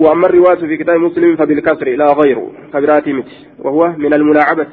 وأما 0.00 0.26
الرواة 0.26 0.54
في 0.54 0.76
كتاب 0.76 0.96
مسلم 0.96 1.36
فبالكسر 1.36 1.88
لا 1.88 2.12
غيره 2.12 2.52
كبراتي 2.72 3.24
وهو 3.58 3.88
من 3.88 4.14
الملاعبة. 4.14 4.66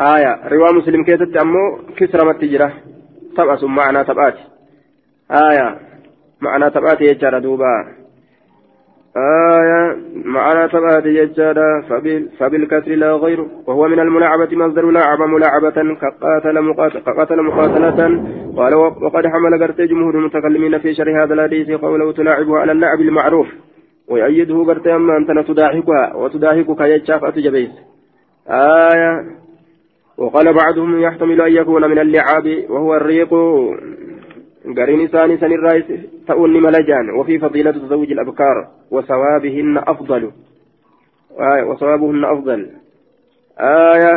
آية 0.00 0.48
رواية 0.48 0.72
مسلم 0.72 1.04
كيست 1.04 1.36
أمو 1.36 1.78
كسر 1.96 2.28
متجرة 2.28 2.72
تبأس 3.36 3.64
معنى 3.64 4.04
تبآت 4.04 4.38
آية 5.30 5.78
معنى 6.40 6.70
تبآت 6.70 7.00
يجار 7.00 7.38
دوبا. 7.38 7.99
آية 9.16 9.96
معنى 10.24 10.68
تبعت 10.68 11.02
ججادا 11.02 11.82
فبالكسر 12.38 12.90
لا 12.90 13.12
غير 13.12 13.46
وهو 13.66 13.88
من 13.88 14.00
الملاعبة 14.00 14.56
مصدر 14.56 14.90
لاعب 14.90 15.22
ملاعبة 15.22 15.94
كقاتل 15.94 16.60
مقاتل 16.60 17.42
مقاتلة. 17.42 18.24
قال 18.56 18.74
وقد 18.74 19.26
حمل 19.26 19.62
قرت 19.62 19.80
جمهور 19.80 20.14
المتكلمين 20.14 20.78
في 20.78 20.94
شرح 20.94 21.22
هذا 21.22 21.34
الحديث 21.34 21.70
قوله 21.70 22.12
تلاعبها 22.12 22.58
على 22.58 22.72
اللعب 22.72 23.00
المعروف 23.00 23.46
ويؤيده 24.08 24.64
قرت 24.64 24.86
أما 24.86 25.16
أنت 25.16 25.48
تداهكها 25.48 26.16
وتداهكك 26.16 26.80
يجاف 26.80 27.24
أتجبيس 27.24 27.70
آية. 28.48 29.24
وقال 30.18 30.52
بعضهم 30.52 31.00
يحتمل 31.00 31.40
أن 31.40 31.52
يكون 31.52 31.90
من 31.90 31.98
اللعاب 31.98 32.64
وهو 32.68 32.96
الريق. 32.96 33.34
قرين 34.76 35.06
ثاني 35.06 35.36
سن 35.36 35.52
الرئيس 35.52 35.84
تؤني 36.30 36.60
ملجان 36.60 37.10
وفي 37.18 37.38
فضيلة 37.38 37.70
تزوج 37.70 38.10
الأبكار 38.12 38.56
وثوابهن 38.90 39.76
أفضل. 39.78 40.22
آية 41.40 41.62
وثوابهن 41.62 42.24
أفضل. 42.24 42.60
آية 43.94 44.14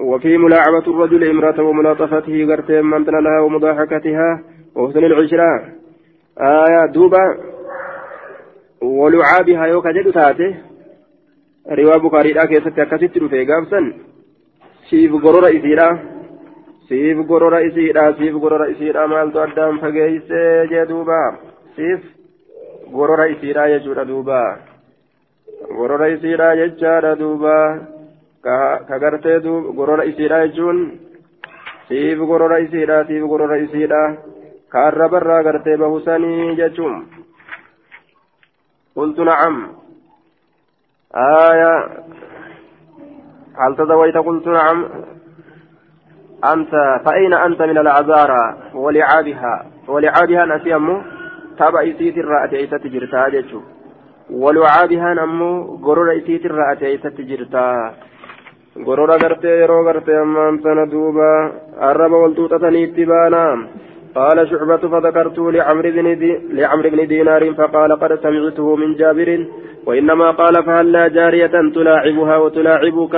وفي 0.00 0.38
ملاعبة 0.38 0.86
الرجل 0.92 1.22
امرأة 1.30 1.58
وملاطفته 1.62 2.36
قرتين 2.48 2.84
من 2.84 3.04
لها 3.04 3.40
ومضاحكتها 3.40 4.28
وحسن 4.74 5.04
العشرة. 5.04 5.50
آية 6.38 6.86
دوبا 6.94 7.24
ولعابها 8.82 9.64
يوكا 9.66 9.90
جدو 9.92 10.10
تاتي. 10.10 10.54
riwaa 11.64 11.98
bukaariidhaa 11.98 12.46
keessatti 12.46 12.80
akkasitti 12.80 13.20
dhufe 13.20 13.44
gaafsan 13.50 13.86
siif 14.88 15.12
gorora 15.22 15.48
isiidha 15.58 15.86
siif 16.88 17.18
gorora 17.26 17.60
isiidha 17.68 18.04
siif 18.18 18.34
gorora 18.42 18.66
isiidha 18.74 19.06
maaltu 19.08 19.40
addaan 19.44 19.80
fageeysee 19.82 20.66
jee 20.70 20.84
duuba 20.88 21.20
siif 21.76 22.02
gorora 22.92 23.26
isiidha 23.34 23.68
jechuudha 23.72 24.04
duuba 24.10 24.40
gorora 25.78 26.08
isiidha 26.14 26.48
jechaadha 26.60 27.16
duuba 27.18 27.56
ka 28.44 28.98
gartee 29.02 29.40
gorora 29.78 30.04
isiidha 30.04 30.46
jechuun 30.46 30.78
siif 31.88 32.18
gorora 32.30 32.62
isiidha 32.66 33.04
siif 33.08 33.24
gorora 33.32 33.58
isiidha 33.66 34.02
ka 34.68 34.86
arrabarraa 34.88 35.42
gartee 35.42 35.76
bahusanii 35.76 36.56
jechuun 36.60 36.96
قلت 38.96 39.18
نعم 39.18 39.72
آية 41.14 41.74
هل 43.58 43.76
تزوجت 43.76 44.16
قلت 44.16 44.46
نعم 44.46 44.84
أنت 46.52 47.00
فأين 47.04 47.34
أنت 47.34 47.62
من 47.62 47.78
العذارى 47.78 48.56
ولعابها 48.74 49.66
ولعابها 49.88 50.44
نسيمو 50.46 51.02
تابع 51.58 51.82
إسيت 51.82 52.18
الرأة 52.18 52.52
إيسا 52.52 52.76
تجرتا 52.76 53.28
جيشو 53.28 53.60
ولعابها 54.30 55.14
نمو 55.14 55.50
غرور 55.84 56.08
إسيت 56.18 56.44
الرأة 56.46 56.80
إيسا 56.82 57.08
تجرتا. 57.08 57.94
غرور 58.86 59.10
غرتي 59.22 59.52
يرو 59.62 59.86
غرتي 59.86 60.14
أمان 60.22 60.58
سندوبا 60.64 61.52
الرب 61.90 62.12
والتوتة 62.12 62.64
اتبانا 62.84 63.46
قال 64.14 64.48
شعبة 64.50 64.82
فذكرت 64.92 65.38
لعمرو 65.38 65.90
بن 65.96 66.18
دي 66.18 66.30
لعمرو 66.58 66.90
بن 66.90 67.06
دينار 67.06 67.42
فقال 67.58 67.90
قد 68.02 68.12
سمعته 68.24 68.76
من 68.76 68.94
جابر 69.00 69.46
وإنما 69.86 70.30
قال 70.30 70.54
فهلا 70.64 71.08
جارية 71.08 71.54
تلاعبها 71.74 72.36
وتلاعبك؟ 72.36 73.16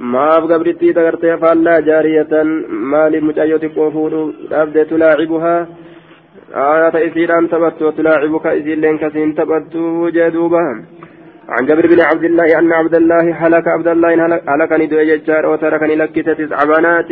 ما 0.00 0.36
أبقى 0.38 0.72
تغرتي 0.92 1.36
فهلا 1.36 1.80
جارية 1.80 2.42
ما 2.68 3.08
لمجاية 3.08 3.68
قفور 3.76 4.32
أبدأ 4.52 4.84
تلاعبها 4.84 5.66
آية 6.54 6.94
إسير 7.06 7.38
أن 7.38 7.48
تبت 7.48 7.82
وتلاعبك 7.82 8.46
إسير 8.46 8.78
لين 8.78 8.98
كسين 8.98 9.34
تبت 9.34 9.74
جدوبا 10.16 10.64
عن 11.48 11.66
جابر 11.66 11.86
بن 11.86 12.00
عبد 12.00 12.24
الله 12.24 12.58
أن 12.58 12.72
عبد 12.72 12.94
الله 12.94 13.24
هلك 13.46 13.68
عبد 13.68 13.88
الله 13.88 14.40
هلكني 14.48 14.86
دو 14.86 14.98
يجار 14.98 15.46
وتركني 15.46 15.94
لك 15.96 16.16
تسع 16.26 16.64
بنات 16.70 17.10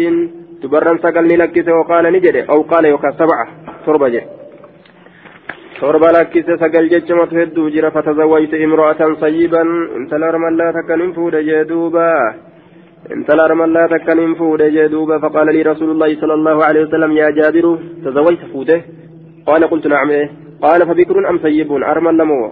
تبرن 0.62 0.98
سقلني 0.98 1.36
لك 1.36 1.68
وقال 1.78 2.04
نجد 2.12 2.36
أو 2.52 2.62
قال 2.62 2.84
يوكا 2.84 3.10
سبعة 3.20 3.46
تربة 3.86 4.08
جد 4.08 4.28
torba 5.80 6.10
lakkise 6.10 6.58
sagal 6.58 6.90
jechamatu 6.90 7.38
hedduu 7.38 7.70
jira 7.70 7.94
fatazawwajte 7.94 8.58
imro'atan 8.66 9.14
sayyiban 9.22 9.68
intala 9.98 10.26
armallaa 10.32 10.74
takkan 10.74 11.00
hin 11.04 11.12
fuudhe 11.14 11.44
jee 11.48 11.62
intala 13.14 13.42
armallaa 13.48 13.88
takkan 13.92 14.18
hin 14.22 14.34
fuudhe 14.38 14.66
jee 14.76 14.88
duuba 14.94 15.18
faqaala 15.24 15.52
lii 15.56 15.66
rasuulullaahi 15.68 16.16
sala 16.22 16.34
allahu 16.38 16.60
alehi 16.68 16.84
wasalam 16.86 17.12
yaa 17.20 17.30
jaabiru 17.38 17.70
tazawwajta 18.04 18.50
fuute 18.52 18.74
qaala 19.46 19.70
qultu 19.72 19.92
nacam 19.92 20.10
ee 20.16 20.24
qaala 20.64 20.88
fabikrun 20.90 21.28
am 21.30 21.38
sayyibun 21.44 21.86
armalla 21.92 22.24
moo 22.32 22.48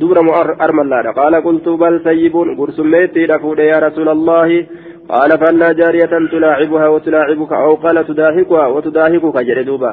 dubra 0.00 0.22
moo 0.28 0.36
armallaadha 0.66 1.16
qaala 1.20 1.44
qultu 1.48 1.76
bal 1.82 1.98
sayyibun 2.08 2.54
gursummeettiidha 2.60 3.42
fuudhe 3.44 3.66
yaa 3.72 3.84
rasuulallaahi 3.88 4.60
قال 5.12 5.30
فأنا 5.40 5.68
جارية 5.72 6.12
تلاعبها 6.32 6.86
وتلاعبك 6.94 7.52
أو 7.52 7.72
قال 7.84 7.96
تداهكها 8.10 8.66
وتداهكك 8.74 9.36
جل 9.48 9.64
دوبا 9.70 9.92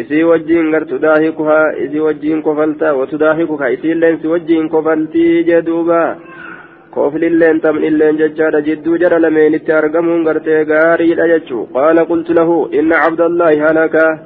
isii 0.00 0.22
wajjiin 0.30 0.70
gar 0.72 0.84
tudaahikuha 0.92 1.58
isii 1.84 2.00
wajjiin 2.06 2.42
kofalta 2.42 2.94
watudaahikuka 2.94 3.70
isiilleen 3.74 4.18
si 4.22 4.26
wajjiin 4.32 4.68
kofaltii 4.68 5.44
jee 5.48 5.62
duuba 6.96 7.10
koflilleen 7.10 7.60
tamnilleen 7.60 8.18
jechaadha 8.18 8.62
jidduu 8.62 8.98
jara 8.98 9.20
lameenitti 9.20 9.72
argamuun 9.72 10.24
gartee 10.24 10.64
gaariidha 10.64 11.28
jechuu 11.28 11.68
qaala 11.74 12.06
qultu 12.06 12.34
lahu 12.34 12.68
inna 12.72 12.96
cabdallaahi 13.04 13.58
halaka 13.58 14.18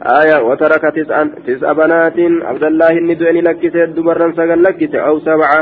aya 0.00 0.42
wataraka 0.48 0.92
tis'a 0.92 1.74
banaatin 1.74 2.42
abdallaahi 2.42 2.98
inni 2.98 3.18
du'e 3.18 3.32
ni 3.32 3.42
lakkise 3.42 3.86
dubarran 3.96 4.34
sagal 4.36 4.62
lakkise 4.62 4.98
aw 4.98 5.18
sabca 5.26 5.60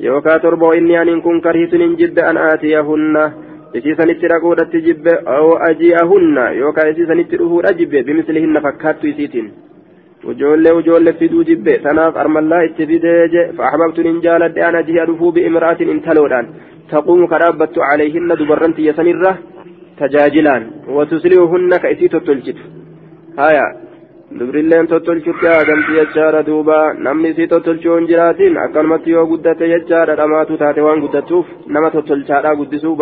yookaa 0.00 0.38
torba 0.38 0.74
inni 0.76 0.96
anin 0.96 1.22
kun 1.22 1.40
karhitun 1.40 1.80
hin 1.80 1.96
jidda 1.96 2.28
an 2.30 2.36
aatiyahunna 2.36 3.32
isiisanitti 3.74 4.28
dhaquudhatti 4.32 4.84
jibbe 4.86 5.12
aw 5.36 5.46
aji'ahunna 5.70 6.50
yookaan 6.62 6.90
isiisanitti 6.94 7.36
dhufuudha 7.42 7.72
jibbe 7.78 8.02
bimislihinna 8.02 8.60
fakkaattu 8.60 9.06
isiitiin 9.06 9.48
ujoollee 9.50 9.71
ujoollee 10.30 11.12
fiduu 11.20 11.44
jibbe 11.44 11.78
tanaaf 11.86 12.16
armallaa 12.16 12.62
itti 12.68 12.86
fidee 12.86 13.28
je 13.34 13.42
fa'axbabtuun 13.56 14.06
hin 14.10 14.20
jaaladhe 14.26 14.64
an 14.68 14.74
aji'a 14.80 15.06
dhufuu 15.06 15.32
bi'imra'atin 15.38 15.94
intaloodhaan 15.94 16.50
taquumu 16.90 17.28
ka 17.32 17.38
dhaabbattu 17.42 17.80
calayhinna 17.86 18.36
dubarran 18.40 18.74
tiyya 18.76 18.94
sanirra 18.98 19.32
tajaajilaan 20.00 20.68
watusliuhunna 20.96 21.78
ka 21.84 21.90
isii 21.94 22.08
tottolchitu 22.14 22.62
haya 23.36 23.64
dubrilleen 24.38 24.86
tottolchutti 24.92 25.48
aadamti 25.54 25.98
jechaadha 25.98 26.42
duuba 26.50 26.78
namni 27.06 27.32
isii 27.34 27.48
tottolchuu 27.54 27.96
hin 27.96 28.06
jiraatin 28.12 28.58
akkanumatti 28.66 29.10
yoo 29.16 29.26
guddate 29.32 29.68
jechaadha 29.74 30.16
dhamaatu 30.20 30.60
taate 30.62 30.86
waan 30.86 31.02
guddattuuf 31.06 31.46
nama 31.66 31.90
tottolchaadhaa 31.96 32.54
guddisuu 32.60 32.94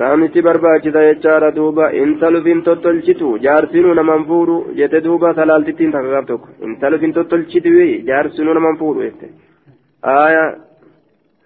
saamitti 0.00 0.44
barbaachisa 0.48 1.02
jechaadha 1.08 1.50
duuba 1.58 1.90
intalufin 2.02 2.62
tottolchitu 2.68 3.30
jaarsinuu 3.46 3.94
naman 4.00 4.24
fuudhu 4.30 4.56
jette 4.80 5.04
duuba 5.06 5.34
salaaltittiin 5.40 5.92
takka 5.96 6.14
gaaf 6.14 6.26
tokko 6.32 6.48
intalufin 6.68 7.14
tottolchitu 7.18 7.74
jaarsinuu 8.10 8.56
naman 8.60 8.80
fuudhu 8.80 9.06
jette 9.08 9.26
aya 10.16 10.44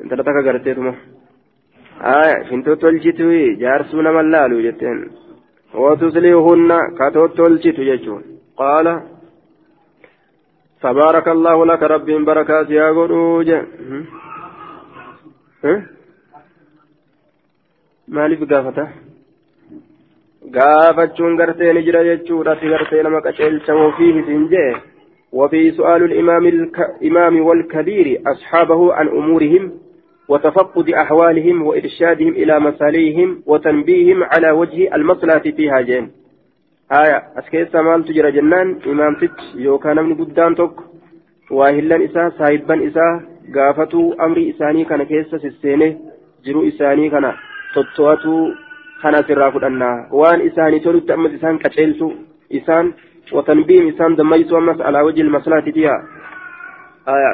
intala 0.03 0.27
takka 0.31 0.47
garteetuma 0.49 0.95
aya 2.15 2.39
fin 2.49 2.65
tottolchitu 2.71 3.29
jaarsuu 3.65 4.09
naman 4.09 4.33
laalu 4.37 4.65
jetteen 4.69 4.99
وتصليهن 5.75 6.71
كتوتلشت 6.99 7.79
يجون 7.79 8.23
قال 8.57 8.87
تبارك 10.83 11.29
الله 11.29 11.67
لك 11.67 11.83
رب 11.83 12.09
بركات 12.29 12.71
يا 12.71 12.87
قروج 12.99 13.49
maaliif 18.09 18.41
gaafata? 18.49 18.89
Gaafachuun 20.51 21.37
gartee 21.37 21.73
ni 21.73 21.83
jira 21.83 22.05
jechuudhati 22.05 22.69
gartee 22.69 23.03
nama 23.03 23.21
qaceelcha 23.21 23.75
wafiihi 23.75 24.27
siin 24.27 24.49
jee. 24.49 24.75
وفي 25.35 25.71
سؤال 25.71 26.03
الإمام 26.03 26.47
الإمام 26.47 27.41
والكبير 27.47 28.23
أصحابه 28.27 28.95
عن 28.95 29.09
أمورهم 29.09 29.73
وتفقد 30.29 30.91
أحوالهم 30.91 31.63
وإرشادهم 31.63 32.29
إلى 32.29 32.61
مساليهم 32.61 33.43
وتنبيههم 33.47 34.25
على 34.25 34.51
وجه 34.51 34.95
المصلحة 34.95 35.39
فيها 35.39 35.81
جين 35.81 36.11
آية 36.93 37.23
أسكيس 37.39 37.75
مال 37.75 38.05
تجرى 38.05 38.33
جنان 38.33 38.79
إمام 38.87 39.15
تك 39.15 39.39
يوكان 39.55 40.05
من 40.05 40.15
قدام 40.15 40.55
تك 40.55 40.75
واهلان 41.51 42.03
إسا 42.03 42.29
صاحبان 42.39 42.87
إسا 42.87 43.21
قافتوا 43.55 44.25
أمر 44.25 44.51
إساني 44.51 44.85
كان 44.85 45.03
كيسا 45.03 45.39
سسينه 45.39 45.97
جرو 46.45 46.69
إساني 46.69 47.11
كان 47.11 47.33
كان 49.03 49.23
سرافو 49.29 49.59
أنا 49.59 50.09
وان 50.13 50.41
إساني 50.49 50.79
تولو 50.81 50.99
تأمد 50.99 51.35
إسان 51.35 51.59
كتشيلسو 51.59 52.09
إسان 52.53 52.93
وتنبيهم 53.33 53.89
إسان 53.89 54.17
دميسو 54.17 54.59
أمس 54.59 54.81
على 54.81 55.01
وجه 55.07 55.21
المصلحة 55.21 55.71
فيها 55.77 55.97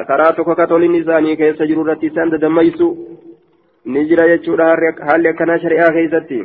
karaa 0.07 0.33
tokko 0.33 0.55
katoliin 0.55 0.95
isaanii 0.95 1.37
keessa 1.41 1.65
jiru 1.67 1.83
irratti 1.85 2.07
isaan 2.11 2.31
dadammaysu 2.31 2.87
ni 3.85 4.01
jira 4.09 4.25
jechuudha 4.31 4.65
haalli 5.09 5.29
akkanaa 5.29 5.59
shari'aa 5.63 5.91
keessatti. 5.97 6.39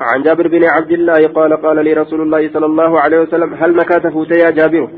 عن 0.00 0.22
جابر 0.22 0.48
بن 0.48 0.64
عبد 0.64 0.92
الله 0.92 1.28
قال 1.28 1.52
قال 1.62 1.84
لي 1.84 1.92
رسول 1.92 2.20
الله 2.20 2.52
صلى 2.52 2.66
الله 2.66 3.00
عليه 3.00 3.20
وسلم 3.20 3.54
هل 3.54 3.76
نكات 3.76 4.06
فوت 4.06 4.30
يا 4.30 4.50
جابر؟ 4.50 4.88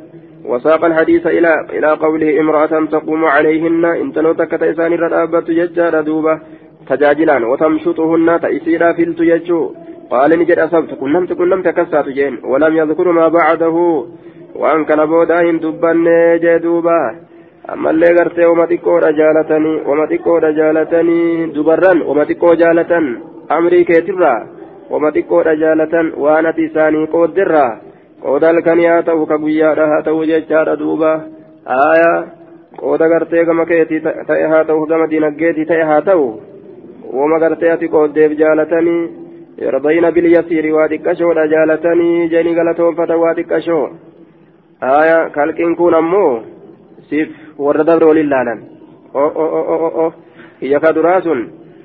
وساق 0.45 0.85
الحديث 0.85 1.27
إلى 1.27 1.53
إلى 1.71 1.91
قوله 1.93 2.41
امرأة 2.41 2.87
تقوم 2.87 3.25
عليهن 3.25 3.85
إن 3.85 4.13
تنوتك 4.13 4.51
تيسان 4.61 4.93
الرابة 4.93 5.45
يجار 5.49 6.01
دوبة 6.01 6.41
تجاجلان 6.89 7.45
وتمشطهن 7.45 8.41
تيسيرا 8.41 8.93
فلت 8.93 9.21
يجو. 9.21 9.73
قال 10.11 10.31
نجد 10.39 10.59
أصبت 10.59 10.95
كنمت 10.95 11.33
كنمت 11.33 11.69
كسات 11.69 12.09
جين 12.09 12.35
ولم 12.45 12.77
يذكر 12.77 13.13
ما 13.13 13.29
بعده. 13.29 13.77
وأن 14.55 14.85
كان 14.85 15.07
بوداهم 15.07 15.59
دبان 15.59 16.07
جدوبا 16.43 17.01
أما 17.73 17.91
اللي 17.91 18.07
غرتي 18.07 18.45
وما 18.45 18.67
تكو 18.67 18.99
رجالتني 18.99 19.75
وما 19.87 20.07
تكو 20.07 20.37
رجالتني 20.37 21.47
دبرا 21.47 21.93
وما 22.05 22.25
جالة 22.55 22.93
أمري 23.53 23.85
كيترا 23.85 24.47
وما 24.91 25.11
تكو 25.11 25.41
رجالة 25.41 25.95
وأنا 26.17 26.51
تساني 26.51 27.05
قدرا 27.05 27.81
قود 28.23 28.45
الكنيا 28.45 29.01
تو 29.01 29.27
كبيا 29.27 29.75
لها 29.75 30.01
تو 30.01 30.25
ججار 30.25 30.75
دوبا 30.75 31.13
آية 31.69 32.15
قود 32.79 33.03
غرتي 33.03 33.45
كما 33.45 33.65
كيتي 33.65 34.01
تأها 34.29 34.63
تو 34.63 34.87
كما 34.87 35.07
دينجيتي 35.07 35.65
تأها 35.65 36.01
تو 36.01 36.23
وما 37.17 37.37
غرتي 37.43 37.73
أتكو 37.73 38.07
ديب 38.07 38.33
جالتني 38.33 39.11
يرضين 39.59 40.11
باليسير 40.11 40.75
واتكشو 40.75 41.31
رجالتني 41.31 42.29
جني 42.29 42.53
غلطون 42.57 42.95
فتواتكشو 42.95 43.81
aya 44.83 45.31
kalqiin 45.31 45.77
kun 45.77 45.95
ammoo 45.95 46.43
siif 47.09 47.31
warra 47.59 47.85
dabre 47.87 48.07
waliin 48.07 48.31
laalan. 48.31 48.61
O 49.15 49.25
o 49.43 49.45
o 49.59 49.61
o 49.75 49.91
o 50.05 50.07
iyya 50.61 50.81
ka 50.81 50.95
duraa 50.95 51.21
sun 51.23 51.41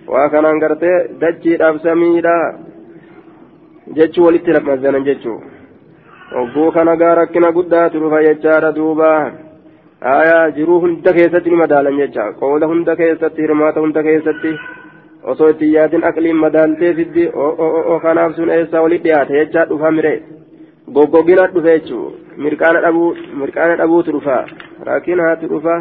waa 0.08 0.30
kanaan 0.30 0.60
gartee 0.60 0.98
dachiidhaaf 1.22 1.78
samiidha 1.84 2.36
jechuu 3.96 4.26
walitti 4.26 4.54
lamazzanan 4.54 5.06
jechuu. 5.10 5.38
Ogguu 6.36 6.72
kana 6.72 6.96
gaa 6.98 7.16
rakkina 7.16 7.52
guddaatu 7.52 8.00
dhufa 8.00 8.24
jechaadha 8.24 8.72
duuba 8.78 9.12
aya 10.02 10.52
jiruu 10.52 10.80
hunda 10.80 11.14
keessatti 11.14 11.50
ni 11.50 11.56
madaalan 11.62 11.98
jecha 11.98 12.32
qooda 12.40 12.68
hunda 12.72 12.96
keessatti 12.96 13.42
hirmaata 13.42 13.80
hunda 13.86 14.04
keessatti 14.08 14.52
osoo 15.34 15.50
itti 15.54 15.74
yaadin 15.74 16.04
aqliin 16.10 16.42
madaaltee 16.46 16.94
fiddi 16.98 17.30
o 17.94 18.00
kanaaf 18.06 18.36
sun 18.36 18.50
eessaa 18.58 18.82
walitti 18.86 19.10
dhiyaate 19.10 19.34
jechaa 19.40 19.66
dhufa 19.70 19.92
mire 19.92 20.14
goggogina 20.98 21.48
dhufe 21.56 21.72
jechuu 21.78 22.12
mirqaana 22.38 23.76
dhabuutu 23.82 24.12
dhufa 24.18 24.38
rakkinaatu 24.90 25.48
dhufa 25.54 25.76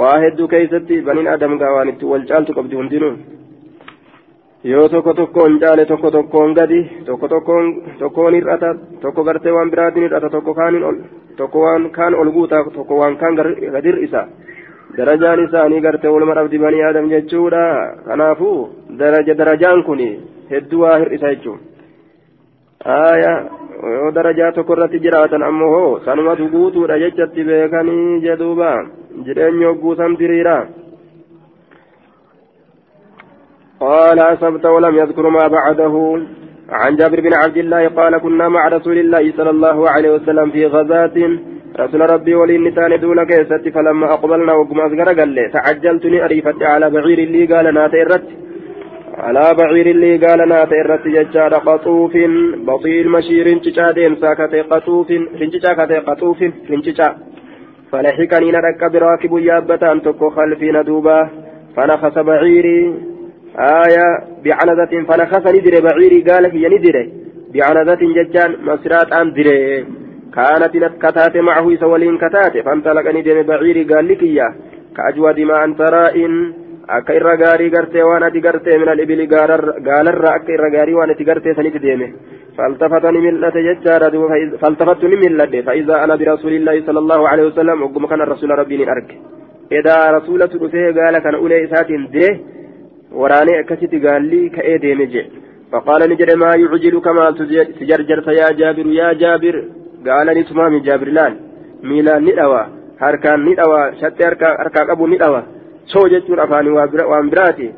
waa 0.00 0.18
hedduu 0.24 0.48
keessatti 0.48 1.02
baniin 1.06 1.28
adamgaa 1.36 1.74
waan 1.76 1.88
itti 1.94 2.04
wal 2.12 2.26
caaltu 2.30 2.56
qabdi 2.58 2.76
hundinuu 2.80 3.14
yoo 4.64 4.88
tokko 4.88 5.12
tokkoon 5.14 5.58
caale 5.60 5.84
tokko 5.86 6.10
tokkoon 6.10 6.52
gadi 6.58 6.80
tokko 7.06 7.28
tokkoon 7.28 7.66
tokkoon 7.98 8.34
hir'ata 8.34 8.70
tokko 9.00 9.24
gartee 9.24 9.52
waan 9.52 9.70
biraatiin 9.70 10.04
hir'ata 10.06 10.30
tokko 10.34 10.54
kaaniin 10.54 10.84
ol 10.90 10.96
tokko 11.36 11.60
waan 11.64 11.90
kaan 11.96 12.14
ol 12.14 12.30
guuta 12.36 12.64
tokko 12.76 12.96
waan 13.00 13.16
kaan 13.16 13.34
gadi 13.36 13.88
hir'isa 13.88 14.22
darajaan 14.96 15.44
isaanii 15.44 15.80
gartee 15.86 16.10
waluma 16.14 16.34
dhabdi 16.38 16.58
banii 16.64 16.82
aadam 16.88 17.10
jechuudha 17.12 17.64
kanaafuu 18.06 18.58
daraja 18.98 19.34
darajaan 19.40 19.82
kun 19.88 20.00
hedduu 20.50 20.80
waa 20.84 20.98
hir'isa 21.02 21.34
jechuun 21.34 21.60
aya 22.96 23.32
yoo 23.96 24.10
darajaa 24.14 24.52
tokko 24.52 24.72
irratti 24.78 24.98
jiraatan 25.06 25.42
ammoo 25.50 25.70
hoo 25.76 26.00
sanumatu 26.06 26.48
guutuudha 26.54 26.98
jechatti 27.04 27.44
beekanii 27.50 28.20
jedhuuba 28.24 28.70
jireenya 29.26 29.68
hogguu 29.68 29.94
san 29.96 30.16
diriira. 30.18 30.56
قال 33.84 34.18
أصبت 34.18 34.64
ولم 34.66 34.94
يذكر 35.02 35.28
ما 35.28 35.48
بعده. 35.56 35.94
عن 36.80 36.96
جابر 36.96 37.20
بن 37.20 37.34
عبد 37.42 37.56
الله 37.56 37.88
قال 37.88 38.18
كنا 38.18 38.48
مع 38.48 38.68
رسول 38.68 38.98
الله 38.98 39.32
صلى 39.36 39.50
الله 39.50 39.90
عليه 39.90 40.10
وسلم 40.14 40.50
في 40.50 40.66
غزاة. 40.66 41.16
رسول 41.80 42.00
ربي 42.14 42.34
ولي 42.34 42.56
النسان 42.56 43.00
دون 43.00 43.24
كيست 43.24 43.68
فلما 43.74 44.06
أقبلنا 44.14 44.52
وقم 44.52 44.80
أصغر 44.80 45.08
قال 45.18 45.50
تعجلتني 45.52 46.24
أريفت 46.24 46.62
على 46.62 46.90
بعير 46.90 47.18
اللي 47.18 47.42
قال 47.52 47.74
نات 47.74 47.94
إرت. 47.94 48.26
على 49.24 49.44
بعير 49.58 49.86
اللي 49.94 50.12
قال 50.24 50.48
نات 50.48 50.72
إرت 50.72 51.04
ججار 51.14 51.54
قطوف 51.54 52.12
بطيل 52.68 53.06
مشير 53.16 53.46
انتشا 53.52 53.90
ديم 53.96 54.14
ساكتي 54.22 54.60
قطوف 54.60 55.08
رنجشا 55.40 55.72
كتي 55.78 55.98
قطوف 56.08 56.38
رنجشا 56.70 57.08
فلحقني 57.90 58.48
نرك 58.56 58.82
براكب 58.92 59.32
يابتان 59.38 60.02
تكو 60.02 60.30
خلفي 60.36 60.68
ندوبا 60.76 61.18
فنخس 61.76 62.18
بعيري. 62.18 63.13
آية 63.58 64.06
بعنزة 64.44 64.92
فنخس 65.08 65.46
ندري 65.46 65.80
بعيري 65.80 66.20
قال 66.28 66.44
هي 66.54 66.68
ندري 66.68 67.12
بعنزة 67.54 68.02
ججان 68.16 68.50
مسرات 68.66 69.12
أن 69.12 69.32
دري. 69.32 69.86
كانت 70.34 70.74
كتات 71.02 71.36
معه 71.36 71.76
سولين 71.76 72.18
كتات 72.18 72.54
فانطلقني 72.64 73.22
دم 73.22 73.42
بعيري 73.42 73.84
قال 73.84 74.08
لك 74.08 74.22
إياه. 74.22 74.54
كأجود 74.96 75.40
ما 75.40 75.64
أنت 75.64 75.80
رائن. 75.80 76.34
akka 76.88 77.14
irra 77.16 77.36
gaarii 77.36 77.70
gartee 77.70 78.02
waan 78.04 78.22
ati 78.22 78.40
gartee 78.40 78.78
min 78.78 78.88
alibili 78.88 79.26
gaalarra 79.26 80.30
akka 80.36 80.52
irra 80.52 80.68
gaarii 80.74 80.94
waan 80.98 81.10
ati 81.10 81.24
gartee 81.24 81.54
sanitti 81.54 81.80
deeme 81.86 82.08
فالتفتني 82.58 83.18
ملة 83.18 83.50
ججارة 83.50 84.14
فالتفتني 84.62 85.16
ملة 85.16 85.62
فإذا 85.66 86.04
أنا 86.04 86.16
برسول 86.16 86.52
الله 86.52 86.86
صلى 86.86 86.98
الله 86.98 87.28
عليه 87.28 87.44
وسلم 87.46 87.82
وقم 87.82 88.06
كان 88.06 88.20
الرسول 88.20 88.50
ربي 88.50 88.90
أرك 88.90 89.10
إذا 89.72 89.96
رسولة 90.10 90.50
رسيه 90.62 90.86
قال 90.98 91.18
كان 91.18 91.34
أولي 91.34 91.64
إسات 91.64 91.86
ديه 92.14 92.53
وراني 93.20 93.60
أكست 93.60 93.94
قال 94.04 94.22
لي 94.30 94.48
كأيدي 94.48 94.94
مجي 94.94 95.22
فقال 95.72 96.00
نجد 96.10 96.30
ما 96.42 96.50
يعجل 96.62 96.94
كما 97.06 97.24
تجرجرت 97.80 98.28
يا 98.40 98.48
جابر 98.60 98.86
يا 99.00 99.12
جابر 99.22 99.56
قال 100.06 100.26
لي 100.36 100.42
تمام 100.42 100.72
جابر 100.86 101.08
لأن 101.16 101.34
ميلان 101.88 102.22
ندوى 102.26 102.62
هركان 103.02 103.38
ندوى 103.48 103.82
شتى 104.00 104.24
هركا 104.60 104.92
أبو 104.92 105.06
ندوى 105.06 105.42
soo 105.92 106.08
jechuun 106.08 106.40
afaanii 106.40 106.70
waan 107.10 107.30
biraati 107.30 107.74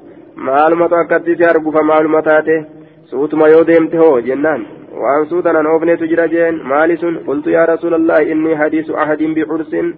maalumatu 0.49 0.95
akkatti 0.95 1.37
si 1.37 1.45
argufa 1.45 1.83
maaluma 1.83 2.23
taate 2.23 2.67
suutuma 3.11 3.49
yoo 3.49 3.65
deemte 3.71 3.97
hoo 4.03 4.21
jennaan 4.29 4.67
waan 5.03 5.27
suutanan 5.31 5.67
oofneetu 5.67 6.09
jira 6.13 6.29
jeen 6.35 6.61
maali 6.73 6.97
sun 7.03 7.17
qultu 7.27 7.51
yaa 7.51 7.67
rasuulallahi 7.73 8.31
inni 8.35 8.55
hadiisu 8.61 8.97
ahadiin 9.05 9.35
bicursin 9.39 9.89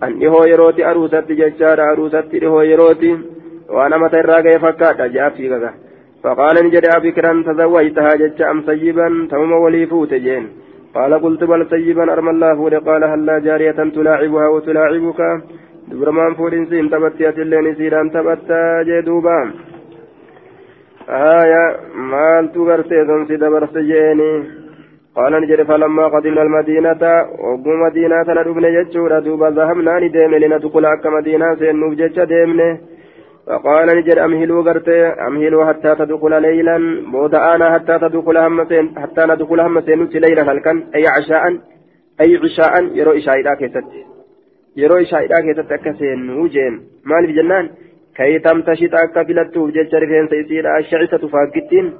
an 0.00 0.18
dhihoo 0.20 0.44
yerooti 0.52 0.84
aruusatti 0.90 1.38
jechaadha 1.42 1.90
waan 3.74 3.92
amata 3.92 4.22
irraa 4.22 4.42
ga'e 4.46 4.58
fakkaadha 4.66 5.12
jaafii 5.16 5.54
gaga 5.54 5.72
فقال 6.22 6.56
نجد 6.66 6.84
أبكرا 6.96 7.32
تزوجتها 7.46 8.14
جج 8.20 8.42
أم 8.42 8.58
سيبا 8.66 9.08
توم 9.30 9.52
ولي 9.52 9.86
فوت 9.86 10.14
جين 10.14 10.44
قال 10.94 11.12
قلت 11.24 11.44
بل 11.44 11.66
سيبا 11.70 12.12
أرمى 12.12 12.30
الله 12.30 12.58
قال 12.88 13.02
هلا 13.04 13.38
جارية 13.38 13.78
تلاعبها 13.96 14.46
وتلاعبك 14.54 15.20
atilleen 17.28 17.66
isiidhaan 17.66 18.10
taphattaa 18.10 18.84
jee 18.88 19.02
duuba 19.06 19.36
aya 21.18 21.62
maaltu 22.12 22.64
gartee 22.68 23.04
sonsi 23.06 23.40
dabarse 23.42 23.80
jeeni 23.90 24.30
qaala 25.16 25.40
ni 25.40 25.50
jedhe 25.50 25.64
falammaa 25.70 26.10
qadimna 26.14 26.44
almadiinata 26.46 27.12
ogguu 27.50 27.76
madiinaa 27.82 28.24
tana 28.28 28.44
dhufne 28.46 28.70
jechuudha 28.76 29.24
duuba 29.26 29.50
zahabnaa 29.58 29.98
ni 30.00 30.12
deemne 30.16 30.42
linadkula 30.44 30.92
akka 30.94 31.14
madiinaa 31.16 31.56
seennuuf 31.60 31.98
jecha 32.00 32.26
deemne 32.32 32.68
فقال 33.46 33.86
نجد 33.96 34.18
أمهلوا 34.18 34.62
قرتي 34.62 35.06
أمهلوا 35.06 35.64
حتى 35.64 35.94
تدخل 35.94 36.42
ليلا 36.42 36.78
بود 37.12 37.34
أنا 37.34 37.74
حتى 37.74 37.98
تدخل 37.98 38.36
هم 38.36 38.68
سين 38.68 38.98
حتى 38.98 39.22
ندخل 39.26 39.60
هم 39.60 39.80
سينوت 39.80 40.14
ليلا 40.16 40.52
هل 40.52 40.58
كان 40.58 40.84
أي 40.94 41.06
عشاء 41.06 41.58
أي 42.20 42.36
عشاء 42.36 42.84
يرو 42.98 43.12
إشاء 43.12 43.54
كيست 43.54 43.84
yeroo 44.80 44.98
ishaadhaa 45.04 45.42
keessatti 45.46 45.74
akka 45.74 45.92
seennuu 45.96 46.46
jeen 46.52 46.76
maaliif 47.04 47.34
jennaan 47.38 47.66
kayitam 48.18 48.62
tashita 48.68 49.02
akka 49.06 49.24
filattuuf 49.24 49.74
jecha 49.74 50.00
rifeensa 50.04 50.38
isiidha 50.42 50.76
ashacisatu 50.76 51.28
faaggittiin 51.34 51.90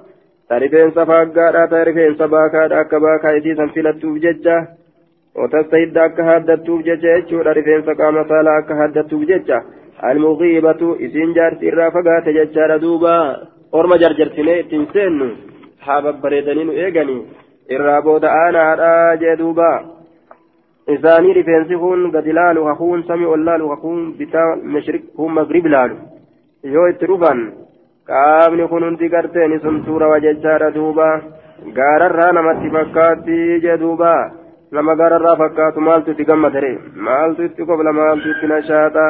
ta 0.49 0.59
rifeensa 0.65 1.07
faaggaadha 1.11 1.67
ta 1.73 1.85
rifeensa 1.89 2.29
baakaadha 2.35 2.79
akka 2.85 3.01
baakaa 3.01 3.35
isiisan 3.41 3.75
filattuuf 3.75 4.17
jecha 4.25 4.57
otastahidda 5.35 6.05
akka 6.05 6.25
haaddattuuf 6.31 6.81
jecha 6.89 7.19
jechuudha 7.19 7.53
rifeensa 7.61 7.95
qaama 7.95 8.25
saalaa 8.33 8.57
akka 8.63 8.81
seennu 14.93 15.29
haa 15.87 16.01
babbareedanii 16.07 16.65
nu 16.69 16.79
eeganii 16.85 17.21
irraa 17.77 18.01
booda 18.07 18.35
aanaadha 18.43 18.93
jee 19.23 19.37
duubaa 19.43 19.77
isaanii 20.95 21.33
rifeensi 21.39 21.77
kun 21.83 22.11
gadi 22.15 22.33
laalu 22.39 22.65
hakuun 22.71 23.05
samii 23.09 23.31
ol 23.35 23.45
laalu 23.49 23.69
hakuun 23.75 24.01
bitaa 24.19 24.49
mashriq 24.77 25.05
kun 25.17 25.33
magrib 25.39 25.67
laalu 25.75 25.97
yoo 26.75 26.87
itti 26.93 27.07
dhufan 27.11 27.41
qaamni 28.11 28.69
kun 28.69 28.85
hundi 28.87 29.09
garteeni 29.15 29.59
sun 29.65 29.83
tuurawa 29.85 30.21
jechaadha 30.27 30.75
duuba 30.75 31.09
gaararraa 31.79 32.33
namatti 32.39 32.71
fakkaatti 32.77 33.39
jee 33.65 33.77
duuba 33.83 34.13
nama 34.73 34.97
gaararraa 35.01 35.37
fakkaatu 35.43 35.81
maaltu 35.89 36.11
itti 36.15 36.25
gammadare 36.31 36.73
maaltu 37.09 37.47
itti 37.49 37.67
kobla 37.69 37.93
maaltu 38.01 38.35
itti 38.35 38.47
nashaaxa 38.53 39.07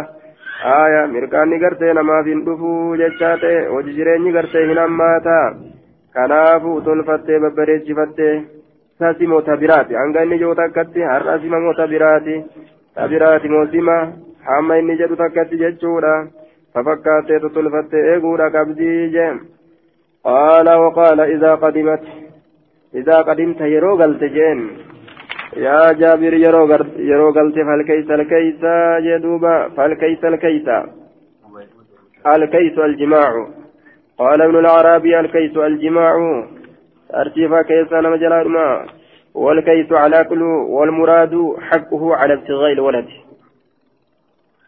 aya 0.63 1.07
mirqaanni 1.15 1.59
gartee 1.59 1.93
namaaf 1.99 2.27
hin 2.27 2.43
dhufu 2.47 2.73
jechaa 3.03 3.37
ta'e 3.45 3.63
hojii 3.75 3.95
jireenyi 3.99 4.33
gartee 4.39 4.67
hin 4.67 4.79
hammaata 4.83 5.39
kanaafu 6.17 6.81
tolfattee 6.89 7.39
babbareechifattee 7.45 8.35
sasi 8.99 9.27
moota 9.33 9.57
biraati 9.63 9.95
hanga 10.01 10.23
inni 10.27 10.39
jiru 10.43 10.55
takkatti 10.61 11.09
har'a 11.13 11.39
sima 11.45 11.61
moota 11.65 11.87
biraati 11.95 12.37
ta 12.95 13.09
biraati 13.15 13.49
moo 13.55 13.65
sima 13.73 13.97
hamma 14.51 14.77
inni 14.83 14.97
jedhu 15.01 15.17
takkatti 15.23 15.59
jechuudha 15.65 16.13
fafakkaatee 16.75 17.41
totolfattee 17.47 18.07
eeguudha 18.13 18.51
qabdii 18.57 19.11
jee 19.17 19.31
qaala 20.29 20.79
waqaala 20.85 21.27
idaa 21.37 21.57
qadimat 21.65 22.07
idaa 23.03 23.23
qadimta 23.29 23.67
yeroo 23.75 23.97
galte 23.97 24.29
jeen 24.39 24.61
jaabir 26.01 26.35
yeroo 26.35 26.67
galte 27.33 27.61
falkeysa 27.71 28.15
alkeysa 28.15 29.01
jee 29.07 29.23
duuba 29.23 29.71
falkeysa 29.77 30.27
alkeysa 30.29 30.77
الكيس. 32.27 32.79
الجماع 32.79 33.47
قال 34.19 34.43
ابن 34.43 34.57
العربي 34.57 35.21
الكيس 35.21 35.57
الجماع 35.57 36.45
أرتيفا 37.15 37.63
كيسا 37.63 38.01
نما 38.01 38.17
جلال 38.17 38.49
ما. 38.49 38.87
والكيس 39.35 39.93
على 39.93 40.25
كل 40.25 40.43
والمراد 40.43 41.35
حقه 41.61 42.15
على 42.15 42.35
ابتغاء 42.35 42.73
الولد. 42.73 43.09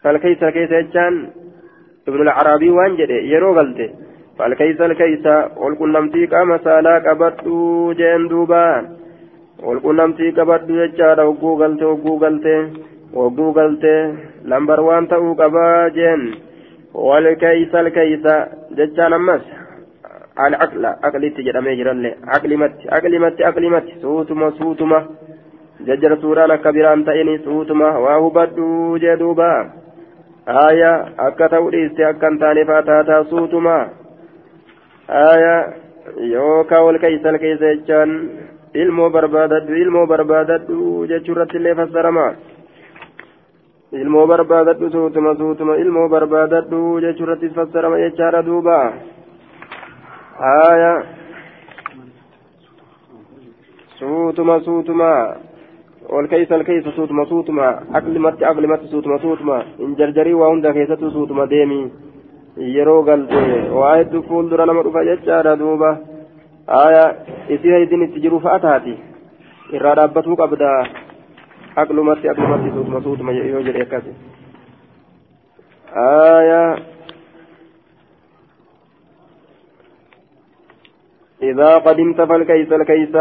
فالكيس 0.03 0.43
الكيس 0.43 0.71
يجان. 0.71 1.31
ابن 2.09 2.21
العربي 2.23 2.71
وانجد 2.71 3.11
يرو 3.11 3.55
غلطه 3.55 3.91
فالكيس 4.39 4.81
الكيس. 4.81 5.27
والكنمتي 5.57 6.27
قام 6.27 6.59
سالا 6.59 6.99
قبطو 6.99 7.93
جين 7.93 8.29
دوبان. 8.29 9.04
walqunnamtii 9.63 10.33
qabadhu 10.39 10.81
jechaadha 10.83 11.25
hogguu 11.29 11.57
galtee 11.57 11.87
hogguu 11.93 12.19
galtee 12.19 12.61
hogguu 13.15 13.53
galtee 13.53 14.01
lambar 14.45 14.81
waan 14.81 15.07
ta'uu 15.09 15.35
qabaa 15.41 15.91
jeen. 15.99 16.23
Walkeeysa 16.95 17.79
alkeeysa 17.79 18.35
jechaan 18.77 19.13
ammas 19.13 19.43
alcaqla 20.37 20.91
aqlitti 21.03 21.45
jedhamee 21.47 21.77
jirallee. 21.77 22.15
Aqlimatti 22.37 22.89
aqlimatti 22.99 23.45
aqlimatti 23.51 24.01
suutuma 24.01 24.51
suutuma. 24.59 25.03
Jajjarsuudhaan 25.87 26.51
akka 26.51 26.73
biraan 26.73 27.05
ta'ini 27.05 27.39
suutuma 27.45 27.99
waa 28.05 28.19
hubadhu 28.21 28.99
jee 28.99 29.17
duuba. 29.19 29.51
Aaya 30.47 30.93
akka 31.27 31.49
ta'u 31.49 31.71
dhiiste 31.73 32.07
akka 32.07 32.31
hin 32.31 32.39
taaneefaa 32.39 32.83
taataa 32.83 33.25
suutuma. 33.25 33.77
Aaya 35.09 35.55
yoo 36.33 36.65
kaa 36.65 36.85
walkeeysa 36.85 37.29
alkeeysa 37.29 37.75
jechaan 37.75 38.13
ilmoo 38.83 39.11
barbaadadhu 39.17 39.75
ilmoo 39.83 40.07
barbaadadhu 40.13 41.07
jechuurratti 41.13 41.57
illee 41.61 41.75
fassarama 41.81 42.27
ilmoo 44.03 44.27
barbaadadhu 44.27 44.91
suutuma 44.95 45.35
suutuma 45.41 45.77
ilmoo 45.83 46.09
barbaadadhu 46.15 46.81
jechuurratti 47.05 47.51
fassarama 47.59 47.99
jechaadha 48.05 48.43
duuba 48.49 48.79
haya 50.45 50.93
suutuma 53.99 54.61
suutuma 54.69 55.11
ol 56.09 56.27
keeysa 56.33 56.55
ol 56.59 56.65
keeysa 56.71 56.91
suutuma 56.97 57.25
suutuma 57.33 57.69
aqlimatti 58.01 58.45
aqlimatti 58.53 58.89
suutuma 58.95 59.19
suutuma 59.27 59.59
hin 59.79 59.95
jarjarii 60.01 60.35
waa 60.41 60.49
hunda 60.55 60.73
keessattuu 60.79 61.11
suutuma 61.11 61.47
deemi 61.53 61.79
yeroo 62.79 63.03
galte 63.11 63.45
waa 63.79 63.95
hedduu 64.01 64.23
fuuldura 64.29 64.67
nama 64.67 64.83
dhufa 64.89 65.05
jechaadha 65.11 65.57
duuba 65.63 65.91
aya 66.67 67.05
isii 67.49 67.73
haydin 67.77 68.05
itti 68.07 68.21
jiru 68.21 68.41
fa'a 68.41 68.59
taati 68.61 68.95
irraa 69.73 69.95
dhaabbatuu 69.95 70.37
qabda. 70.37 70.71
Aqlumatti 71.77 72.29
aqlumatti 72.31 72.71
suutuma 72.71 73.01
suutuma 73.03 73.33
yoo 73.33 73.63
jedhe 73.67 73.83
akkas 73.83 74.05
aya. 75.93 76.65
إذا 81.45 81.71
قدمت 81.85 82.21
فالكيس 82.21 82.73
الكيس 82.73 83.17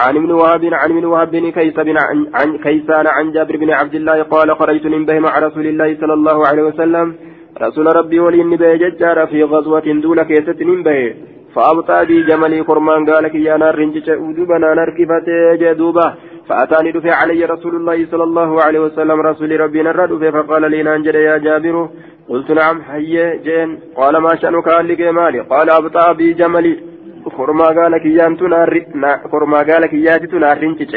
عن 0.00 0.16
ابن 0.16 0.30
وهب 0.30 0.64
عن 0.74 0.90
ابن 0.90 1.04
وهب 1.04 1.30
بن 1.30 1.50
كيس 1.50 1.74
بن 1.74 1.96
عن 2.34 2.58
كيسان 2.58 3.06
عن 3.06 3.32
جابر 3.32 3.56
بن 3.56 3.70
عبد 3.70 3.94
الله 3.94 4.22
قال 4.22 4.56
خرجت 4.56 4.86
من 4.86 5.06
به 5.06 5.18
مع 5.18 5.38
رسول 5.38 5.66
الله 5.66 5.96
صلى 6.00 6.12
الله 6.12 6.46
عليه 6.48 6.62
وسلم. 6.62 7.16
رسول 7.60 7.86
ربي 7.96 8.20
ولي 8.20 8.42
به 8.56 8.74
ججار 8.74 9.26
في 9.26 9.42
غزوة 9.42 9.86
دون 10.02 10.22
كيسة 10.22 10.60
به 10.86 11.14
فأبطى 11.54 12.04
بي 12.04 12.22
جملي 12.22 12.60
قرمان 12.60 13.10
قال 13.10 13.28
كي 13.28 13.44
يا 13.44 13.56
نار 13.56 13.74
رنجش 13.78 14.08
ودوبنا 14.08 14.74
نركفت 14.74 15.28
جدوبة 15.60 16.14
فأتاني 16.48 16.92
دفع 16.92 17.14
علي 17.14 17.44
رسول 17.44 17.74
الله 17.76 18.06
صلى 18.10 18.24
الله 18.24 18.62
عليه 18.62 18.80
وسلم 18.80 19.20
رسول 19.20 19.60
ربي 19.60 19.82
نرد 19.82 20.30
فقال 20.34 20.70
لي 20.70 20.82
نانجر 20.82 21.14
يا 21.14 21.38
جابر. 21.38 21.88
قلت 22.28 22.50
نعم 22.50 22.82
حي 22.82 23.14
جين 23.46 23.70
قال 23.96 24.16
ما 24.16 24.32
شأنك 24.40 24.68
قال 24.68 24.88
لك 24.88 25.00
مالي؟ 25.00 25.40
قال 25.40 25.70
أبطى 25.70 26.14
بي 26.18 26.32
جملي. 26.32 26.74
خرما 27.36 27.64
قال 27.78 27.98
كي 28.02 28.14
يانتو 28.18 28.46
نار 28.46 28.74
خرما 29.32 29.58
قال 29.68 29.86
كي 29.86 30.02
ياتي 30.02 30.36
نار 30.44 30.58
رنجش 30.62 30.92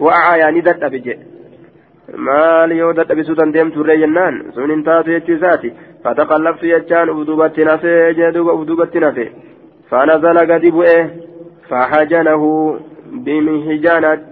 وأعياني 0.00 0.60
دت 0.60 0.82
أبجي 0.82 1.14
maal 2.16 2.72
yoo 2.72 2.92
dadhabisuu 2.98 3.34
dandeemtu 3.40 3.80
irree 3.80 3.98
jennaan 4.02 4.36
sun 4.54 4.70
hin 4.70 4.84
taatu 4.84 5.10
jechuu 5.14 5.34
isaati 5.36 5.72
fataqallabtu 6.04 6.66
jechaan 6.72 7.10
ufdubatti 7.14 7.64
nafee 7.70 8.14
jee 8.20 8.30
duuba 8.36 8.52
ufdubatti 8.60 9.00
nafe 9.04 9.26
fanazala 9.90 10.46
gadi 10.52 10.70
bu'e 10.78 10.96
fahajanahu 11.68 12.50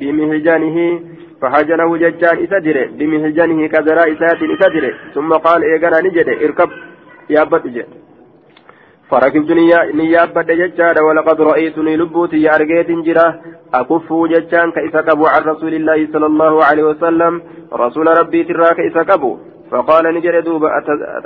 bimihijanihi 0.00 0.86
fahajanahu 1.40 1.98
jechaan 2.04 2.42
isa 2.46 2.60
dire 2.60 2.88
bimihijanihi 2.98 3.68
kazaraa 3.68 4.08
isaatiin 4.14 4.50
isa 4.56 4.70
dire 4.70 4.90
summa 5.14 5.38
qaal 5.46 5.62
eegana 5.62 6.00
ni 6.00 6.10
jedhe 6.18 6.34
irkab 6.48 6.70
yaabbadhu 7.36 7.68
jedhe 7.76 8.05
فركبت 9.10 9.50
نيابة 9.94 10.42
ججارة 10.42 11.04
ولقد 11.04 11.40
رأيتني 11.40 11.96
لبوتي 11.96 12.54
أرجيت 12.54 12.90
جرا 13.06 13.26
أكفو 13.74 14.26
ججان 14.26 14.70
كإسكبو 14.76 15.26
عن 15.26 15.42
رسول 15.42 15.74
الله 15.74 16.08
صلى 16.12 16.26
الله 16.26 16.64
عليه 16.64 16.84
وسلم 16.90 17.42
رسول 17.72 18.06
ربي 18.20 18.44
ترى 18.44 18.68
كإسكبو 18.78 19.38
فقال 19.70 20.14
نجر 20.14 20.40
دوبا 20.40 20.68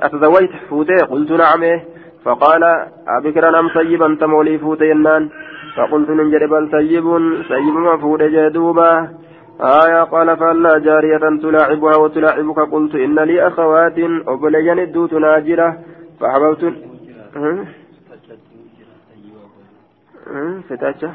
أتزوجت 0.07 0.53
فوتي 0.71 0.95
قلت 1.11 1.31
نعم 1.33 1.63
فقال 2.25 2.63
أبكرا 3.09 3.61
أم 3.61 3.69
سيبا 3.69 4.17
تمولي 4.21 4.59
فوتي 4.59 4.91
ينان 4.91 5.29
فقلت 5.77 6.11
نجر 6.11 6.47
بل 6.53 6.65
سيب 6.71 7.07
سيب 7.49 7.77
مفود 7.87 8.23
جدوبا 8.23 9.09
آية 9.61 10.03
قال 10.03 10.37
فلا 10.37 10.79
جارية 10.79 11.25
تلاعبها 11.43 11.97
وتلاعبك 11.97 12.59
قلت 12.73 12.95
إن 12.95 13.19
لي 13.29 13.47
أخوات 13.49 13.99
أبليان 14.29 14.79
الدوت 14.79 15.13
ناجرة 15.13 15.79
فحببت 16.21 16.90
fitaacha 20.69 21.11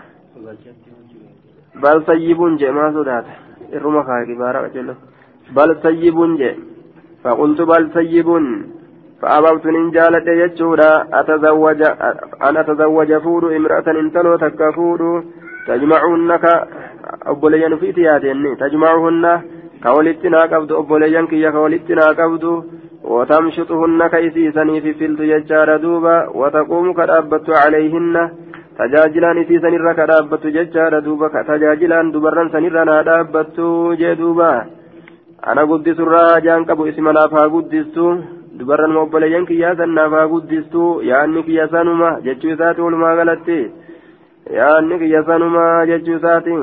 bal 1.81 2.05
sayyibuun 2.05 2.57
jee 2.57 2.71
maa 2.77 2.93
sodaata 2.97 3.33
irruma 3.75 4.03
kaaki 4.09 4.35
baara 4.41 4.63
qacello 4.65 4.95
bal 5.55 5.75
sayyibuun 5.83 6.37
jee 6.37 6.55
faqultu 7.23 7.65
bal 7.65 7.91
sayyibuun 7.97 8.47
فأبوت 9.21 9.65
إن 9.65 9.91
جالت 9.91 10.27
يجودا. 10.27 11.07
أتزوج 11.19 11.81
أن 12.47 12.57
أتزوج 12.57 13.13
فود 13.17 13.43
امرأة 13.43 13.87
إن 14.01 14.11
تلو 14.11 14.35
تكفود 14.35 15.01
تجمعونك 15.67 16.45
أبوليان 17.31 17.77
في 17.77 17.91
تياتين 17.91 18.57
تجمعهن 18.57 19.41
كولتنا 19.83 20.41
قبض 20.51 20.71
أبوليان 20.73 21.27
كي 21.27 21.51
كولتنا 21.51 22.05
قبض 22.19 22.45
وتمشطهن 23.13 24.07
كيسيسني 24.13 24.81
في 24.81 24.93
فلت 24.99 25.19
يجار 25.33 25.69
دوبا 25.83 26.17
وتقوم 26.39 26.87
كدابت 26.93 27.47
عليهن 27.63 28.15
duuba 31.05 31.27
tajaajilaan 31.49 32.11
dubarran 32.13 32.51
sanirra 32.53 32.83
naa 32.89 33.03
dhaabbattu 33.07 33.95
jee 33.99 34.15
duuba 34.21 34.49
ana 35.49 35.63
guddisurraa 35.69 36.41
jaan 36.45 36.65
qabu 36.67 36.87
isi 36.91 37.05
manaaf 37.07 37.31
haa 37.37 37.53
guddistu 37.55 38.05
dubarran 38.59 38.91
ma 38.95 38.99
obboleeyyan 39.05 39.47
kiyyaa 39.49 39.75
sannaaf 39.81 40.11
haa 40.17 40.27
guddistu 40.33 40.83
yaanni 41.11 41.45
kiyya 41.47 41.71
sanuma 41.75 42.09
jechuu 42.25 42.51
isaati 42.55 42.85
walumaa 42.85 43.15
galatti 43.19 43.59
yaanni 44.59 44.99
kiyya 45.01 45.23
sanuma 45.29 45.65
jechuu 45.91 46.17
isaati 46.19 46.59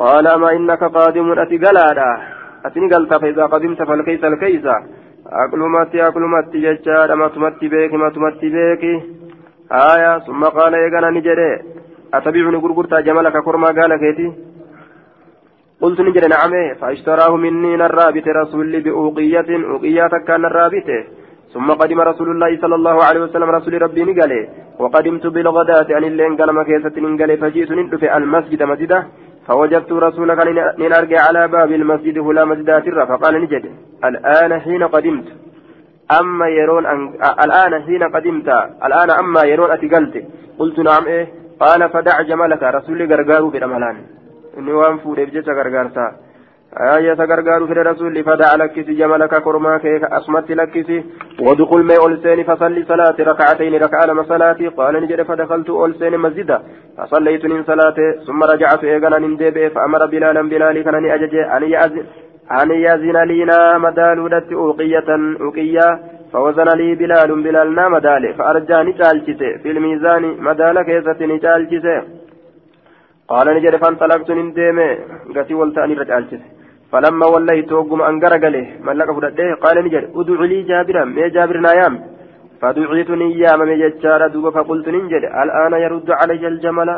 qaala 0.00 0.34
ama 0.36 0.54
innaka 0.58 0.94
qaadimun 0.96 1.42
ati 1.44 1.62
galaadha 1.64 2.10
ati 2.66 2.80
ni 2.80 2.88
galta 2.94 3.20
faidaa 3.24 3.52
qadimta 3.54 3.88
falkeeysa 3.90 4.26
alkeeysa 4.30 4.74
aqlumatti 5.44 6.00
aqlumatti 6.00 6.60
jechaadha. 6.60 7.16
Matumatti 7.16 7.68
beeki 7.68 7.96
matumatti 7.96 8.50
beeki. 8.50 8.94
آية 9.72 10.18
ثم 10.18 10.44
قال 10.44 10.74
إيقنا 10.74 11.10
نجري 11.10 11.50
أتبعني 12.14 12.56
غرغرتا 12.56 13.00
جملك 13.00 13.36
كرما 13.44 13.66
قال 13.66 13.96
كيتي 13.96 14.32
قلت 15.82 16.00
نجري 16.00 16.28
نعم 16.28 16.52
فاشتراه 16.80 17.36
مني 17.36 17.74
الرابط 17.74 18.26
رسول 18.28 18.80
بأوقية 18.80 19.50
أوقية 19.70 20.12
كان 20.26 20.44
الرابط 20.44 20.88
ثم 21.54 21.68
قدم 21.72 22.00
رسول 22.00 22.28
الله 22.30 22.60
صلى 22.60 22.74
الله 22.74 23.04
عليه 23.04 23.20
وسلم 23.20 23.50
رسول 23.50 23.82
ربي 23.82 24.04
نقالي 24.04 24.48
وقدمت 24.78 25.26
بالغداة 25.26 25.88
عن 25.96 26.04
اللين 26.04 26.36
قال 26.36 26.50
ما 26.50 26.62
كيست 26.62 26.98
فجئت 27.42 27.70
ندفع 27.72 28.16
المسجد 28.16 28.62
مسجده 28.62 29.06
فوجدت 29.46 29.92
رسولك 29.92 30.38
نرجع 30.78 31.20
على 31.28 31.48
باب 31.48 31.72
المسجد 31.72 32.18
هلا 32.18 32.44
مسجدات 32.44 32.84
فقال 33.10 33.34
نجد 33.42 33.64
الآن 34.04 34.60
حين 34.60 34.82
قدمت. 34.84 35.28
أما 36.20 36.48
يرون 36.48 36.86
أن... 36.86 37.00
الآن 37.44 37.82
حين 37.82 38.02
قدمت. 38.02 38.48
الآن 38.84 39.10
أما 39.10 39.42
يرون 39.42 39.70
أتقلت 39.70 40.24
قلت. 40.58 40.78
نعم 40.78 41.04
إيه. 41.06 41.26
قال 41.60 41.90
فدع 41.90 42.22
جملك 42.22 42.62
رسول 42.62 43.12
غرغارو 43.12 43.50
في 43.50 43.58
رملان 43.58 43.96
إني 44.58 44.72
وان 44.72 44.98
فود 44.98 45.20
بجت 45.20 45.48
غرغارتا 45.48 46.06
آية 46.80 47.12
غرغارو 47.12 47.66
في 47.66 47.72
رسول 47.72 48.24
فدع 48.24 48.54
لكسي 48.54 48.94
جملك 48.94 49.34
كرماك 49.42 49.86
أصمت 49.86 50.50
لكسي 50.50 51.04
ودخل 51.40 51.82
ما 51.82 51.96
أولسين 52.02 52.44
فصلي 52.44 52.84
صلاة 52.84 53.16
ركعتين 53.20 53.74
ركع 53.82 54.04
لما 54.04 54.22
صلاتي 54.22 54.68
قال 54.68 54.94
نجد 55.02 55.22
فدخلت 55.22 55.70
أولسين 55.70 56.18
مسجدا 56.18 56.62
فصليت 56.98 57.44
من 57.44 57.64
صلاتي 57.64 58.08
ثم 58.26 58.42
رجعت 58.42 58.84
إيغانا 58.84 59.18
نندب 59.18 59.68
فأمر 59.74 60.06
بلالا 60.06 60.42
بلالي 60.42 60.82
كان 60.82 61.04
أججي 61.10 61.42
أن 61.56 61.62
يأذن 61.62 62.04
أن 62.60 62.70
يزن 62.70 63.16
لينا 63.30 63.78
مدال 63.78 64.18
ودت 64.20 64.52
أوقية 64.52 65.08
أوقية 65.40 65.88
فوزن 66.32 66.68
لي 66.80 66.94
بلال 66.94 67.30
بلال 67.42 67.74
نا 67.74 67.88
مدال 67.88 68.34
فأرجاني 68.38 68.92
تالجته 68.92 69.56
في 69.62 69.70
الميزان 69.70 70.22
مدال 70.48 70.76
كيستني 70.82 71.38
تالجته 71.38 72.02
قال 73.28 73.46
نجد 73.56 73.76
فانطلقت 73.76 74.30
ننديمي 74.30 74.88
قتي 75.36 75.54
والتاني 75.54 75.94
رجالجته 75.94 76.55
فلما 76.92 77.26
وليت 77.34 77.72
وقم 77.72 78.00
أنقر 78.10 78.34
قاله 78.42 78.66
ملك 78.86 79.08
فرده 79.16 79.54
قال 79.64 79.76
نجد 79.84 80.04
ادع 80.18 80.40
لي 80.50 80.58
جابرا 80.70 81.04
ما 81.16 81.28
جابر 81.34 81.56
نايام. 81.66 81.94
فدعيت 82.60 83.10
نيام 83.10 83.60
من 83.68 83.78
ججار 83.82 84.20
دوب 84.32 84.46
فقلت 84.56 84.86
ننجد 84.94 85.24
الآن 85.42 85.72
يرد 85.84 86.08
علي 86.20 86.44
الجمل؟ 86.52 86.90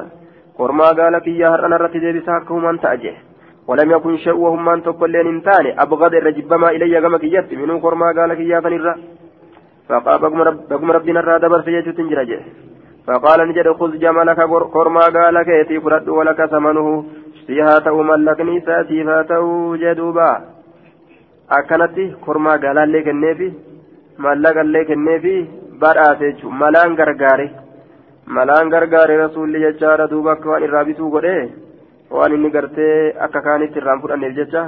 kormaa 0.58 0.94
gaala 0.98 1.20
kiyyaa 1.26 1.50
har'an 1.54 1.74
irratti 1.76 2.00
deebisaa 2.04 2.36
akka 2.40 2.54
humaan 2.54 2.80
ta'a 2.84 3.00
jee 3.02 3.16
ولم 3.68 3.90
يكن 3.90 4.16
شيء 4.16 4.36
وهم 4.44 4.68
أن 4.68 4.82
تقولين 4.82 5.26
إنتاني 5.26 5.82
أبغض 5.82 6.14
الرجبما 6.14 6.68
إلي 6.70 7.00
كما 7.00 7.18
كيت 7.18 7.52
منو 7.52 7.80
كرما 7.80 8.12
قال 8.16 8.34
كيا 8.34 8.60
فنرا 8.60 8.94
فقال 9.88 10.18
بقم 10.70 10.90
ربنا 10.90 11.20
الرا 11.20 11.38
دبر 11.38 11.60
سيجو 11.66 11.92
تنجرجه 11.98 12.40
فقال 13.06 13.48
نجد 13.48 13.68
خذ 13.78 13.92
جملك 14.04 14.40
كرما 14.74 15.04
قال 15.16 15.36
كيتي 15.48 15.80
فرد 15.80 16.08
ولك 16.08 16.40
ثمنه. 16.52 16.88
فيها 17.47 17.79
تو 17.79 18.03
ملكني 18.03 18.61
ساتي 18.65 19.03
فاتو 19.03 19.75
جدوبا 19.75 20.31
akkanatti 21.49 22.03
kormaa 22.25 22.57
gaalaallee 22.63 23.03
kenneefi 23.07 23.47
maallaqallee 24.25 24.85
kenneefi 24.89 25.33
badhaase 25.81 26.23
jechuun 26.29 26.55
malaan 26.61 26.95
gargaare 26.99 27.47
malaan 28.37 28.71
gargaare 28.73 29.17
rasuulli 29.23 29.63
jechaadha 29.65 30.07
duuba 30.13 30.31
akka 30.35 30.49
waan 30.51 30.65
irraa 30.67 30.85
bituu 30.89 31.09
godhe 31.15 31.35
waan 32.15 32.35
inni 32.37 32.53
gartee 32.55 32.95
akka 33.25 33.41
kaanitti 33.47 33.79
irraan 33.81 34.01
fudhanneef 34.03 34.33
jecha 34.39 34.63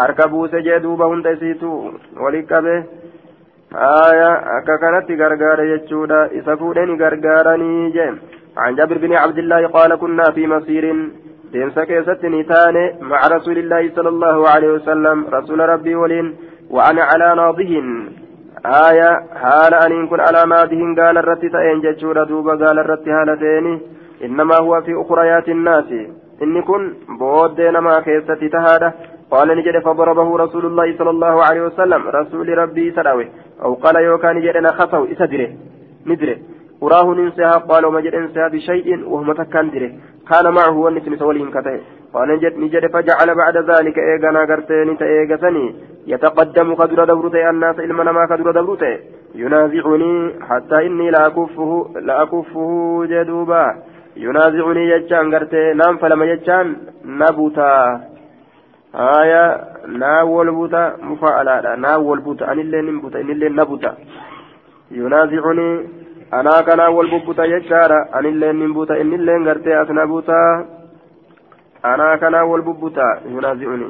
harka 0.00 0.28
buuse 0.34 0.58
jee 0.66 0.82
duuba 0.86 1.10
hunda 1.12 1.34
isiitu 1.36 1.70
walii 2.24 2.44
qabe 2.52 2.74
haya 3.78 4.30
akka 4.58 4.78
kanatti 4.84 5.20
gargaare 5.22 5.70
jechuudha 5.72 6.20
isa 6.40 6.60
fuudheni 6.62 7.00
gargaaranii 7.04 7.90
jee 7.98 8.12
عن 8.56 8.74
جابر 8.78 8.98
بن 8.98 9.12
عبد 9.12 9.38
الله 9.38 9.66
قال 9.66 9.94
كنا 9.96 10.24
في 10.34 10.46
مسير 10.46 10.84
deemsa 11.53 11.85
keessatti 11.85 12.29
ni 12.29 12.43
taane 12.43 12.83
maca 13.11 13.33
rasuulillaahi 13.35 13.95
sala 13.95 14.09
allahu 14.15 14.45
alaihi 14.53 14.75
wasalam 14.77 15.25
rasuula 15.37 15.71
rabbii 15.73 15.97
waliin 16.03 16.29
وأنا 16.69 17.03
على 17.03 17.35
ناضهن 17.35 18.09
آية 18.65 19.11
حال 19.41 19.73
أن 19.73 20.07
كن 20.07 20.19
على 20.19 20.41
ناضهن 20.49 20.99
قال 20.99 21.17
الرت 21.17 21.45
تأين 21.45 21.81
جتشورا 21.81 22.23
دوبا 22.23 22.51
قال 22.51 22.79
الرت 22.79 23.07
هالتين 23.07 23.81
إنما 24.23 24.57
هو 24.57 24.81
في 24.81 24.91
أخريات 25.01 25.49
الناس 25.49 25.89
إن 26.43 26.61
كن 26.61 26.93
بود 27.19 27.61
ما 27.61 27.99
كيستي 27.99 28.49
تهاده 28.49 28.93
قال 29.31 29.47
نجد 29.57 29.79
فضربه 29.83 30.37
رسول 30.37 30.65
الله 30.65 30.97
صلى 30.97 31.09
الله 31.09 31.43
عليه 31.43 31.61
وسلم 31.61 32.07
رسول 32.07 32.57
ربي 32.57 32.91
سراوي 32.91 33.27
أو 33.63 33.73
قال 33.73 33.95
يوكا 33.95 34.33
نجد 34.33 34.57
نخصه 34.57 35.11
إسدره 35.11 35.49
ندره 36.05 36.37
وراه 36.81 37.07
ننسها 37.13 37.57
قال 37.69 37.85
وما 37.85 38.01
جد 38.01 38.15
انسها 38.15 38.47
بشيء 38.47 39.09
وهم 39.11 39.33
تكندره 39.33 39.91
كان 40.29 40.45
معه 40.53 40.77
ونسم 40.77 41.15
سولين 41.15 41.51
كته 41.51 41.79
قال 42.13 42.27
نجد 42.29 42.57
نجد 42.57 42.83
فجعل 42.93 43.35
بعد 43.35 43.57
ذلك 43.57 43.97
إيغانا 43.97 44.41
غرتين 44.49 44.97
تإيغسني. 44.97 45.75
يتقدم 46.07 46.75
قدر 46.75 46.99
دبرته 47.05 47.49
الناس 47.49 47.79
علما 47.79 48.11
ما 48.11 48.25
قدر 48.31 48.51
دبرته 48.51 48.99
ينازعني 49.35 50.33
حتى 50.49 50.77
إني 50.85 51.11
لا 51.11 51.27
اكفه 51.27 51.71
لا 52.07 52.23
أكفه 52.23 52.69
جدوبا. 53.11 53.65
ينازعني 54.17 54.83
يجان 54.89 55.25
غرتي 55.33 55.73
نام 55.73 55.97
فلما 55.97 56.25
يجان 56.25 56.75
نبوتا. 57.05 58.01
آية 58.95 59.43
ناول 59.87 60.51
بوتا 60.51 60.83
مفاعلة. 61.01 61.75
ناول 61.75 62.19
بوتا 62.19 62.51
أن 62.51 62.59
اللي 62.59 62.81
نبوتا 62.81 63.21
أن 63.21 63.29
اللي 63.29 63.49
نبوتا. 63.49 63.91
ينازعني 64.91 65.69
jechaadha 67.47 68.07
anillee 68.11 68.53
nin 68.53 68.73
buta 68.73 68.97
innillee 68.99 69.43
gartee 69.45 69.75
as 69.75 69.89
na 69.89 70.07
buta 70.07 70.65
anaa 71.83 72.17
kanaa 72.17 72.45
wal 72.45 72.61
bubbuta 72.61 73.21
yunaazi'uni 73.33 73.87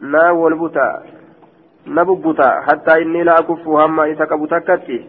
naa 0.00 0.32
wal 0.32 0.54
buta 0.54 1.02
na 1.86 2.04
bubbuta 2.04 2.62
hattaa 2.66 2.98
inni 2.98 3.24
la 3.24 3.36
akuffu 3.36 3.76
hamma 3.76 4.08
isa 4.08 4.26
qabu 4.26 4.46
takkatti 4.46 5.00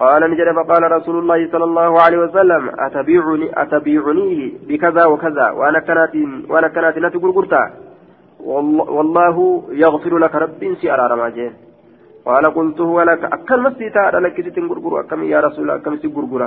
قال 0.00 0.30
نجد 0.30 0.48
فقال 0.56 0.92
رسول 0.92 1.18
الله 1.18 1.48
صلى 1.52 1.64
الله 1.64 2.00
عليه 2.02 2.18
وسلم 2.18 2.70
أتبيعني 2.78 3.62
أتبيعنيه 3.62 4.52
بكذا 4.68 5.04
وكذا 5.06 5.50
وأنا 5.50 5.78
كانت 5.78 6.14
وأنا 6.50 6.68
كانت 6.68 6.98
لا 6.98 7.08
تقول 7.08 7.48
والله 8.96 9.36
يغفر 9.70 10.18
لك 10.18 10.34
رب 10.34 10.74
سيارة 10.80 11.06
رماجين 11.06 11.52
قال 12.26 12.44
قلت 12.54 12.80
هو 12.80 13.02
لك 13.02 13.24
أكل 13.24 13.60
مسيتا 13.60 14.20
لك 14.24 14.36
تنقرقر 14.56 15.00
أكم 15.00 15.22
يا 15.24 15.40
رسول 15.40 15.70
أكم 15.70 15.96
سيقرقر 15.96 16.42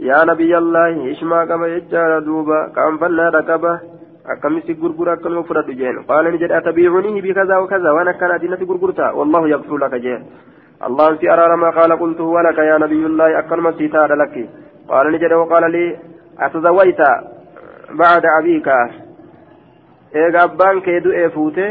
يا 0.00 0.24
نبي 0.30 0.58
الله 0.58 1.10
إشما 1.12 1.44
كما 1.44 1.66
يجار 1.66 2.18
دوبا 2.26 2.58
كم 2.76 2.98
فلا 2.98 3.28
ركبه 3.28 3.80
أكم 4.32 4.60
سيقرقر 4.66 5.12
أكم 5.12 5.32
مفرد 5.38 5.70
جين 5.80 5.96
قال 6.10 6.24
نجد 6.34 6.52
أتبيعنيه 6.52 7.22
بكذا 7.24 7.56
وكذا 7.62 7.90
وأنا 7.90 8.12
كان 8.12 8.30
أدينة 8.30 8.60
قرقرتا 8.70 9.10
والله 9.18 9.42
يغفر 9.48 9.76
لك 9.82 9.94
جين 9.94 10.22
الله 10.86 11.16
في 11.16 11.26
أرار 11.34 11.56
ما 11.56 11.70
قال 11.70 11.90
قلت 12.02 12.20
هو 12.20 12.40
لك 12.40 12.58
يا 12.70 12.78
نبي 12.84 13.02
الله 13.06 13.38
أكل 13.38 13.60
مسيتا 13.60 14.02
لك 14.22 14.34
قال 14.88 15.12
نجد 15.12 15.32
وقال 15.32 15.64
لي 15.74 15.84
أتزويت 16.38 17.00
بعد 18.02 18.24
أبيك 18.38 18.68
إيه 20.14 20.44
أبان 20.44 20.80
كيدو 20.80 21.10
إيه 21.10 21.28
فوته 21.28 21.70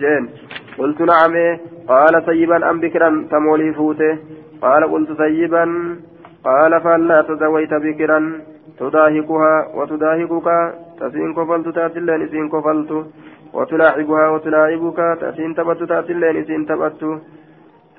جين 0.00 0.24
قلت 0.78 1.00
نعم 1.00 1.34
إيه 1.34 1.60
قال 1.92 2.14
طيبا 2.26 2.58
أم 2.70 2.76
بكرا 2.80 3.10
تمولي 3.30 3.72
فوته. 3.78 4.12
قال 4.64 4.82
قلت 4.92 5.10
طيبا. 5.22 5.64
قال 6.48 6.72
فلا 6.84 7.18
تزويت 7.28 7.72
بكرا. 7.84 8.20
تداهكها 8.80 9.54
وتداهكك. 9.78 10.48
تسين 11.00 11.30
كفلت 11.36 11.66
تأتلين 11.76 12.22
سين 12.32 12.46
كفلت. 12.54 12.90
وتلاعبها 13.56 14.24
وتلاعبك. 14.34 14.98
تسين 15.20 15.50
تبت 15.54 15.80
تأتلين 15.90 16.36
سين 16.48 16.62
تبت. 16.70 17.02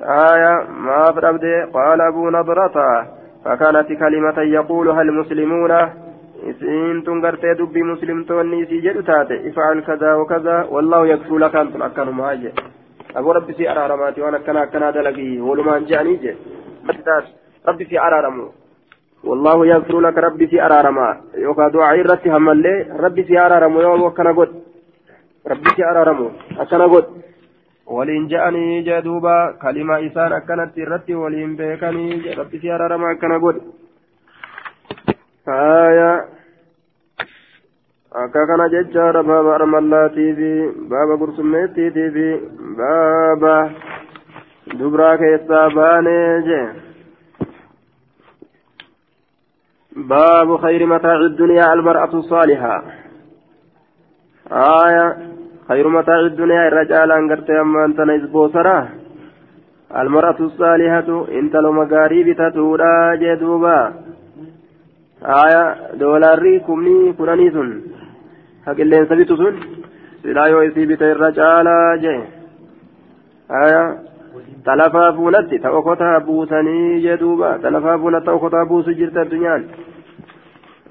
آية 0.01 0.53
ما 0.85 1.11
فربد 1.15 1.45
قال 1.73 2.01
أبو 2.01 2.29
نضرة 2.29 2.77
فكانت 3.45 3.89
كلمة 4.01 4.37
يقولها 4.57 5.01
المسلمون 5.01 5.71
isiin 6.41 7.03
tun 7.05 7.21
gartee 7.21 7.53
dubbii 7.57 7.83
muslimtoonni 7.83 8.61
isii 8.63 8.81
jedhu 8.85 9.03
taate 9.09 9.35
ifa'al 9.49 9.81
kadaa 9.89 10.15
wakadaa 10.21 10.65
wallahu 10.75 11.05
yakfuu 11.11 11.39
lakaan 11.43 11.71
tun 11.73 11.85
akkanumaa 11.87 12.33
aboo 13.15 13.33
rabbi 13.33 13.53
si 13.57 13.67
araaramaati 13.67 14.21
waan 14.21 14.35
akkana 14.39 14.61
akkanaa 14.61 14.91
dalagii 14.91 15.39
walumaan 15.39 15.87
je'anii 15.89 16.17
je 16.23 16.37
rabbi 17.65 17.85
si 17.85 17.97
araaramu. 17.97 18.47
والله 19.23 19.67
يغفر 19.67 19.99
لك 19.99 20.17
ربي 20.17 20.47
في 20.47 20.65
أرارما 20.65 21.21
يوكا 21.37 21.67
دعاء 21.67 22.01
رتي 22.01 22.29
همالي 22.31 22.75
ربي 22.99 23.23
في 23.23 23.39
أرارمو 23.39 23.81
يوم 23.81 24.01
وكنا 24.03 24.31
قد 24.31 24.49
ربي 25.51 25.69
في 25.75 25.83
أرارمو 25.85 26.31
أكنا 26.59 26.85
قد 26.85 27.05
ولين 27.85 28.27
جاءني 28.27 28.81
جدوبا 28.81 29.35
كلمة 29.61 29.95
إسان 30.07 30.31
أكنت 30.33 30.79
رتي 30.79 31.15
ولين 31.15 31.55
بيكني 31.55 32.33
ربي 32.39 32.57
في 32.59 32.71
أرارما 32.75 33.11
أكنا 33.11 33.37
قد 33.43 33.57
آية 35.47 36.11
akka 38.11 38.45
kana 38.47 38.69
jechaadha 38.69 39.23
baaba 39.23 39.55
armallaatii 39.55 40.33
fi 40.35 40.51
baaba 40.93 41.17
gursummeettiitii 41.17 42.09
fi 42.15 42.27
baaba 42.79 43.55
dubraa 44.79 45.17
keessaa 45.17 45.67
baanee 45.75 46.41
jee. 46.47 46.65
باب 49.95 50.57
خير 50.57 50.85
متاع 50.85 51.15
الدنيا 51.15 51.73
المرأة 51.73 52.13
الصالحة 52.13 52.83
آية 54.51 55.17
خير 55.67 55.87
متاع 55.87 56.19
الدنيا 56.19 56.67
الرجال 56.67 57.11
أنقرت 57.11 57.49
أما 57.49 57.85
أنت 57.85 57.99
نزبوسرة 57.99 58.89
المرأة 59.97 60.39
الصالحة 60.39 61.27
انت 61.39 61.55
لو 61.55 61.71
مقاريب 61.71 62.35
تتورا 62.35 63.15
جدوبا 63.15 63.93
آية 65.23 65.63
دولاري 65.93 66.59
كمني 66.59 67.13
كناني 67.13 67.51
سن 67.51 67.90
haqilleensa 68.66 69.16
bitu 69.20 69.36
sun 69.40 69.54
silaa 70.22 70.48
yoo 70.52 70.62
isii 70.68 70.86
bita 70.90 71.10
irra 71.12 71.28
caalaa 71.38 71.96
jee 72.04 72.20
haya 73.54 73.82
talafaa 74.68 75.12
fuunatti 75.18 75.58
ta 75.64 75.70
okotaa 75.80 76.20
buusanii 76.26 77.02
jee 77.04 77.18
duuba 77.22 77.50
talafaa 77.64 77.98
fuunatti 78.02 78.26
ta 78.26 78.36
okotaa 78.38 78.66
buusu 78.70 78.96
jirta 79.00 79.20
addunyaan 79.24 79.64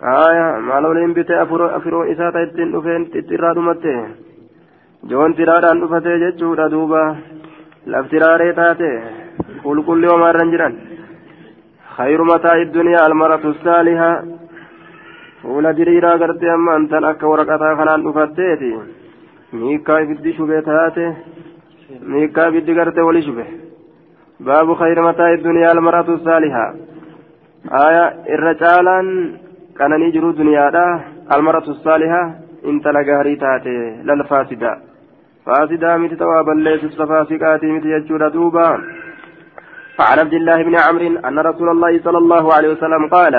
haya 0.08 0.46
maal 0.68 0.86
waliin 0.90 1.14
bite 1.18 1.36
afiroon 1.44 2.12
isaa 2.14 2.32
ta 2.32 2.46
ittiin 2.48 2.72
dhufeen 2.74 3.08
itti 3.20 3.34
irraa 3.38 3.54
dhumatte 3.60 3.94
joon 5.10 5.36
tiraadhaan 5.38 5.82
dhufate 5.82 6.20
jechuudha 6.26 6.72
duuba 6.76 7.02
laftiraaree 7.94 8.54
taate 8.60 8.92
qulqulli 9.64 10.14
homaarran 10.14 10.52
jiran 10.56 10.76
خير 11.98 12.24
متاع 12.24 12.56
الدنيا 12.68 13.08
المرأة 13.08 13.44
الصالحة 13.54 14.12
fuula 15.43 15.73
diriiraa 15.79 16.19
gartee 16.23 16.51
amma 16.55 16.75
antan 16.79 17.05
akka 17.11 17.31
waraqataa 17.33 17.77
kanaan 17.81 18.05
dhufatteeti 18.07 18.71
miikkaa 19.61 20.01
ibiddi 20.05 20.37
shube 20.39 20.63
taate 20.69 21.05
miikkaa 22.13 22.49
ibiddi 22.51 22.75
gartee 22.79 23.07
wali 23.09 23.23
shube 23.27 23.45
baabu 24.47 24.75
khayri 24.81 25.07
mataa 25.09 25.37
duniyaa 25.47 25.73
almaratu 25.77 26.19
saalihaa 26.27 26.71
aya 27.85 28.05
irra 28.35 28.55
caalaan 28.63 29.09
qananii 29.79 30.13
jiru 30.17 30.33
duniyaadha 30.41 30.85
almaratu 31.37 31.75
saalihaa 31.87 32.27
intala 32.73 33.07
gaarii 33.11 33.39
taate 33.45 33.75
lal 34.11 34.25
faasidaa 34.31 34.77
faasidaa 35.47 35.99
miti 36.03 36.21
tawaa 36.23 36.45
balleessifsa 36.51 37.11
faasiqaatii 37.13 37.73
miti 37.77 37.95
jechuudha 37.95 38.35
duuba 38.37 38.67
فعن 39.99 40.19
عبد 40.19 40.35
الله 40.35 40.59
بن 40.69 40.75
عمرو 40.87 41.09
أن 41.29 41.39
رسول 41.49 41.69
الله 41.69 41.93
صلى 42.07 42.19
الله 42.19 42.45
عليه 42.57 42.71
وسلم 42.75 43.03
قال 43.17 43.35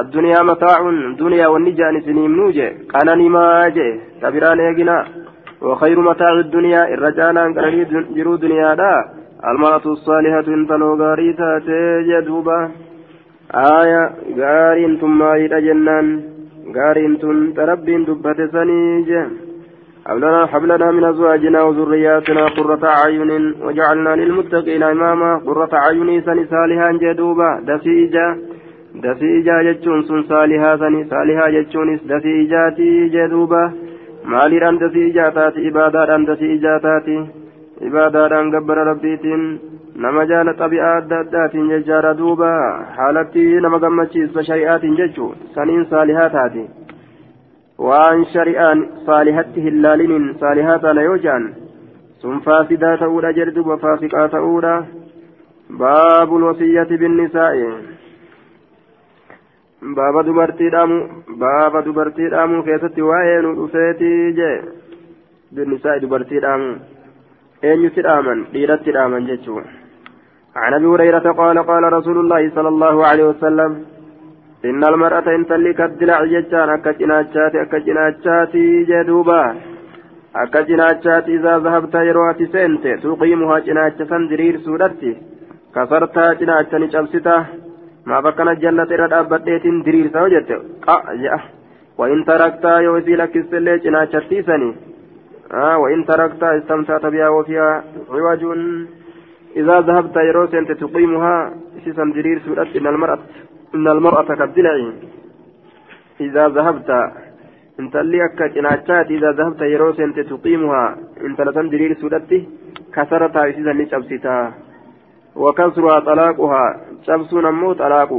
الدنيا 0.00 0.42
متاع 0.42 0.90
دنيا 1.18 1.46
والنجان 1.46 2.00
سنين 2.00 2.30
نوجه. 2.36 2.72
قناني 2.92 3.28
ما 3.28 3.68
جه. 3.68 4.00
تبران 4.22 4.60
يجنا. 4.60 5.04
وخير 5.62 6.00
متاع 6.00 6.32
الدنيا 6.32 6.94
الرجال 6.94 7.38
أن 7.38 7.52
جرو 8.16 8.34
دنيا 8.36 8.74
دا. 8.74 9.04
المرأة 9.50 9.86
الصالحة 9.86 10.46
انتلو 10.48 10.94
غاري 10.94 11.32
تاتي 11.32 12.02
جدوبا. 12.08 12.70
آية 13.54 14.10
غارين 14.38 14.96
ثم 14.96 15.22
إلى 15.22 15.60
جنان. 15.66 16.22
غارين 16.76 17.18
تن 17.18 17.54
تربين 17.56 18.04
دبت 18.04 18.50
سنيجه 18.52 19.26
حبلنا 20.06 20.46
حبلنا 20.46 20.90
من 20.90 21.04
أزواجنا 21.04 21.62
وذرياتنا 21.62 22.44
قرة 22.46 22.84
أعين. 22.84 23.54
وجعلنا 23.62 24.16
للمتقين 24.16 24.82
إماما. 24.82 25.40
قرة 25.46 25.72
أعين 25.74 26.20
سن 26.26 26.46
صالحا 26.46 26.92
جدوبا. 26.92 27.50
dasii 29.02 29.36
ijaa 29.40 29.62
jechuun 29.66 30.02
sun 30.08 30.24
saalihaa 30.28 30.78
sani 30.78 31.04
saalihaa 31.12 31.50
jechuunis 31.56 32.02
dasii 32.08 32.34
ijaatii 32.44 33.10
jedhuuba 33.14 33.62
maaliidhaan 34.24 34.78
dasii 34.80 35.08
ijaa 35.08 35.30
taati? 35.30 35.66
Ibaadaadhaan 35.68 36.26
dasii 36.26 36.52
ijaa 36.54 36.80
taati. 36.80 37.16
Ibaadaadhaan 37.88 38.50
gabbara 38.50 38.84
rabbiitiin 38.90 39.42
nama 40.04 40.24
jaala 40.30 40.54
xabi'aa 40.60 40.94
adda 41.00 41.18
addaatiin 41.24 41.68
jechaadha 41.72 42.14
duuba. 42.18 42.50
Haalatti 42.96 43.44
nama 43.66 43.78
gammachiisa 43.78 44.44
shari'aatiin 44.48 44.96
jechuu 44.96 45.34
saniin 45.54 45.86
saalihaa 45.90 46.30
taati. 46.36 46.64
Waan 47.78 48.26
shari'aan 48.32 48.86
saalihatti 49.06 49.62
hin 49.66 49.82
laaliniin 49.82 50.28
saalihaa 50.40 50.78
taana 50.78 51.02
yoo 51.08 51.16
jaan 51.26 51.48
sun 52.20 52.40
faasidaa 52.46 52.96
ta'uudha 53.02 53.32
jedhu 53.40 53.54
duuba 53.58 53.76
faasiqaa 53.86 54.28
ta'uudha. 54.36 54.74
Baabul 55.78 56.46
wasiyyati 56.48 56.98
binnisaa'i. 56.98 57.68
baaba 59.97 60.23
dubartii 60.29 60.71
dhaamu 60.75 60.99
baaba 61.43 61.81
dubartii 61.89 62.31
dhaamuu 62.35 62.63
keessatti 62.69 63.09
waa'ee 63.09 63.41
nu 63.41 63.57
dhufeeti 63.59 64.09
jee 64.39 64.55
binnisaa'i 65.55 66.01
dubartii 66.05 66.41
dhaamu 66.45 66.71
eenyutti 67.69 68.07
dhaaman 68.07 68.47
dhiiratti 68.55 68.97
dhaaman 68.97 69.29
jechuudha 69.33 69.79
عن 70.55 70.73
ابي 70.73 70.85
هريره 70.85 71.31
قال 71.41 71.57
قال 71.59 71.83
رسول 71.93 72.17
الله 72.19 72.51
صلى 72.55 72.67
الله 72.67 73.05
عليه 73.09 73.25
وسلم 73.31 73.71
إن 74.65 74.83
المرأة 74.83 75.27
إن 75.35 75.45
تلك 75.47 75.81
الدلع 75.81 76.25
جتان 76.25 76.69
أكا 76.69 76.91
جناتشاتي 76.91 77.61
أكا 77.61 77.77
جناتشاتي 77.87 78.83
جدوبا 78.89 79.43
أكا 80.35 80.61
جناتشاتي 80.61 81.35
إذا 81.35 81.53
ذهبت 81.65 81.95
يروات 82.09 82.39
سنت 82.53 82.85
تقيمها 83.03 83.59
جناتشا 83.67 84.17
درير 84.31 84.55
سودتي 84.65 85.11
كسرتها 85.75 86.33
جناتشا 86.39 86.77
نجبستا 86.83 87.35
ما 88.06 88.20
بكنا 88.20 88.54
جلة 88.54 88.90
ردابتيت 89.02 89.64
درير 89.86 90.06
سوجت 90.12 90.50
قا 90.86 90.96
وإن 91.98 92.24
تركتها 92.24 92.78
يوزي 92.78 93.14
لك 93.16 93.36
السلة 93.36 93.76
جناتشتي 93.76 94.42
سني 94.42 94.74
آه 95.52 95.78
وإن 95.78 96.04
تركتها 96.04 96.58
استمتعت 96.58 97.06
بها 97.06 97.28
وفيها 97.28 97.84
عوج 98.10 98.42
إذا 99.56 99.80
ذهبت 99.80 100.16
يروس 100.16 100.54
أنت 100.54 100.72
تقيمها 100.72 101.54
سيسا 101.84 102.04
درير 102.14 102.38
سودتي 102.44 102.78
إن 102.78 102.86
المرأة 102.86 103.18
إن 103.74 103.88
المرأة 103.88 104.34
كالدلع 104.34 104.74
إذا 106.20 106.48
ذهبت 106.48 106.90
انت 107.80 107.96
اللي 107.96 108.24
أكا 108.24 108.46
جناتشات 108.46 109.10
إذا 109.10 109.30
ذهبت 109.38 109.60
يروس 109.60 110.00
أنت 110.00 110.20
تقيمها 110.20 110.96
انت 111.26 111.40
لتن 111.40 111.68
درير 111.68 111.94
سودتي 112.00 112.48
كسرتها 112.94 113.44
إذا 113.44 113.72
نشبستا 113.72 114.36
وكسرها 115.36 115.98
طلاقها. 116.00 116.80
شبسون 117.06 117.46
أمو 117.46 117.72
طلاق 117.72 118.10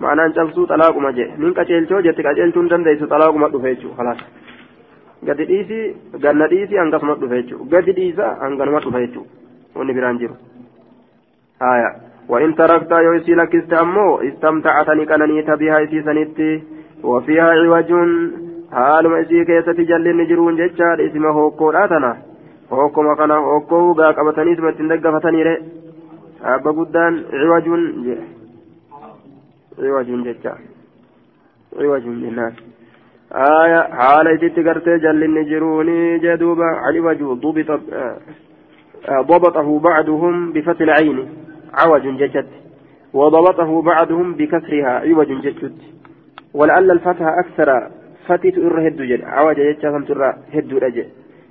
معنى 0.00 0.24
أن 0.26 0.34
شبسو 0.34 0.64
طلاق 0.64 0.98
ما 0.98 1.10
جاء 1.10 1.30
من 1.38 1.52
كجلتو 1.54 2.00
جت 2.00 2.20
كجلتون 2.20 2.68
دنديس 2.68 3.02
طلاق 3.04 3.34
ما 3.34 3.48
دفيتشو 3.48 3.94
خلاص 3.98 4.18
gadi 5.22 5.44
dhiisi 5.44 5.78
ganna 6.20 6.46
dhiisi 6.48 6.76
hangasuma 6.80 7.14
dhufe 7.20 7.42
jechuudha 7.42 7.70
gadi 7.72 7.92
dhiisa 7.92 8.26
hanganuma 8.42 8.80
dhufe 8.84 9.00
jechuudha 9.04 9.28
wanni 9.76 9.92
biraan 9.94 10.18
jiru. 10.18 10.36
Haya 11.60 11.90
وإن 12.30 12.54
تركت 12.54 12.92
يوسي 12.92 13.34
لك 13.34 13.54
استأمو 13.54 14.20
استمتعتني 14.28 15.04
كننيت 15.06 15.50
بها 15.50 15.84
إسي 15.84 16.02
سنتي 16.02 16.62
وفيها 17.02 17.50
عوج 17.50 17.90
حالما 18.72 19.20
إسي 19.20 19.44
كيسة 19.44 19.72
جل 19.72 20.16
نجرون 20.16 20.56
ججال 20.56 21.00
اسمه 21.00 21.30
هوكو 21.30 21.70
راتنا 21.70 22.16
هوكو 22.72 23.02
مكانا 23.02 23.34
هوكو 23.34 23.92
غا 23.92 24.10
قبتني 24.10 24.56
سمت 24.56 24.80
ندق 24.80 25.06
أبا 26.44 26.70
قدان 26.70 27.24
عوج 27.32 27.68
عوج 29.78 30.06
ججال 30.06 30.58
عوج 31.78 32.02
للناس 32.06 32.52
آية 33.32 33.80
حال 33.80 34.28
إسي 34.28 34.48
تقرتي 34.48 34.98
جل 34.98 35.34
نجروني 35.34 36.18
جدوبا 36.18 36.64
عوج 36.64 37.22
ضبط 37.22 37.80
ضبطه 39.10 39.78
بعدهم 39.78 40.52
بفتح 40.52 40.80
العين. 40.80 41.28
عوج 41.74 42.02
ججت 42.02 42.46
وضبطه 43.12 43.82
بعضهم 43.82 44.34
بكسرها. 44.34 44.88
عوج 44.88 45.28
ججت 45.28 45.72
ولعل 46.54 46.90
الفتح 46.90 47.26
أكثر 47.42 47.90
فتت 48.26 48.58
إر 48.58 48.88
هد 48.88 49.02
جد. 49.02 49.24
عوج 49.24 49.56
ججت 49.56 50.08
ترى 50.08 50.34
هد 50.52 50.74
رجل 50.74 51.06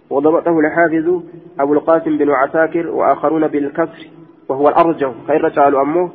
وضبطه 0.10 0.60
الحافظ 0.60 1.22
أبو 1.60 1.74
القاسم 1.74 2.18
بن 2.18 2.30
عساكر 2.32 2.88
وآخرون 2.88 3.48
بالكسر. 3.48 4.19
وهو 4.50 4.70
الأرجح 4.70 5.12
خير 5.28 5.48
قالوا 5.48 5.82
أمه 5.82 6.10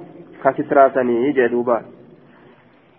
كسراتني 0.45 1.33
جدوبا 1.33 1.83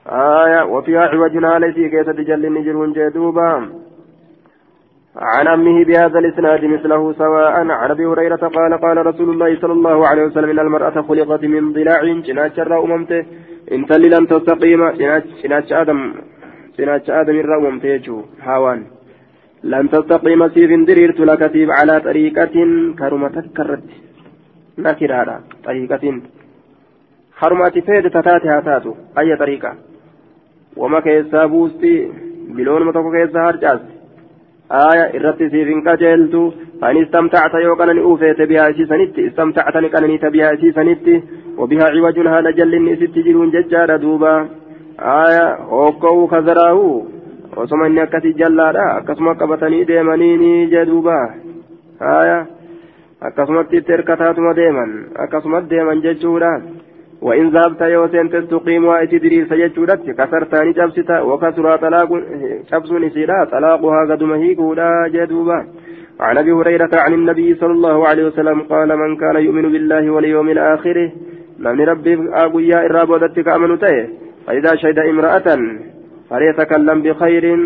آية 0.08 0.62
وفيها 0.66 1.02
عوجنا 1.02 1.60
ليس 1.60 1.76
كيف 1.76 2.10
تجل 2.10 2.54
نجر 2.54 2.86
جدوبا 2.86 3.70
عن 5.16 5.48
أمه 5.48 5.86
بهذا 5.86 6.20
الإسناد 6.20 6.66
مثله 6.66 7.14
سواء 7.14 7.52
عن 7.52 7.72
أبي 7.92 8.06
هريرة 8.06 8.44
قال 8.58 8.74
قال 8.74 9.06
رسول 9.06 9.30
الله 9.30 9.60
صلى 9.62 9.74
الله 9.74 10.08
عليه 10.08 10.24
وسلم 10.24 10.50
إن 10.50 10.60
المرأة 10.60 11.02
خلقت 11.02 11.44
من 11.44 11.74
ضلاع 11.74 12.04
جناش 12.28 12.60
أممته 12.60 13.26
إن 13.72 13.86
تلي 13.86 14.10
لم 14.10 14.26
تستقيم 14.26 14.90
جناش 15.44 15.74
آدم 15.74 16.14
جناش 16.80 17.10
آدم 17.10 17.36
الرأممته 17.40 17.88
يجو 17.88 18.18
هاوان 18.42 18.82
لن 19.64 19.90
تستقيم 19.90 20.42
سيف 20.50 20.72
دريرت 20.88 21.20
لك 21.20 21.42
على 21.78 22.00
طريقة 22.00 22.56
كرمة 23.00 23.36
كرت. 23.58 23.90
نكرارا 24.78 25.42
طريقة 25.64 26.22
حرمات 27.40 27.80
فيد 27.80 28.10
تتاتها 28.10 28.60
تاتو 28.60 28.94
أي 29.20 29.36
طريقة؟ 29.36 29.74
وما 30.78 31.00
كيسا 31.00 31.46
بوستي. 31.46 32.12
بلون 32.56 32.86
متوكو 32.88 33.12
كيسا 33.12 33.40
هرجاست 33.40 33.86
آية 34.72 35.06
إرتي 35.16 35.50
سيفين 35.50 35.82
كجلتو 35.82 36.52
فإن 36.82 36.98
استمتعت 37.04 37.54
يوكا 37.54 38.02
أوفيت 38.02 38.42
بها 38.42 38.72
سيسنت 38.72 39.20
استمتعت 39.20 39.78
نكننيت 39.78 40.26
بها 40.26 40.56
سيسنت 40.56 41.24
وبها 41.58 41.86
عوج 41.94 42.20
هذا 42.28 42.50
جل 42.52 42.98
ست 43.00 43.18
جرون 43.26 43.50
ججار 43.52 43.98
دوبا. 43.98 44.50
آية 45.00 45.56
هوكو 45.56 46.28
خزراه 46.28 47.02
osoma 47.56 47.88
inni 47.88 48.02
akkasi 48.02 48.34
jallaadha 48.34 48.86
akkasuma 49.00 49.36
qabatanii 49.36 49.86
deemaniini 49.86 50.68
jedhuuba 50.72 51.16
haya 52.00 52.48
akkasumatti 53.28 53.78
itti 53.78 53.92
hirkataatuma 53.92 54.54
deeman 54.54 54.92
akkasumatti 55.26 55.70
deeman 55.76 56.02
jechuudha 56.02 56.52
وإن 57.22 57.50
ذهبت 57.50 57.82
يوسين 57.82 58.30
تستقيمها 58.30 59.04
إتدرير 59.04 59.48
سيجودت 59.50 60.10
كسرتاني 60.10 60.72
جبستا 60.72 61.22
وكسرها 61.22 61.76
طلاق 61.76 62.10
شبس 62.72 62.90
سيرا 63.14 63.44
طلاقها 63.44 64.02
قد 64.10 64.24
مهيكولا 64.24 65.08
جدوبا 65.14 65.60
عن 66.20 66.38
أبي 66.38 66.52
هريرة 66.52 66.90
عن 66.94 67.14
النبي 67.14 67.56
صلى 67.56 67.72
الله 67.72 68.08
عليه 68.08 68.26
وسلم 68.26 68.62
قال 68.62 68.98
من 68.98 69.16
كان 69.16 69.36
يؤمن 69.36 69.72
بالله 69.72 70.10
واليوم 70.10 70.50
الآخر 70.50 71.12
من 71.60 71.82
ربي 71.82 72.18
أقوياء 72.34 72.86
الرابودتك 72.86 73.48
أمن 73.48 73.80
تيه 73.80 74.10
فإذا 74.48 74.76
شهد 74.76 75.00
امرأة 75.00 75.58
فليتكلم 76.30 77.02
بخير 77.02 77.58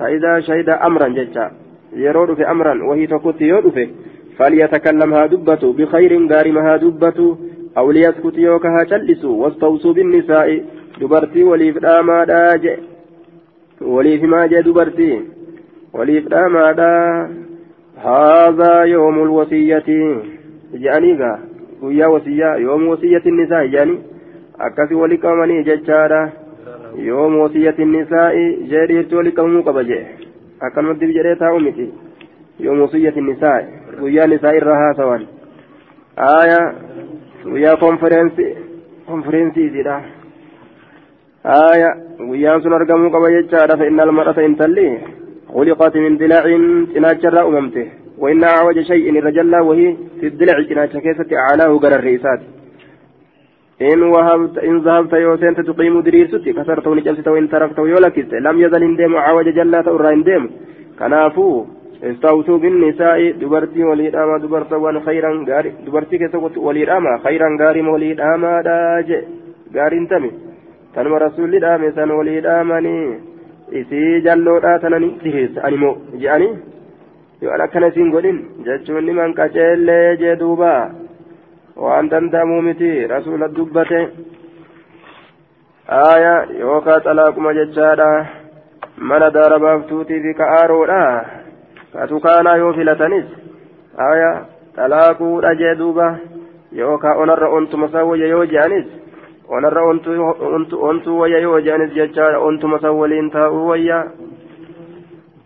فإذا 0.00 0.40
شهد 0.40 0.68
أمرا 0.68 1.08
ججا 1.08 1.50
يرود 1.92 2.34
في 2.34 2.50
أمرا 2.50 2.84
وهي 2.84 3.06
تكت 3.06 3.40
يرود 3.40 3.88
فليتكلمها 4.38 5.26
دبة 5.26 5.72
بخير 5.72 6.26
قارمها 6.32 6.76
دبة 6.76 7.36
أو 7.78 7.90
ليسكت 7.90 8.38
يوكها 8.38 8.82
جلسوا 8.82 9.44
واستوصوا 9.44 9.92
بالنساء 9.92 10.64
دبرتي 11.00 11.44
وليف 11.44 11.78
داما 11.78 12.56
جي 12.56 12.76
وليف 13.80 14.22
ما 14.22 14.46
جي 14.46 14.62
دبرتي. 14.62 15.20
وليف 15.92 16.28
داما 16.28 16.70
هذا 17.96 18.82
يوم 18.82 19.22
الوصية. 19.22 19.88
جانيغا 20.74 21.40
ويا 21.82 22.06
وصية 22.06 22.54
يوم 22.54 22.88
وصية 22.88 23.22
النساء 23.26 23.66
جاني 23.66 23.98
أكاسي 24.60 24.94
ولكمني 24.94 25.62
ججارا 25.62 26.32
يوم 26.96 27.36
وصية 27.36 27.74
النساء 27.78 28.34
جريرت 28.70 29.12
ولكمو 29.12 29.60
قبجي. 29.60 30.00
أكنمت 30.62 31.00
بجريتها 31.04 31.56
أمتي 31.56 31.92
يوم 32.60 32.80
وصية 32.80 33.16
النساء. 33.16 33.75
ويا 34.02 34.26
نساء 34.26 34.56
الرها 34.58 34.92
سوان 34.96 35.26
آية 36.18 36.60
guyyaa 37.46 37.76
konfereensii 37.76 38.56
konfereensiitiidha 39.06 40.02
آية 41.46 41.90
ويان 42.30 42.60
سن 42.62 42.72
أرقموا 42.72 43.08
قبا 43.14 43.28
يجارة 43.28 43.76
فإن 43.76 44.00
المرأة 44.00 44.38
إن 44.46 44.56
تلي 44.56 44.98
خلقت 45.54 45.96
من 45.96 46.16
ضلع 46.18 46.44
تناجر 46.94 47.46
أممته 47.48 47.86
وإن 48.18 48.44
أعوج 48.44 48.80
شيء 48.80 49.18
الرجل 49.18 49.54
وهي 49.68 49.96
في 50.20 50.26
الضلع 50.26 50.56
تناجر 50.70 50.98
كيسة 51.00 51.30
أعلاه 51.42 51.78
قرى 51.78 51.94
الرئيسات 51.94 52.40
إن 53.82 54.02
وهبت 54.02 54.58
إن 54.58 54.78
ذهبت 54.86 55.12
يوسنت 55.12 55.60
تقيم 55.60 56.00
دريستي 56.00 56.52
كسرت 56.52 56.86
ونجلست 56.86 57.28
وإن 57.28 57.48
تركت 57.48 57.78
ويولكست 57.78 58.32
لم 58.46 58.56
يزل 58.64 58.82
إندم 58.82 59.16
عوج 59.16 59.48
جلات 59.58 59.88
أرى 59.88 60.08
إندم 60.16 60.42
كنافو 60.98 61.64
استوصوا 62.02 62.58
بالنساء 62.58 63.30
دبرتي 63.30 63.84
وليد 63.84 64.14
أما 64.16 64.38
دبرت 64.38 64.72
وان 64.72 65.00
خيرا 65.00 65.44
غاري 65.48 65.72
دبرتي 65.86 66.18
كسوت 66.18 66.58
وليد 66.58 66.88
أما 66.88 67.18
خيرا 67.24 67.48
غاري 67.60 67.80
وليد 67.80 68.20
أما 68.20 68.62
داج 68.62 69.24
غاري 69.76 69.98
انتمي 69.98 70.30
تنم 70.94 71.14
رسول 71.14 71.60
دامي 71.60 71.90
سن 71.90 72.10
وليد 72.10 72.46
isii 73.72 74.20
jalloodhaa 74.24 74.78
tanani 74.78 75.08
dhiheessa 75.22 75.62
animoo 75.68 75.94
je'anii 76.22 76.50
yoo 77.42 77.52
an 77.54 77.62
akkana 77.64 77.88
isiin 77.92 78.10
godhin 78.14 78.38
jechuun 78.66 79.06
niman 79.06 79.34
qaceellee 79.38 80.16
jee 80.20 80.34
duuba 80.42 80.70
waan 81.84 82.10
danda'amuu 82.12 82.60
miti 82.66 82.90
rasuula 83.12 83.48
dubbate 83.56 84.00
aaya 85.96 86.34
yookaa 86.60 87.00
xalaaquma 87.06 87.56
jechaadha 87.58 88.08
mana 89.10 89.30
daara 89.38 89.58
baaftuutii 89.64 90.22
fi 90.26 90.36
ka'aaroodha 90.42 91.02
katukaanaa 91.96 92.56
yoo 92.62 92.72
filatanis 92.72 93.24
aaya 94.06 94.30
xalaaquudha 94.76 95.54
jee 95.60 95.74
duuba 95.80 96.06
yookaa 96.80 97.16
onarra 97.22 97.48
ontuma 97.58 97.88
sawwayya 97.88 98.26
yoo 98.34 98.44
je'anis 98.52 98.86
onarra 99.48 99.84
ontuu 100.88 101.18
wayya 101.20 101.38
yoo 101.46 101.60
je'anis 101.66 101.94
jechaadha 101.98 102.44
ontuma 102.48 102.80
san 102.84 102.98
waliin 103.02 103.30
taa'uu 103.30 103.68
wayya 103.72 104.00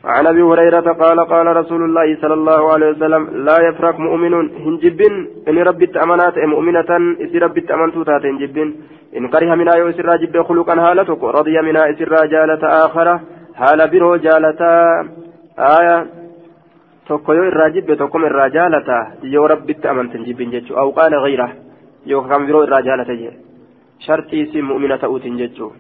عن 0.04 0.26
ابي 0.26 0.42
هريره 0.42 0.92
قال 0.92 1.18
قال 1.20 1.46
رسول 1.56 1.82
الله 1.82 2.16
صلى 2.22 2.34
الله 2.34 2.72
عليه 2.72 2.88
وسلم 2.90 3.22
لا 3.48 3.56
يفرق 3.68 3.98
مؤمن 3.98 4.34
هنجب 4.64 5.00
ان 5.48 5.58
ربي 5.58 5.86
امانات 6.04 6.38
مؤمنه 6.38 6.90
اس 7.24 7.32
ربي 7.44 7.60
امنتو 7.74 8.02
تات 8.02 8.24
هنجب 8.26 8.56
ان 9.16 9.24
كره 9.32 9.54
منا 9.60 9.76
يسر 9.76 10.16
جب 10.22 10.42
خلقا 10.48 10.74
حالتك 10.84 11.22
رضي 11.38 11.56
منا 11.66 11.90
اسر 11.90 12.12
جالة 12.34 12.62
أخرى 12.86 13.14
حال 13.60 13.80
برو 13.92 14.16
جالة 14.16 14.60
آية 15.76 15.96
tokko 17.10 17.34
yoo 17.38 17.46
irraa 17.50 17.70
jibbe 17.76 17.96
tokkom 18.02 18.24
irraa 18.30 18.48
jaalata 18.56 18.96
yoo 19.34 19.46
rabbitti 19.52 19.88
amantan 19.92 20.24
jibbin 20.28 20.50
jechuu 20.54 20.76
aw 20.82 20.88
qaala 20.98 21.18
gayra 21.26 21.48
yookaan 22.12 22.46
biroo 22.48 22.62
irraa 22.66 22.82
jaalata 22.88 23.14
jee 23.22 23.32
shartii 24.06 24.42
isin 24.46 24.64
mu'mina 24.70 24.96
ta'uutiin 25.02 25.38
jechuu 25.42 25.70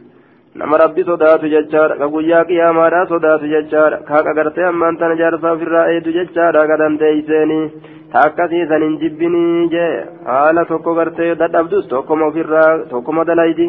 nama 0.60 0.76
rabbi 0.82 1.02
sodaatu 1.10 1.46
jechaadha 1.54 1.94
ka 2.00 2.06
guyyaa 2.14 2.44
qiyaamaadhaa 2.50 3.06
sodaatu 3.12 3.46
jechaadha 3.54 3.98
kaaqa 4.10 4.32
gartee 4.38 4.66
ammaan 4.72 4.96
tana 5.00 5.14
jaarsaa 5.22 5.52
ofirraa 5.56 5.86
eedu 5.94 6.10
jechaadha 6.18 6.62
ka 6.70 6.76
dandeeyseenii 6.82 7.64
ta 8.12 8.18
akkasiisan 8.28 8.82
hin 8.86 8.96
jibbinii 9.02 9.68
jee 9.74 9.92
haala 10.30 10.64
tokko 10.72 10.94
gartee 11.00 11.30
dadhabdus 11.42 11.84
tokkoma 11.92 12.26
ofirraa 12.32 12.70
tokkoma 12.92 13.24
dalaydi 13.30 13.66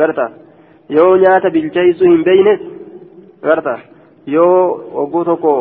garta 0.00 0.26
yoo 0.96 1.12
nyaata 1.24 1.50
bilcheeysu 1.56 2.04
hin 2.12 2.22
beeynes 2.28 2.60
garta 3.48 3.74
yoo 4.34 4.58
hogguu 4.98 5.24
tokko 5.30 5.54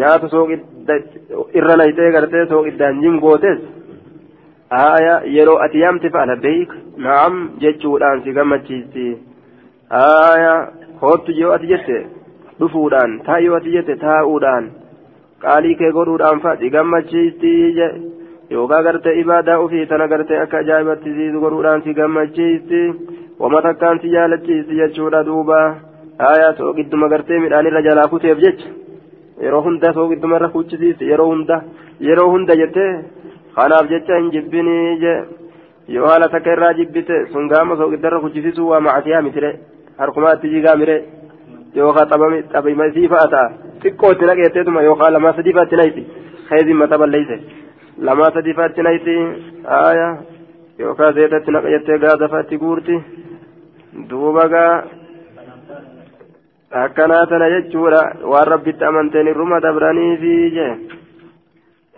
nyaata 0.00 0.28
sooqidda 0.34 0.66
irra 1.58 1.76
laytee 1.80 2.10
gartee 2.12 2.46
sooqiddaan 2.52 3.00
jim 3.02 3.20
gootes 3.20 3.60
aya 4.70 5.14
yeroo 5.36 5.58
ati 5.64 5.82
yaamte 5.82 6.10
fa'ala 6.14 6.36
beeyk 6.44 6.70
naam 7.06 7.34
jechuudhaan 7.62 8.22
si 8.24 8.32
gammachiisti. 8.32 9.06
Aya 9.90 10.54
hoottu 11.02 11.32
yoo 11.40 11.52
ati 11.56 11.66
jette 11.72 11.96
dhufuudhaan 12.60 13.20
taa 13.26 13.38
yoo 13.46 13.56
ati 13.56 13.72
jette 13.76 13.96
taa'uudhaan 14.04 14.70
qaalii 15.42 15.74
kee 15.80 15.92
godhuudhaan 15.98 16.40
fa'a 16.44 16.56
si 16.60 16.70
gammachiisti 16.76 17.52
yookaan 18.50 18.84
gartee 18.84 19.18
ibaadaa 19.22 19.58
ofii 19.64 19.86
tana 19.86 20.08
gartee 20.12 20.40
akka 20.44 20.58
ajaa'ibatti 20.58 21.30
godhuudhaan 21.44 21.82
si 21.82 21.94
gammachiisti. 21.94 22.82
Wama 23.40 23.62
takkaan 23.62 24.00
si 24.00 24.12
jaalachiisti 24.14 24.76
jechuudha 24.82 25.24
duuba. 25.26 25.60
Aya 26.18 26.54
sooqidduma 26.58 27.08
gartee 27.08 27.38
midhaanirra 27.40 27.82
jalaa 27.82 28.08
kuteef 28.08 28.38
jecha 28.38 28.79
yeroo 29.44 29.62
hunda 29.66 29.92
sooqidduma 29.98 30.36
irra 30.40 30.48
kuchisiisti 30.56 31.10
yeroo 31.12 31.28
hunda 31.32 31.56
yeroo 32.08 32.28
hunda 32.34 32.56
jettee 32.62 32.90
kanaaf 33.56 33.88
jecha 33.92 34.18
hin 34.20 34.30
jibbinii 34.34 34.98
je 35.04 35.14
yoo 35.94 36.06
haala 36.10 36.28
takka 36.34 36.52
irraa 36.56 36.72
jibbite 36.80 37.14
sun 37.32 37.48
gaama 37.52 37.76
sooqiddarra 37.80 38.20
kuchisiisuu 38.24 38.68
waa 38.72 38.80
macasiyaa 38.86 39.22
mitire 39.28 39.50
harkumaatti 40.02 40.52
jigaa 40.54 40.76
mire 40.82 40.96
yookaan 41.76 42.08
xabima 42.52 42.86
isii 42.90 43.08
fa'a 43.14 43.28
ta'a 43.34 43.48
xiqqoo 43.82 44.12
itti 44.16 44.28
naqeetteetuma 44.30 44.82
yookaan 44.88 45.12
lamaa 45.16 45.32
sadii 45.38 45.54
fa'a 45.56 45.66
itti 45.68 45.76
nayti 45.82 46.02
keezii 46.48 46.78
mata 46.82 46.98
balleeyse 47.02 47.36
lamaa 48.08 48.30
sadii 48.36 48.54
fa'a 48.60 48.70
itti 48.72 48.82
nayti 48.88 49.16
aaya 49.78 50.08
yookaan 50.84 51.14
zeeta 51.18 51.42
itti 51.42 51.50
naqa 51.56 51.74
jettee 51.74 51.98
gaasa 52.04 52.28
fa'a 52.34 52.44
itti 52.46 52.58
guurti 52.64 52.96
duuba 54.10 54.48
gaa 54.54 54.72
akkanaa 56.70 57.26
tana 57.26 57.50
jechuudha. 57.50 58.02
Waan 58.22 58.48
rabbitti 58.48 58.84
amanteen 58.84 59.26
irruma 59.26 59.60
dabraniifi 59.60 60.50
jee. 60.56 60.74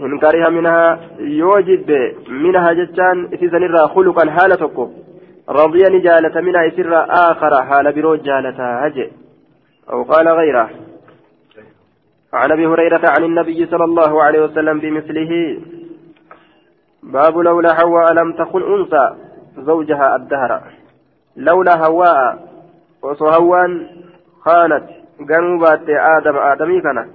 إن 0.00 0.18
كره 0.18 0.48
منها 0.48 1.00
يوجب 1.18 1.90
منها 2.28 2.72
جتان 2.72 3.24
إذن 3.32 3.62
الرا 3.62 3.86
خلقا 3.86 4.30
حالتك 4.30 4.76
رضي 5.48 5.82
نجالة 5.82 6.40
منها 6.40 6.68
إسر 6.68 7.06
آخر 7.10 7.62
حال 7.64 7.92
برو 7.92 8.14
جالة 8.14 8.58
هجي 8.84 9.12
أو 9.90 10.02
قال 10.02 10.28
غيره 10.28 10.70
عن 12.32 12.52
أبي 12.52 12.66
هريرة 12.66 13.00
عن 13.04 13.24
النبي 13.24 13.66
صلى 13.66 13.84
الله 13.84 14.22
عليه 14.22 14.40
وسلم 14.44 14.80
بمثله 14.80 15.60
باب 17.02 17.38
لولا 17.38 17.74
حواء 17.74 18.12
لم 18.12 18.32
تكن 18.32 18.62
أنثى 18.74 19.16
زوجها 19.58 20.16
الدهر 20.16 20.62
لولا 21.36 21.86
هواء 21.86 22.48
وصهوان 23.02 23.86
خانت 24.44 24.86
قنوبات 25.30 25.88
آدم 26.16 26.36
آدمي 26.50 26.80
كانت 26.80 27.08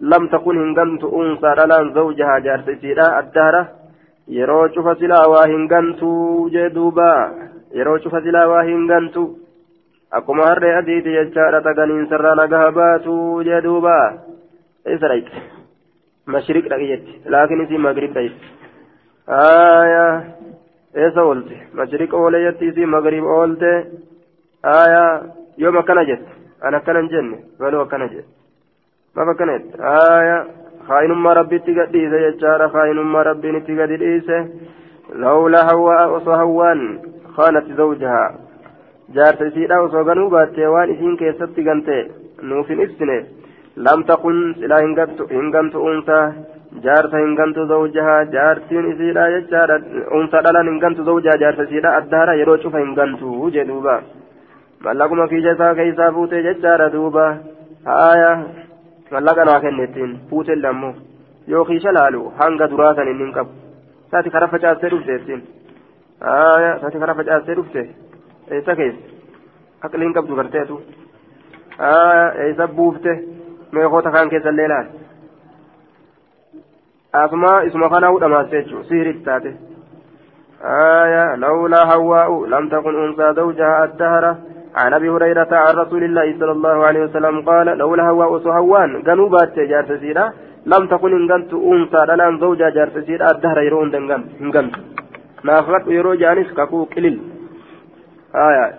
لم 0.00 0.22
تكن 0.32 0.56
هنغنت 0.62 1.04
أنثى 1.04 1.50
لأن 1.58 1.94
زوجها 1.94 2.38
جارت 2.38 2.68
سيدا 2.80 3.06
الدهرة 3.20 3.62
yeroo 4.28 4.68
cufa 4.74 4.94
silaa 4.98 5.26
waa 5.30 5.46
hin 5.46 5.68
gantuu 5.70 6.50
jee 6.50 6.70
duuba 6.76 7.10
yeroo 7.78 7.98
cufa 8.04 8.20
silaa 8.22 8.48
waa 8.52 8.62
hin 8.68 8.86
gantu 8.90 9.22
akkuma 10.18 10.48
harree 10.48 10.72
adiiti 10.78 11.12
jechaadha 11.16 11.60
taganiinsarraa 11.66 12.34
nagaha 12.40 12.72
baatu 12.78 13.14
jee 13.48 13.60
duuba 13.66 13.94
isa 14.94 15.10
dhayxe 15.12 15.42
mashriq 16.34 16.66
dhaqi 16.72 16.90
jetti 16.92 17.14
laakiin 17.34 17.62
isii 17.66 17.82
magrib 17.86 18.18
dhayxe 18.18 18.46
aya 19.38 20.04
eessa 21.04 21.26
oolte 21.30 21.62
mashriq 21.80 22.18
oole 22.22 22.42
jetti 22.46 22.72
isii 22.72 22.92
magrib 22.96 23.30
oolte 23.36 23.72
aya 24.74 25.04
yoom 25.64 25.78
akkana 25.82 26.04
jette 26.10 26.35
hin 26.62 27.08
jenne 27.08 27.36
baluu 27.58 27.80
akkana 27.84 28.08
jette 28.08 28.30
maaf 29.16 29.28
akkana 29.34 29.58
jette 29.58 29.80
aya 29.80 30.38
خاينما 30.86 31.32
ربي 31.32 31.58
تقديس 31.58 32.12
يجار 32.12 32.68
خاينما 32.68 33.22
ربي 33.22 33.60
تقديس 33.60 34.28
لولا 35.12 35.60
هواء 35.72 36.10
وصهوان 36.14 36.80
خانت 37.36 37.66
زوجها. 37.80 38.24
جارت 39.14 39.42
سيدا 39.54 39.78
وصوغنو 39.78 40.28
باتي 40.28 40.66
وان 40.66 40.90
إسين 40.90 41.16
كيست 41.16 41.58
غنتي 41.66 41.98
نوفين 42.42 42.80
ابسنه 42.80 43.18
لم 43.76 44.00
تكن 44.02 44.36
سلا 44.60 44.78
هنغنت 45.30 45.74
أنثى. 45.90 46.20
جارت 46.84 47.14
هنغنت 47.14 47.58
زوجها. 47.72 48.16
جارتين 48.34 48.86
سيدا 48.98 49.24
يجار 49.36 49.70
انثى 50.16 50.38
دلان 50.44 50.68
هنغنت 50.68 50.98
زوجها. 51.00 51.36
جارت 51.42 51.60
سيدا 51.70 51.98
الدهر 51.98 52.28
يرو 52.40 52.56
شوف 52.62 52.74
هنغنتو 52.76 53.48
جدوبا 53.54 53.96
مالكما 54.80 55.26
في 55.26 55.40
جسا 55.40 55.72
كيسا 55.72 56.10
فوتي 56.10 56.42
ججار 56.42 56.88
دوبا 56.88 57.38
آية 57.86 58.46
fuutellee 60.30 60.68
ammoo 60.68 60.94
yoo 61.46 61.64
kiisha 61.64 61.92
laalu 61.92 62.32
hanga 62.38 62.68
duraa 62.70 62.94
san 62.94 63.08
inni 63.08 63.24
hin 63.24 63.32
qabu 63.36 63.50
saati 64.10 64.30
kara 64.30 64.48
facaastee 64.48 64.90
dhufte 64.90 65.12
jettiin 65.12 65.42
saati 66.80 66.98
kara 66.98 67.14
facaastee 67.14 67.56
dhufte 67.58 67.84
eessa 68.50 68.76
keessa 68.76 69.00
aqliin 69.88 70.14
qabdu 70.16 70.38
garteetu 70.40 70.80
eessa 72.46 72.68
buufte 72.80 73.14
meeqoota 73.78 74.10
kaan 74.16 74.32
keessallee 74.34 74.68
laal 74.74 74.88
asuma 77.22 77.54
isuma 77.70 77.92
kana 77.94 78.12
hudhamaaste 78.16 78.62
jechuun 78.62 78.84
sihiritti 78.90 79.24
taate 79.30 79.56
لولا 81.36 81.94
هواء 81.94 82.46
لم 82.46 82.68
تكن 82.68 82.94
أنثى 83.04 83.32
زوجها 83.40 83.84
الدهر 83.84 84.36
عن 84.76 84.92
ابي 84.98 85.08
هريره 85.14 85.52
عن 85.64 85.74
رسول 85.82 86.02
الله 86.08 86.26
صلى 86.40 86.52
الله 86.52 86.76
عليه 86.86 87.02
وسلم 87.06 87.34
قال 87.50 87.66
لولا 87.78 88.04
هواء 88.10 88.30
صهوان 88.46 88.90
قالوا 89.06 89.28
بات 89.34 89.58
جارت 89.70 89.92
سيدا 90.02 90.24
لم 90.72 90.82
تكن 90.92 91.12
انغنت 91.20 91.52
انثى 91.72 92.00
لأن 92.08 92.38
زوجها 92.44 92.70
جارت 92.76 92.96
سيدا 93.06 93.24
الدهر 93.30 93.58
يرون 93.66 93.94
انغنت 94.42 94.74
نافقت 95.46 95.84
يرو 95.96 96.14
جانس 96.22 96.48
كاكو 96.56 96.78
قليل 96.96 97.16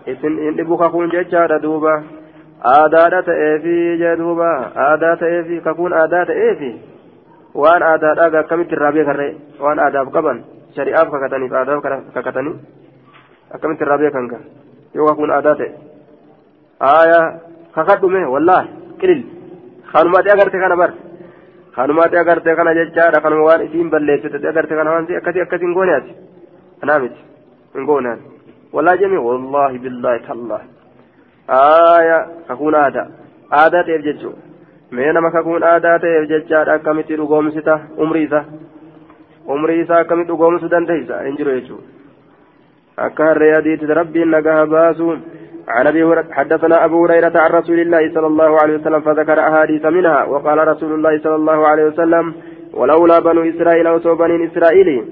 isin 0.06 0.38
hin 0.38 0.58
dhibu 0.58 0.78
kakuun 0.78 1.10
jechaadha 1.10 1.58
duuba 1.62 1.94
aadaadha 2.62 3.24
ta'eefi 3.24 3.98
jee 4.02 4.18
duuba 4.18 4.50
aadaa 4.76 5.16
ta'eefi 5.18 5.62
kakuun 5.62 5.94
aadaa 5.94 6.26
ta'eefi 6.26 6.72
waan 7.56 7.84
aadaadhaa 7.84 8.40
akkamitti 8.42 8.76
irraa 8.78 8.92
beekarree 8.92 9.32
waan 9.60 9.80
aadaaf 9.80 10.12
qaban 10.14 10.44
shari'aaf 10.76 11.10
kakataniif 11.10 11.54
aadaaf 11.54 11.82
kakatanii 12.14 12.56
akkamitti 13.56 13.84
irraa 13.84 13.98
beekan 14.04 14.28
ka 14.28 14.38
yoo 14.94 15.08
kakuun 15.10 15.32
aadaa 15.32 15.56
ta'e 15.56 15.87
agarte 20.30 20.60
kana 20.60 20.76
bar 20.76 20.94
kanumaati 21.76 22.18
agarte 22.18 22.56
kana 22.56 22.74
jechaadha 22.74 23.22
kanuma 23.22 23.44
waan 23.44 23.62
isiin 23.66 23.90
balleessite 23.90 24.48
agarte 24.48 24.76
kana 24.76 24.92
waan 24.92 25.08
akkasii 25.18 25.42
akkasiin 25.42 25.74
goone 25.74 25.94
ati 25.96 26.16
anaa 26.84 27.00
miti 27.00 27.22
hin 27.74 27.86
goone 27.86 28.10
ati 28.12 28.24
wallaahi 28.74 29.00
jemi 29.00 29.18
wallaahi 29.18 29.80
billaahi 29.80 30.20
tallaahi 30.28 30.68
aya 31.48 32.28
kakuun 32.48 32.76
aadaa 32.76 33.08
aadaa 33.52 33.84
ta'eef 33.84 34.04
jechuudha 34.04 34.42
mee 34.92 35.12
nama 35.14 35.32
kakuun 35.32 35.64
aadaa 35.64 36.00
ta'eef 36.00 36.30
jechaadha 36.30 36.74
akkamitti 36.74 37.18
dhugoomsita 37.18 37.80
umrii 37.98 38.24
isaa 38.24 38.46
umrii 39.56 39.80
isaa 39.82 40.00
akkamitti 40.00 40.32
dhugoomsuu 40.32 40.70
dandeeysa 40.70 41.22
hin 41.22 41.38
jiru 41.38 41.52
jechuudha 41.60 41.88
akka 42.98 43.34
عن 45.68 45.88
أبي 45.88 46.24
حدثنا 46.32 46.86
أبو 46.86 47.06
هريرة 47.06 47.32
عن 47.36 47.52
رسول 47.52 47.80
الله 47.80 48.14
صلى 48.14 48.28
الله 48.28 48.62
عليه 48.62 48.78
وسلم 48.78 49.02
فذكر 49.02 49.40
أحاديث 49.40 49.86
منها 49.86 50.24
وقال 50.24 50.68
رسول 50.68 50.94
الله 50.94 51.20
صلى 51.20 51.36
الله 51.36 51.68
عليه 51.68 51.84
وسلم 51.84 52.34
ولولا 52.74 53.20
بنو 53.20 53.42
إسرائيل 53.50 53.88
وصو 53.88 54.16
بني 54.16 54.46
إسرائيل 54.46 55.04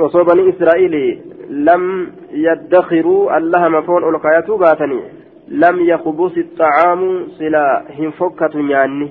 وصو 0.00 0.24
بني 0.24 0.50
إسرائيل 0.50 1.22
لم 1.50 2.12
يدخروا 2.30 3.36
اللهم 3.36 3.82
فون 3.82 4.14
القياتو 4.14 4.56
باتني 4.56 5.00
لم 5.48 5.80
يخبص 5.80 6.36
الطعام 6.36 7.26
سلا 7.38 7.84
هنفكة 7.98 8.70
يعني 8.70 9.08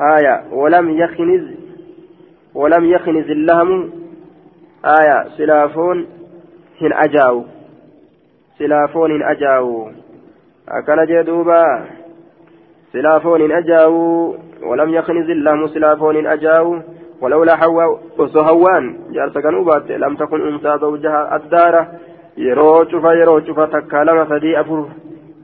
آية 0.00 0.44
ولم 0.52 0.90
يخنز 0.90 1.44
ولم 2.54 2.84
يخنز 2.84 3.30
اللهم 3.30 3.90
آية 4.84 5.28
سلافون 5.36 6.06
هن 6.80 6.92
أجاو. 6.92 7.44
سلافون 8.59 9.11
هن 9.11 9.23
أجاو 9.23 9.89
أكن 10.69 11.05
جدوبا 11.05 11.85
سلافون 12.93 13.41
هن 13.41 13.51
أجاو 13.51 14.35
ولم 14.63 14.89
يخنز 14.93 15.29
اللهم 15.29 15.67
سلافون 15.67 16.15
هن 16.15 16.27
أجاو 16.27 16.79
ولولا 17.21 17.55
حواء 17.55 17.99
وسهوان 18.19 18.97
جارت 19.11 19.37
كنوبات 19.37 19.91
لم 19.91 20.15
تكن 20.15 20.47
أنثى 20.47 20.77
زوجها 20.81 21.35
الدار 21.35 21.87
yeroo 22.37 22.85
cufa 22.85 23.13
yeroo 23.15 23.41
cufa 23.41 23.67
takka 23.67 24.03
lama 24.05 24.25
sadii 24.29 24.55
afur 24.55 24.85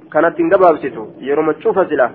kanatti 0.09 0.41
hin 0.41 0.49
gabaabsitu 0.49 1.07
yeroo 1.19 1.53
cufa 1.63 1.85
sila 1.89 2.11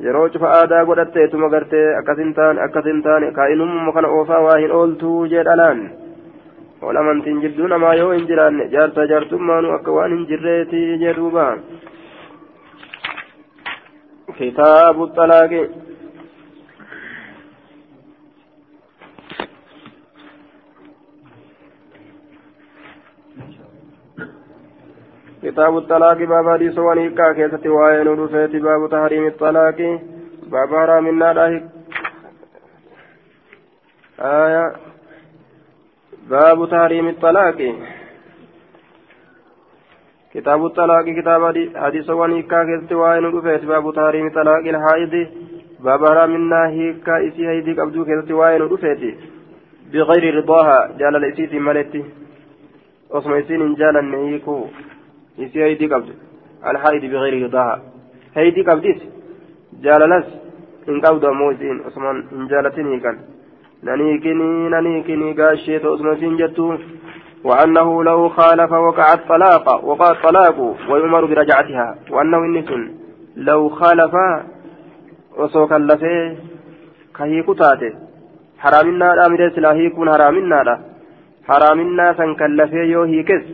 yeroo 0.00 0.28
cufa 0.28 0.50
aadaa 0.58 0.84
godhatteetuma 0.84 1.48
gartee 1.54 1.96
akkasin 2.00 2.34
taane 2.34 2.62
akkasin 2.66 3.02
taane 3.02 3.30
kaa'inumma 3.38 3.92
kana 3.92 4.08
oofaa 4.18 4.40
waa 4.46 4.58
hin 4.58 4.72
ooltuu 4.80 5.26
jee 5.32 5.42
dhalaan 5.48 5.80
namaa 7.73 7.93
yoo 7.95 8.11
hin 8.11 8.27
jiraanne 8.27 8.67
jaarsa 8.75 9.07
jaartummaanu 9.13 9.71
akka 9.77 9.91
waan 9.91 10.15
hin 10.15 10.27
jirreeti 10.31 10.81
jee 11.03 11.13
duuba 11.21 11.45
kitaabu 14.37 15.07
xalaaqi 15.15 15.63
كتاب 25.43 25.77
الطلاق 25.77 26.17
باب 26.17 26.49
حديث 26.49 26.77
ونيكا 26.79 27.31
كيست 27.33 27.67
وائن 27.67 28.07
رفيت 28.07 28.55
باب 28.55 28.89
تحريم 28.91 29.27
الطلاق 29.27 29.79
باب 30.53 30.69
حرام 30.75 31.07
النار 31.07 31.37
آية 34.19 34.92
باب 36.29 36.69
تحريم 36.69 37.07
الطلاق. 37.07 37.57
كتاب 40.33 40.65
الطلاق 40.65 41.05
كتاب 41.19 41.41
حديث 41.75 42.09
ونيكا 42.09 42.63
كيست 42.63 42.91
وائن 42.91 43.25
رفيت. 43.25 43.65
باب 43.65 43.93
تحريم 43.95 44.29
طلاق 44.29 44.65
الحائض. 44.73 45.27
باب 45.79 46.05
حرام 46.05 46.35
الناهيك 46.35 47.09
إسي 47.09 47.47
هيدي 47.47 47.73
قبدو 47.73 48.05
كيست 48.05 48.31
وائن 48.31 48.61
رفيت. 48.61 49.17
بغير 49.91 50.35
رضاها 50.35 50.79
جال 50.99 51.15
الإسيتي 51.15 51.59
ملتي. 51.59 52.03
osuma 53.13 53.37
isiin 53.37 53.61
hin 53.61 53.75
jaalanne 53.77 54.17
hiikuu 54.17 54.69
isii 55.37 55.61
haydii 55.61 55.87
qabdu 55.89 56.13
alhaayidi 56.69 57.07
bigayri 57.09 57.41
ridaaha 57.43 57.75
haydii 58.35 58.63
qabdis 58.69 59.03
jaalalas 59.83 60.25
hin 60.87 61.01
qabdu 61.03 61.27
ammoo 61.31 61.49
isiin 61.55 61.81
osuma 61.89 62.13
hin 62.31 62.47
jaalatin 62.53 62.89
naniikinii 63.85 65.33
gaasheeto 65.39 65.93
osuma 65.93 66.13
isiin 66.13 66.37
jettu 66.37 66.67
وأنه 67.43 68.03
لو 68.03 68.29
خالف 68.29 68.71
وقع 68.71 69.13
الطلاق 69.13 69.85
وقع 69.85 70.11
الطلاق 70.11 70.57
ويؤمر 70.89 71.25
برجعتها 71.25 71.95
وأنه 72.11 72.37
إنس 72.45 72.69
لو 73.35 73.69
خالف 73.69 74.13
وسوك 75.37 75.73
اللفه 75.73 76.37
كهيكو 77.15 77.53
تاتي 77.53 77.89
حرامنا 78.63 79.15
لا 79.15 79.27
مدرس 79.27 79.55
لا 79.59 79.71
هيكون 79.73 80.07
حرامنا 80.13 80.63
لا 80.67 80.75
حرامنا 81.47 82.13
سنكلفه 82.17 82.83
يو 82.93 83.03
هيكس 83.03 83.45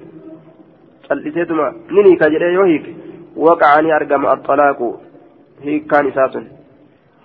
cal'iseetuma 1.09 1.67
ni 1.93 2.01
niika 2.05 2.29
jedhee 2.33 2.53
yoo 2.53 2.65
hiike 2.71 2.91
waqacanii 3.45 3.93
argama 3.97 4.27
axalaaqu 4.33 4.87
hiikkaan 5.65 6.09
isaa 6.09 6.27
sun 6.33 6.45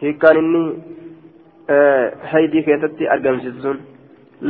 hiikkaan 0.03 0.39
inni 0.43 0.63
haydii 2.33 2.63
keessatti 2.69 3.09
argamsiisu 3.15 3.61
sun 3.63 3.79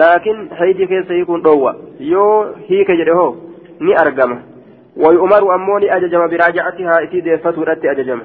laakiin 0.03 0.49
haydii 0.59 0.87
keessa 0.93 1.15
hiikuun 1.15 1.43
dhoowwa 1.45 1.77
yoo 1.99 2.55
hiike 2.69 2.97
jedhe 2.97 3.13
hoo 3.21 3.37
ni 3.81 3.95
argama 3.95 4.41
ويؤمر 4.97 5.55
أموني 5.55 5.97
أججم 5.97 6.27
براجعتها 6.33 7.05
إسي 7.05 7.21
ديفتو 7.21 7.63
رتي 7.63 7.91
أججم 7.91 8.21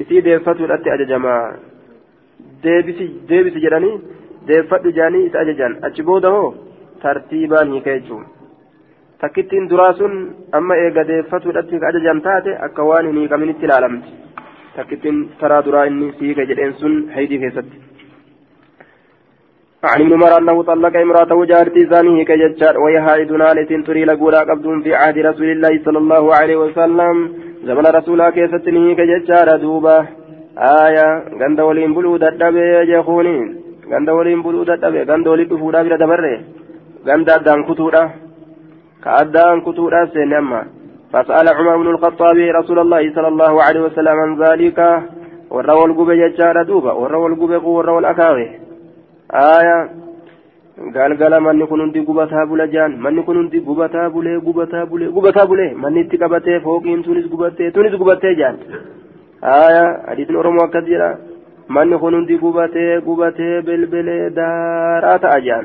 إسي 0.00 0.20
ديفتو 0.20 0.64
رتي 0.64 0.94
أججم 0.94 1.24
ديبسي 2.62 3.06
ديبسي 3.28 3.60
جراني 3.64 3.90
ديفتو 4.48 4.90
جاني 4.90 5.26
إس 5.26 5.36
أججان 5.36 5.72
أجبوده 5.84 6.52
ترتيبان 7.02 7.72
هيكيجون 7.72 8.24
takkittiin 9.20 9.70
duraa 9.70 9.92
sun 9.98 10.14
amma 10.52 10.74
eegadeeffatuudhatti 10.76 11.78
ka 11.80 11.86
ajajan 11.88 12.20
taate 12.26 12.50
akka 12.66 12.82
waan 12.88 13.06
hin 13.06 13.18
hiikaminitti 13.20 13.64
ilaalamti 13.66 14.10
taraa 15.40 15.62
duraa 15.66 15.86
inni 15.90 16.12
siika 16.18 16.46
jedheen 16.50 16.72
sun 16.82 16.94
haydii 17.16 17.42
keessatti. 17.44 17.76
عن 19.84 20.00
ابن 20.00 20.12
عمر 20.12 20.38
أنه 20.38 20.62
طلق 20.62 20.96
امرأته 20.96 21.44
جارتي 21.44 21.86
زانه 21.86 22.24
كججار 22.24 22.78
وهي 22.78 23.00
حائض 23.06 23.32
نالة 23.32 23.70
تري 23.86 24.04
لقولا 24.04 24.40
قبض 24.48 24.82
في 24.84 24.94
عهد 24.94 25.18
رسول 25.18 25.48
الله 25.50 25.72
صلى 25.84 25.98
الله 25.98 26.34
عليه 26.34 26.56
وسلم 26.56 27.16
زمن 27.68 27.86
رسولا 27.98 28.30
كيستنه 28.30 28.94
كججار 28.98 29.48
دوبا 29.62 29.96
آية 30.58 31.08
غند 31.40 31.60
ولين 31.68 31.94
بلو 31.96 32.16
ددبي 32.16 32.64
يجخونين 32.80 33.48
غند 33.92 34.08
ولين 34.18 34.40
بلو 34.42 34.60
ددبي 34.70 35.02
غند 35.10 35.26
ولين 35.28 35.48
دفودا 35.48 35.82
بلا 35.82 35.96
دبره 36.02 36.34
غند 37.08 37.28
دان 37.46 37.60
كتودا 37.68 38.04
كأدان 39.04 39.60
كتورا 39.60 40.06
سينما 40.12 40.60
فسأل 41.14 41.48
عمر 41.48 41.76
بن 41.76 41.88
الخطاب 41.88 42.36
رسول 42.36 42.78
الله 42.78 43.14
صلى 43.14 43.28
الله 43.28 43.62
عليه 43.62 43.80
وسلم 43.80 44.16
عن 44.24 44.42
ذلك 44.44 44.78
وروى 45.50 45.84
القبة 45.84 46.14
ججار 46.14 46.62
دوبا 46.62 46.92
وروى 46.92 47.26
القبة 47.26 47.66
وروى 47.68 47.98
الأكاوي. 47.98 48.48
آية. 49.30 49.78
قال 50.94 51.10
قال 51.22 51.40
من 51.40 51.60
يكون 51.60 51.80
عندي 51.80 52.00
قبتها 52.00 52.44
بلا 52.44 52.66
جان 52.66 53.00
من 53.00 53.18
يكون 53.18 53.36
عندي 53.38 53.58
قبتها 53.58 54.08
بلا 54.08 54.40
قبتها 54.46 54.84
بلا 54.84 55.06
قبتها 55.16 55.44
بلا 55.44 55.74
من 55.82 55.96
يتكبته 55.96 56.58
فوق 56.58 56.82
تونس 57.04 57.26
قبته 57.32 57.68
تونس 57.74 57.94
قبته 58.00 58.32
جان. 58.32 58.56
آية. 59.44 59.86
حديث 60.08 60.30
أورمو 60.30 60.68
كثيرا 60.74 61.10
من 61.70 61.92
يكون 61.92 62.14
عندي 62.14 62.36
قبته 62.36 63.00
قبته 63.06 63.60
بلبل 63.66 64.08
دارات 64.38 65.24
أجان 65.24 65.64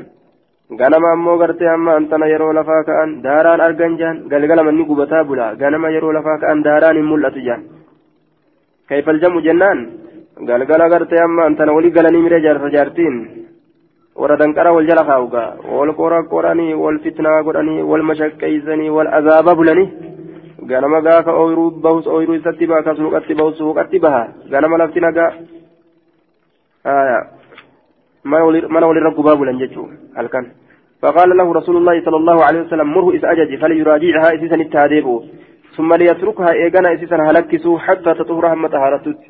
ganama 0.78 1.12
ammoo 1.12 1.38
gartee 1.38 1.68
amma 1.68 1.96
antana 1.98 2.26
yeroo 2.32 2.52
lafaa 2.52 2.84
ka'an 2.88 3.10
daaraan 3.22 3.60
argan 3.60 3.96
jaan 3.98 4.16
galgala 4.30 4.62
manni 4.62 4.84
gubataa 4.84 5.24
bula 5.24 5.54
ganama 5.62 5.90
yeroo 5.90 6.12
lafaa 6.12 6.38
ka'an 6.42 6.62
daaraan 6.62 6.96
hin 6.96 7.06
mul'atu 7.10 7.40
jaan 7.46 7.62
kayfal 8.88 9.18
jamu 9.22 9.42
jennaan 9.46 9.78
galgala 10.50 10.88
gartee 10.92 11.20
amma 11.26 11.42
antana 11.50 11.72
walii 11.76 11.90
galanii 11.96 12.22
miree 12.26 12.40
jaarsa 12.46 12.70
jaartiin 12.76 13.16
warra 14.20 14.36
danqara 14.42 14.72
wal 14.76 14.86
jala 14.90 15.04
kaa'ugaa 15.10 15.48
wal 15.78 15.92
qora 16.00 16.22
qoranii 16.32 16.74
wal 16.84 16.98
fitnaa 17.04 17.42
godhanii 17.42 17.82
wal 17.90 18.02
mashaqqeeysanii 18.10 18.90
wal 18.96 19.10
azaaba 19.18 19.54
bulanii 19.60 19.88
ganama 20.70 21.00
gaafa 21.06 21.32
ooyiruu 21.42 21.70
bahus 21.84 22.06
ooyiruu 22.06 22.38
isatti 22.40 22.66
baha 22.70 22.82
ka 22.86 22.94
suuqatti 23.00 23.34
bahus 23.40 23.58
suuqatti 23.58 23.98
baha 24.06 24.22
ganama 24.54 24.78
lafti 24.82 25.00
nagaa 25.06 25.30
mana 28.24 28.86
walirra 28.86 29.10
gubaa 29.10 29.36
bulan 29.36 29.58
jechuun 29.58 29.90
halkan. 30.16 30.46
فقال 31.02 31.36
له 31.36 31.52
رسول 31.52 31.76
الله 31.76 32.04
صلى 32.04 32.16
الله 32.16 32.44
عليه 32.44 32.60
وسلم 32.60 32.88
مره 32.92 33.16
إس 33.16 33.24
أجج 33.24 33.50
فليراجعها 33.62 34.34
إسيسا 34.34 34.54
التهديب 34.54 35.06
ثم 35.76 35.94
ليتركها 35.94 36.52
إيغانا 36.52 36.94
إسيسا 36.94 37.16
هلكسو 37.16 37.78
حتى 37.78 38.14
تطهر 38.14 38.44
هم 38.54 38.66
طهارتت 38.66 39.20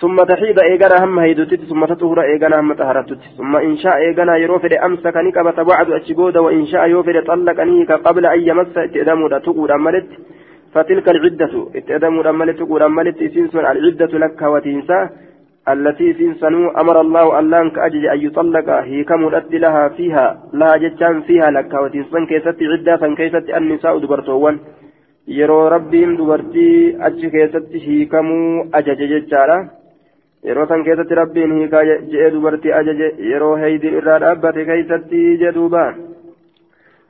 ثم 0.00 0.16
تحيد 0.16 0.58
إيغانا 0.70 1.04
هم 1.04 1.18
هيدتت 1.18 1.60
ثم 1.70 1.84
تطهر 1.84 2.18
إيغانا 2.22 2.60
هم 2.60 2.72
طهارتت 2.72 3.20
ثم 3.38 3.56
إن 3.56 3.76
شاء 3.82 3.96
إيغانا 3.96 4.36
يروفد 4.36 4.72
أمسك 4.72 5.16
نكبة 5.16 5.58
بعد 5.62 5.90
أشبود 5.90 6.36
وإن 6.36 6.66
شاء 6.66 6.82
يوفد 6.92 7.16
طلق 7.30 7.58
نيك 7.60 7.92
قبل 7.92 8.26
أن 8.26 8.40
يمس 8.48 8.76
اتئدمود 8.76 9.32
تقود 9.40 9.70
أملت 9.70 10.08
فتلك 10.74 11.06
العدة 11.14 11.54
اتئدمود 11.78 12.26
أملت 12.26 12.56
تقود 12.58 12.82
أملت 12.82 13.16
إسيسا 13.26 13.60
العدة 13.72 14.12
لك 14.24 14.40
وتنسى 14.52 15.00
التي 15.68 16.12
سنسنو 16.18 16.70
أمر 16.70 17.00
الله 17.00 17.38
ألان 17.38 17.70
كأجج 17.70 18.04
أن 18.06 18.20
يطلق 18.26 18.68
هي 18.70 19.04
كم 19.04 19.30
لها 19.52 19.88
فيها 19.88 20.42
لها 20.54 20.76
جتان 20.76 21.22
فيها 21.22 21.50
لك 21.50 21.74
وتنسن 21.74 22.26
كيست 22.26 22.58
عدة 22.72 23.14
كيست 23.14 23.46
النساء 23.58 23.98
دبرتوان 23.98 24.58
yeroo 25.38 25.70
rabbiin 25.70 26.16
dubartii 26.18 26.96
achi 27.06 27.30
keessatti 27.30 27.78
hiikamuu 27.78 28.66
ajaje 28.78 29.06
jechaadha 29.12 29.58
yeroo 30.48 30.66
san 30.66 30.82
keessatti 30.84 31.14
rabbiin 31.14 31.52
hiikaa 31.58 31.82
je'ee 32.12 32.30
dubartii 32.34 32.72
ajaje 32.78 33.10
yeroo 33.30 33.52
heydiin 33.60 33.94
irraa 34.00 34.18
dhaabbate 34.24 34.64
keessatti 34.70 35.20
jedhuuba 35.42 35.84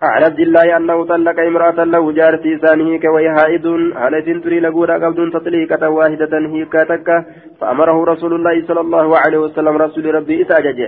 عن 0.03 0.23
عبد 0.23 0.41
الله 0.41 0.77
أنه 0.77 1.05
طلق 1.05 1.41
امرأة 1.41 1.85
له 1.85 2.13
جارتي 2.13 2.57
ثانية 2.59 3.01
كوي 3.01 3.31
حائض. 3.31 3.67
هل 3.97 4.23
تنتري 4.27 4.61
لقولا 4.61 4.95
قبض 4.95 5.33
تطليقة 5.33 5.91
واحدة 5.91 6.39
هي 6.39 6.65
كاتك؟ 6.65 7.09
فأمره 7.61 8.05
رسول 8.05 8.33
الله 8.35 8.67
صلى 8.69 8.81
الله 8.81 9.19
عليه 9.19 9.39
وسلم 9.39 9.77
رسول 9.77 10.15
ربي 10.15 10.43
إساجج 10.43 10.81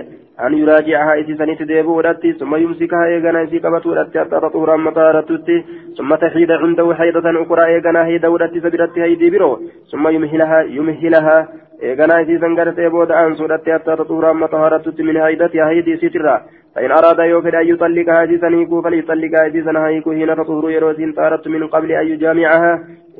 أن 0.45 0.53
يراجعها 0.53 1.13
إذ 1.13 1.37
سنت 1.37 1.61
ديبو 1.63 1.97
ودتي 1.97 2.33
ثم 2.33 2.55
يمسكها 2.55 3.05
إيغانا 3.05 3.41
إذ 3.41 3.59
قبت 3.63 3.85
ودتي 3.85 4.19
حتى 4.19 4.37
تطهر 4.43 4.77
مطارتتي 4.77 5.63
ثم 5.97 6.15
تحيد 6.15 6.51
عنده 6.51 6.93
حيضة 6.93 7.43
أخرى 7.43 7.65
إيغانا 7.65 8.05
هيدا 8.05 8.27
ودتي 8.27 8.59
سبرتي 8.59 9.03
هيدي 9.03 9.29
برو 9.29 9.59
ثم 9.91 10.07
يمهلها 10.07 10.61
يمهلها 10.61 11.47
إيغانا 11.83 12.19
إذ 12.19 12.39
سنغرت 12.41 12.79
بودا 12.79 13.27
أن 13.27 13.35
سودتي 13.35 13.73
حتى 13.73 13.95
تطهر 13.95 14.33
مطارتتي 14.33 15.03
من 15.03 15.17
هيدتي 15.17 15.61
هيدي 15.63 15.97
سترا 15.97 16.35
فإن 16.75 16.91
أراد 16.91 17.19
يوفد 17.19 17.55
أن 17.55 17.67
يطلق 17.67 18.09
هذه 18.09 18.39
هيكو 18.43 18.81
فليطلق 18.81 19.33
هذه 19.41 19.87
هيكو 19.87 20.11
حين 20.11 20.35
تطهر 20.35 20.69
يروسين 20.69 21.11
طارت 21.13 21.47
من 21.47 21.67
قبل 21.67 21.91
أن 21.91 22.07
يجامعها. 22.07 22.73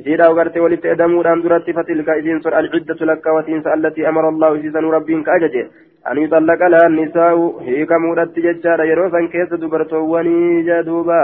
إذا 0.08 0.28
وقرت 0.28 0.58
ولت 0.58 0.86
أدمور 0.86 1.34
أن 1.34 1.42
درت 1.42 1.70
فتلك 1.78 2.10
إذن 2.10 2.42
سر 2.42 2.60
العدة 2.60 3.00
لك 3.06 3.26
وتنسى 3.36 3.74
التي 3.74 4.10
أمر 4.10 4.30
الله 4.30 4.56
إذن 4.56 4.86
ربين 4.96 5.24
كأججة. 5.24 5.68
أن 6.12 6.18
يطلق 6.18 6.68
لها 6.68 6.88
النساء 6.88 7.62
هيك 7.62 7.92
مورت 7.92 8.40
ججار 8.40 8.84
يروسا 8.84 9.20
كيس 9.32 9.54
دبرتواني 9.54 10.62
جدوبا 10.68 11.24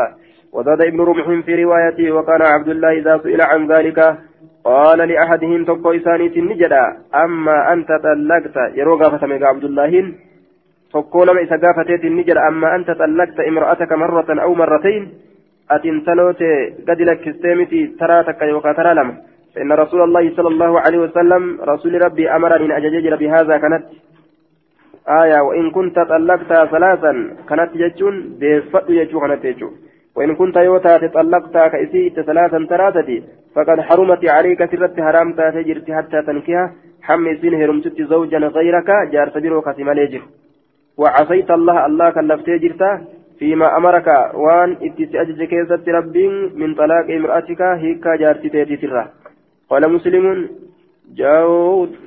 وزاد 0.54 0.82
ابن 0.82 1.02
رمح 1.02 1.46
في 1.46 1.64
روايته 1.64 2.12
وكان 2.12 2.42
عبد 2.42 2.70
الله 2.70 2.92
إذا 2.92 3.18
سئل 3.24 3.42
عن 3.42 3.72
ذلك 3.72 4.00
قال 4.64 4.98
لأحدهم 4.98 5.66
تقوى 5.66 5.98
إساني 5.98 6.28
النجدة 6.40 6.84
أما 7.16 7.74
أنت 7.74 7.88
طلقت 7.88 8.56
يروغا 8.76 9.10
فتمك 9.10 9.44
عبد 9.44 9.64
الله. 9.64 10.14
Tokkoo 10.92 11.26
nama 11.26 11.42
isa 11.42 11.58
gaafateetiin 11.58 12.16
ni 12.16 12.24
jedha 12.30 12.48
amma 12.48 12.74
anta 12.76 12.96
xallaqta 13.02 13.50
imra'ataka 13.50 13.98
marratan 13.98 14.40
aw 14.40 14.54
marratain 14.56 15.04
ati 15.70 15.88
intaloote 15.88 16.50
gadi 16.88 17.06
lakkistee 17.06 17.56
miti 17.56 17.88
taraa 18.00 18.24
takka 18.24 18.46
yookaa 18.46 18.74
taraa 18.74 18.96
lama. 18.96 19.14
فإن 19.56 19.72
رسول 19.72 20.02
الله 20.02 20.36
صلى 20.36 20.48
الله 20.48 20.80
عليه 20.80 20.98
وسلم 20.98 21.62
رسول 21.62 22.02
ربي 22.06 22.30
أمرني 22.36 22.66
أن 22.66 22.72
أججر 22.72 23.16
بهذا 23.16 23.58
كانت 23.58 23.84
آية 25.24 25.40
وإن 25.42 25.72
كنت 25.72 26.00
طلقتها 26.00 26.66
ثلاثا 26.66 27.12
كانت 27.50 27.72
يجون 27.76 28.16
بفضل 28.40 28.94
يجو 28.98 29.20
كانت 29.20 29.46
يجو 29.46 29.70
وإن 30.16 30.36
كنت 30.36 30.56
يوتا 30.58 30.98
تطلقتها 30.98 31.68
كإسيت 31.68 32.20
ثلاثا 32.20 32.60
ثلاثة 32.70 33.10
فقد 33.56 33.82
حرمت 33.82 34.30
عليك 34.30 34.72
سرت 34.72 35.00
حرامتها 35.02 35.52
تجرت 35.52 35.92
حتى 35.92 36.22
تنكها 36.28 36.64
حمي 37.08 37.32
سين 37.42 37.54
هرمتت 37.62 38.02
زوجا 38.02 38.38
غيرك 38.38 38.90
جار 39.12 39.30
سبيرو 39.36 39.62
كسم 39.62 39.90
ليجر 39.90 40.22
وعصيت 40.98 41.52
الله 41.52 41.86
الله 41.86 42.10
كلفتي 42.10 42.58
جرتا 42.58 42.92
فيما 43.40 43.78
أمرك. 43.78 44.08
وان 44.34 44.70
اتسأجج 44.82 45.44
كيست 45.44 45.90
ربين 45.90 46.34
من 46.56 46.76
طلاق 46.76 47.08
امرأتك 47.18 47.62
هيكا 47.62 48.16
جارتي 48.16 48.50
تيتي 48.50 48.88
قال 49.70 49.84
مسلم 49.94 50.26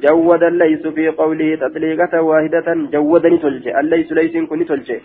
جود 0.05 0.43
الليس 0.43 0.87
في 0.87 1.09
قوله 1.09 1.57
تطليقة 1.57 2.23
واحدة 2.23 2.69
جودني 2.93 3.39
تلجي 3.39 3.81
الليس 3.81 4.13
ليس 4.13 4.37
كن 4.51 4.67
تلجي 4.67 4.99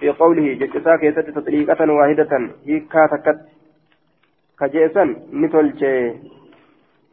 في 0.00 0.08
قوله 0.08 0.52
جكسا 0.60 0.96
كيست 0.96 1.26
تطليقة 1.36 1.92
واحدة 1.92 2.32
هيكا 2.66 3.06
تكت 3.12 3.38
كجيسا 4.60 5.04
نتلجي 5.32 6.12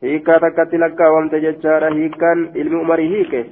هيكا 0.04 0.38
تكت 0.38 0.76
لك 0.76 1.00
وانت 1.00 1.36
ججارة 1.36 1.94
هيكا 1.96 2.32
علم 2.56 2.80
أمري 2.80 3.08
هيكي 3.14 3.44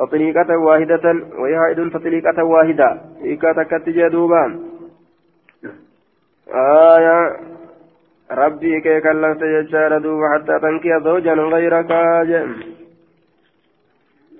تطليقة 0.00 0.50
واحدة 0.66 1.04
وهي 1.38 1.54
حائد 1.58 1.90
تطليقة 1.90 2.38
واحدة. 2.44 2.88
إيكا 3.24 3.52
تكت 3.52 3.88
جدوبان 3.88 4.50
آية. 6.54 7.18
ربي 8.30 8.80
كي 8.80 9.00
كلفت 9.00 9.42
يجار 9.42 9.98
دوب 9.98 10.22
حتى 10.32 10.54
تنكي 10.62 10.92
زوجا 11.04 11.34
غيرك 11.34 11.90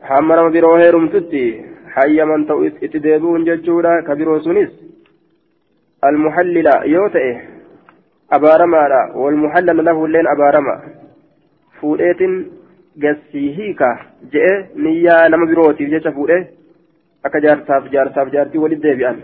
حمرم 0.02 0.52
برو 0.52 0.74
هيرم 0.74 1.08
تتي 1.08 1.44
حي 1.94 2.18
من 2.24 2.46
تو 2.46 2.64
اتديبون 2.64 3.44
ججورا 3.44 4.00
كبرو 4.00 4.40
سنس. 4.40 4.72
المحلل 6.04 6.68
يوتئه 6.84 7.36
أبارما 8.32 8.82
والمحلل 9.14 9.84
له 9.84 10.04
اللين 10.04 10.26
أبارما. 10.26 10.76
فولئة 11.80 12.22
gassii 12.98 13.52
hiika 13.58 13.88
je'e 14.32 14.54
niyyaa 14.74 15.28
nama 15.28 15.46
birootiif 15.46 15.90
jecha 15.90 16.12
fuudhee 16.12 16.40
akka 17.24 17.40
jaarsaaf 17.40 17.90
jaarsaaf 17.92 18.32
jaartii 18.32 18.62
walitti 18.64 18.88
deebi'an 18.88 19.20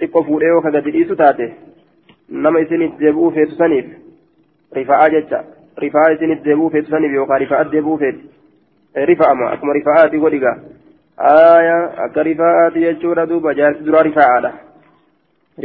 xiqqoo 0.00 0.24
fuudhee 0.28 0.48
yoo 0.54 0.60
ka 0.66 0.70
gadi 0.76 0.90
dhiisu 0.96 1.16
taate 1.22 1.48
nama 2.46 2.60
isinitti 2.60 3.04
deebi'uu 3.04 3.30
feetu 3.38 3.58
saniif 3.62 3.86
rifa'aa 4.80 5.08
jecha 5.16 5.44
rifa'aa 5.84 6.12
isinitti 6.16 6.48
deebi'uu 6.48 6.70
feetu 6.76 6.90
saniif 6.96 7.12
yookaan 7.18 7.40
rifa'aat 7.44 7.72
deebi'uu 7.72 7.98
feeti 7.98 8.30
rifa'ama 9.12 9.50
akkuma 9.54 9.72
rifa'aati 9.80 10.18
godhiga 10.24 10.56
aayaa 11.32 11.84
akka 12.06 12.22
rifa'aati 12.30 12.80
jechuudha 12.86 13.26
duuba 13.28 13.54
jaarsi 13.60 13.84
duraa 13.86 14.02
rifa'aadha 14.10 14.52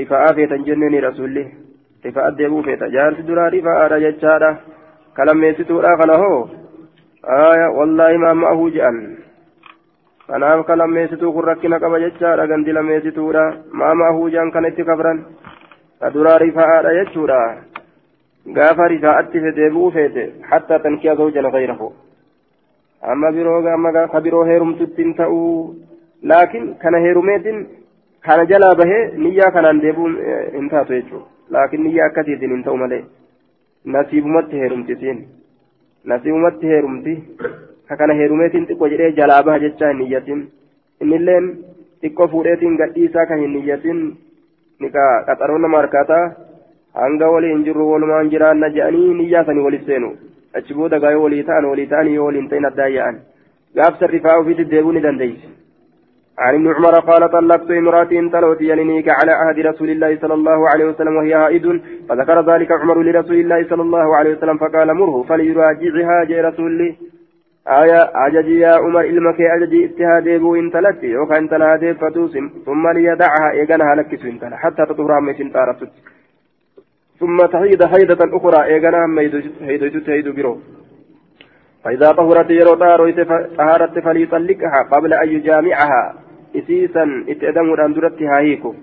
rifa'aa 0.02 0.34
feetan 0.40 0.66
jenneeni 0.70 1.02
rasuulli 1.10 1.48
rifa'aat 2.06 2.38
deebi'uu 2.38 2.64
feeta 2.70 2.90
jaarsi 3.00 3.28
duraa 3.28 3.50
rifa'aadha 3.58 4.00
jechaadha 4.06 4.56
kalammeessituudha 5.20 5.98
kana 6.02 6.18
hoo 6.24 6.40
آية 7.27 7.67
والله 7.69 8.17
ما 8.17 8.33
معه 8.33 8.69
جأن 8.69 9.17
kanaaf 10.29 10.67
ka 10.67 10.77
lammeessituu 10.77 11.33
kun 11.33 11.45
rakkina 11.45 11.79
qaba 11.81 11.99
jechaadha 12.01 12.47
gandi 12.47 12.73
lammeessituudha 12.73 13.43
maa 13.81 13.95
maahu 13.95 14.31
jaan 14.35 14.53
kan 14.55 14.65
itti 14.69 14.85
kabran 14.85 15.19
ka 16.01 16.11
duraa 16.15 16.39
rifaa'aadha 16.43 16.93
jechuudha 16.99 17.41
gaafa 18.59 18.87
rifaa'atti 18.93 19.43
deebi'uu 19.59 19.91
feete 19.97 20.25
hattaa 20.51 20.79
tankiya 20.85 21.17
zawjana 21.21 21.51
gayrahu 21.57 21.91
amma 23.15 23.33
biroo 23.37 23.59
amma 23.75 23.93
ka 24.15 24.21
biroo 24.21 24.45
heerumtutti 24.51 25.03
hin 25.05 25.15
ta'uu 25.21 25.53
laakiin 26.33 26.75
kana 26.85 27.05
heerumeetiin 27.07 27.61
kana 28.29 28.49
jalaa 28.55 28.75
bahee 28.83 29.03
niyyaa 29.27 29.51
kanaan 29.59 29.83
deebi'uu 29.85 30.11
hin 30.57 30.71
taatu 30.75 30.99
jechuudha 30.99 31.27
laakiin 31.57 31.85
niyyaa 31.89 32.09
akkasiitiin 32.13 32.57
hin 32.57 32.65
ta'u 32.65 32.77
malee 32.85 33.05
nasiibumatti 33.85 34.61
heerumtisiin. 34.65 35.23
Nasiibumatti 36.12 36.68
heerumti 36.74 37.14
kakana 37.90 38.14
heerumeetiin 38.20 38.68
xiqqoo 38.70 38.90
jedhee 38.94 39.12
jalaa 39.20 39.42
baha 39.50 39.60
jecha 39.66 39.90
hin 39.92 40.00
niyyatin 40.04 40.44
innilleen 41.06 41.50
xiqqoo 42.04 42.28
fuudheetiin 42.34 42.78
gadhiisaa 42.82 43.26
kan 43.32 43.40
hin 43.46 43.54
niyyatin 43.58 44.00
nika 44.86 45.06
qaxaroo 45.30 45.58
nama 45.66 45.82
harkaataa 45.84 46.24
hanga 47.02 47.32
waliin 47.36 47.64
jirru 47.70 47.92
walumaan 47.92 48.30
jiraanna 48.36 48.70
jedhanii 48.78 49.14
niyyaa 49.22 49.44
sanii 49.50 49.66
walis 49.68 49.86
seenu 49.92 50.12
achi 50.60 50.74
booda 50.80 51.00
gaa 51.06 51.12
yoo 51.18 51.24
walii 51.28 51.44
ta'an 51.52 51.66
walii 51.72 51.88
ta'an 51.94 52.14
yoo 52.16 52.26
waliin 52.30 52.50
ta'in 52.54 52.70
addaa 52.72 52.88
yaa'an 52.98 53.22
gaafsa 53.80 54.08
rifaa 54.16 54.38
ofiitti 54.44 54.70
deebuu 54.72 54.92
ni 54.98 55.04
dandeessi. 55.08 55.57
عن 56.40 56.56
ابن 56.56 56.68
عمر 56.76 57.00
قال 57.00 57.32
طلقت 57.32 57.72
امرأتي 57.72 58.30
تلوت 58.30 58.62
يلنيك 58.62 59.10
على 59.10 59.32
عهد 59.32 59.60
رسول 59.60 59.90
الله 59.90 60.18
صلى 60.22 60.34
الله 60.34 60.70
عليه 60.70 60.86
وسلم 60.86 61.16
وهي 61.16 61.34
هائد 61.34 61.82
فذكر 62.10 62.54
ذلك 62.54 62.72
عمر 62.72 63.02
لرسول 63.02 63.36
الله 63.36 63.70
صلى 63.70 63.82
الله 63.82 64.16
عليه 64.16 64.32
وسلم 64.36 64.58
فقال 64.58 64.94
مره 64.94 65.24
فليراجعها 65.24 66.24
جاء 66.24 66.46
رسول 66.46 66.72
الله 66.72 66.96
آية 67.68 68.12
أججي 68.16 68.60
يا 68.60 68.74
عمر 68.76 69.02
إلمك 69.02 69.42
أججي 69.42 69.86
اتهادي 69.86 70.38
بو 70.38 70.56
إن 70.56 70.72
تلت 70.72 71.04
يوكا 71.04 71.38
إن 71.38 71.50
تلهادي 71.50 71.94
فتوسم 71.94 72.50
ثم 72.66 72.88
ليدعها 72.88 73.52
إيقنها 73.52 73.96
لك 73.96 74.16
سنتنا 74.16 74.58
حتى 74.58 74.86
تطهر 74.86 75.12
عما 75.12 75.34
سنتارتت 75.34 75.92
ثم 77.20 77.38
تحيد 77.46 77.86
حيدة 77.86 78.18
أخرى 78.38 78.64
إيقنها 78.64 79.08
هيدو 79.62 80.00
تهيدو 80.00 80.32
برو. 80.34 80.60
فإذا 81.84 82.12
طهرت 82.12 82.50
يرو 82.50 82.74
طهرت 83.58 84.00
فليطلقها 84.00 84.80
قبل 84.92 85.14
أن 85.14 85.30
يجامعها. 85.30 86.27
Adamuudhaan 87.50 87.98
duratti 87.98 88.30
haa 88.34 88.44
hiiku. 88.50 88.76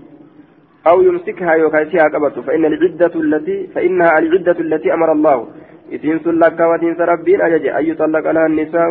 أو 0.91 1.03
يمسكها 1.03 1.53
يوكاسيها 1.55 2.09
قبته 2.15 2.43
فإن 2.43 2.65
العدة 2.65 3.15
التي 3.25 3.67
فإنها 3.75 4.19
العدة 4.19 4.59
التي 4.61 4.95
أمر 4.95 5.13
الله 5.13 5.47
إذن 5.93 6.19
سلك 6.25 6.61
وتنس 6.61 7.01
ربين 7.01 7.41
أجج 7.41 7.67
أن 7.67 7.85
يطلق 7.91 8.31
لها 8.31 8.47
النساء 8.47 8.91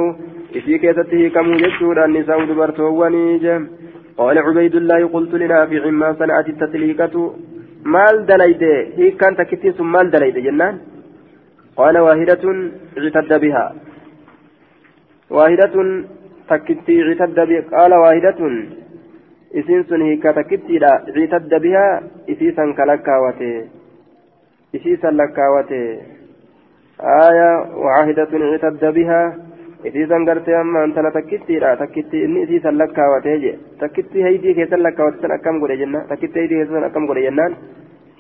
إذن 0.56 0.78
كيسته 0.78 1.22
كم 1.36 1.48
يجور 1.66 2.06
النساء 2.06 2.46
دبرته 2.46 2.84
ونيجم 2.84 3.62
قال 4.18 4.38
عبيد 4.38 4.76
الله 4.76 5.08
قلت 5.08 5.34
لنافع 5.42 5.90
ما 6.02 6.10
صنعت 6.20 6.48
التسليكة 6.50 7.16
مال 7.94 8.16
دليت 8.26 8.64
هي 8.98 9.12
كانت 9.12 9.42
كتيس 9.42 9.78
مال 9.94 10.12
دليت 10.12 10.38
جنان 10.46 10.76
قال 11.80 11.96
واحدة 11.98 12.44
اعتد 12.98 13.32
بها 13.44 13.66
واحدة 15.30 15.76
تكتي 16.50 16.96
اعتد 17.04 17.40
بها 17.50 17.62
قال 17.72 17.94
واحدة 17.94 18.40
sun 19.54 20.02
hiika 20.02 20.34
takkittiidha 20.34 20.92
ciitadda 21.14 21.60
bihaa 21.60 22.02
isiisan 22.28 22.74
ka 22.74 22.88
lakkaawate 22.90 23.70
isiisan 24.74 25.18
lakkaawate 25.18 25.82
aya 26.98 27.50
wacahidatun 27.84 28.42
ciitadda 28.50 28.92
bihaa 28.98 29.34
isiisan 29.84 30.26
gartee 30.26 30.58
ammaan 30.58 30.94
tana 30.94 31.12
takkittiidha 31.12 31.78
takkitti 31.78 32.24
inni 32.24 32.44
isiisan 32.44 32.78
lakkaawate 32.82 33.38
je 33.46 33.54
takkitti 33.80 34.26
haydii 34.26 34.56
keessan 34.58 34.84
lakkaawate 34.84 35.22
san 35.22 35.36
akkam 35.38 35.60
godhe 35.62 35.78
jenna 35.78 36.02
takkitti 36.10 36.40
haydii 36.40 36.58
keessan 36.58 36.80
san 36.80 36.90
akkam 36.90 37.08
godhe 37.08 37.26
jennaan 37.28 37.58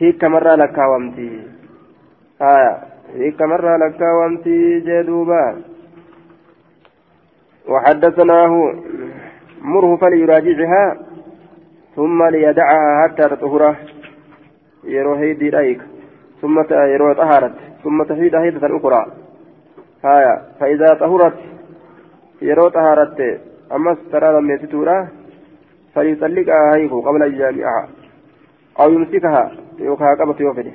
hiikamarraa 0.01 0.57
lakkaawamti 0.63 1.27
aya 2.39 2.71
hiikamarraa 3.17 3.77
lakkaawamti 3.85 4.55
jee 4.85 5.03
duuba 5.07 5.41
وحدثناه 7.67 8.73
مره 9.61 9.95
فليراجعها 9.95 10.97
ثم 11.95 12.23
ليدعها 12.23 13.03
حتى 13.03 13.23
تطهر 13.29 13.75
يرو 14.83 15.13
هيدي 15.13 15.49
رأيك. 15.49 15.81
ثم 16.41 16.63
يرو 16.71 17.13
طهرت. 17.13 17.53
ثم 17.83 18.03
تحيد 18.03 18.35
هيدة 18.35 18.77
أخرى. 18.77 19.05
هايا. 20.05 20.41
فإذا 20.59 20.93
طهرت 20.93 21.33
يرو 22.41 22.67
طهرت. 22.67 23.41
أما 23.71 23.97
ترى 24.11 24.39
لم 24.39 24.51
يتتورا 24.51 25.07
فليطلقها 25.95 26.75
هيكو 26.75 27.01
قبل 27.01 27.21
يجامعها. 27.33 27.87
أو 28.79 28.91
يمسكها. 28.91 29.51
يوكها 29.79 30.15
قبط 30.15 30.41
يوفده. 30.41 30.71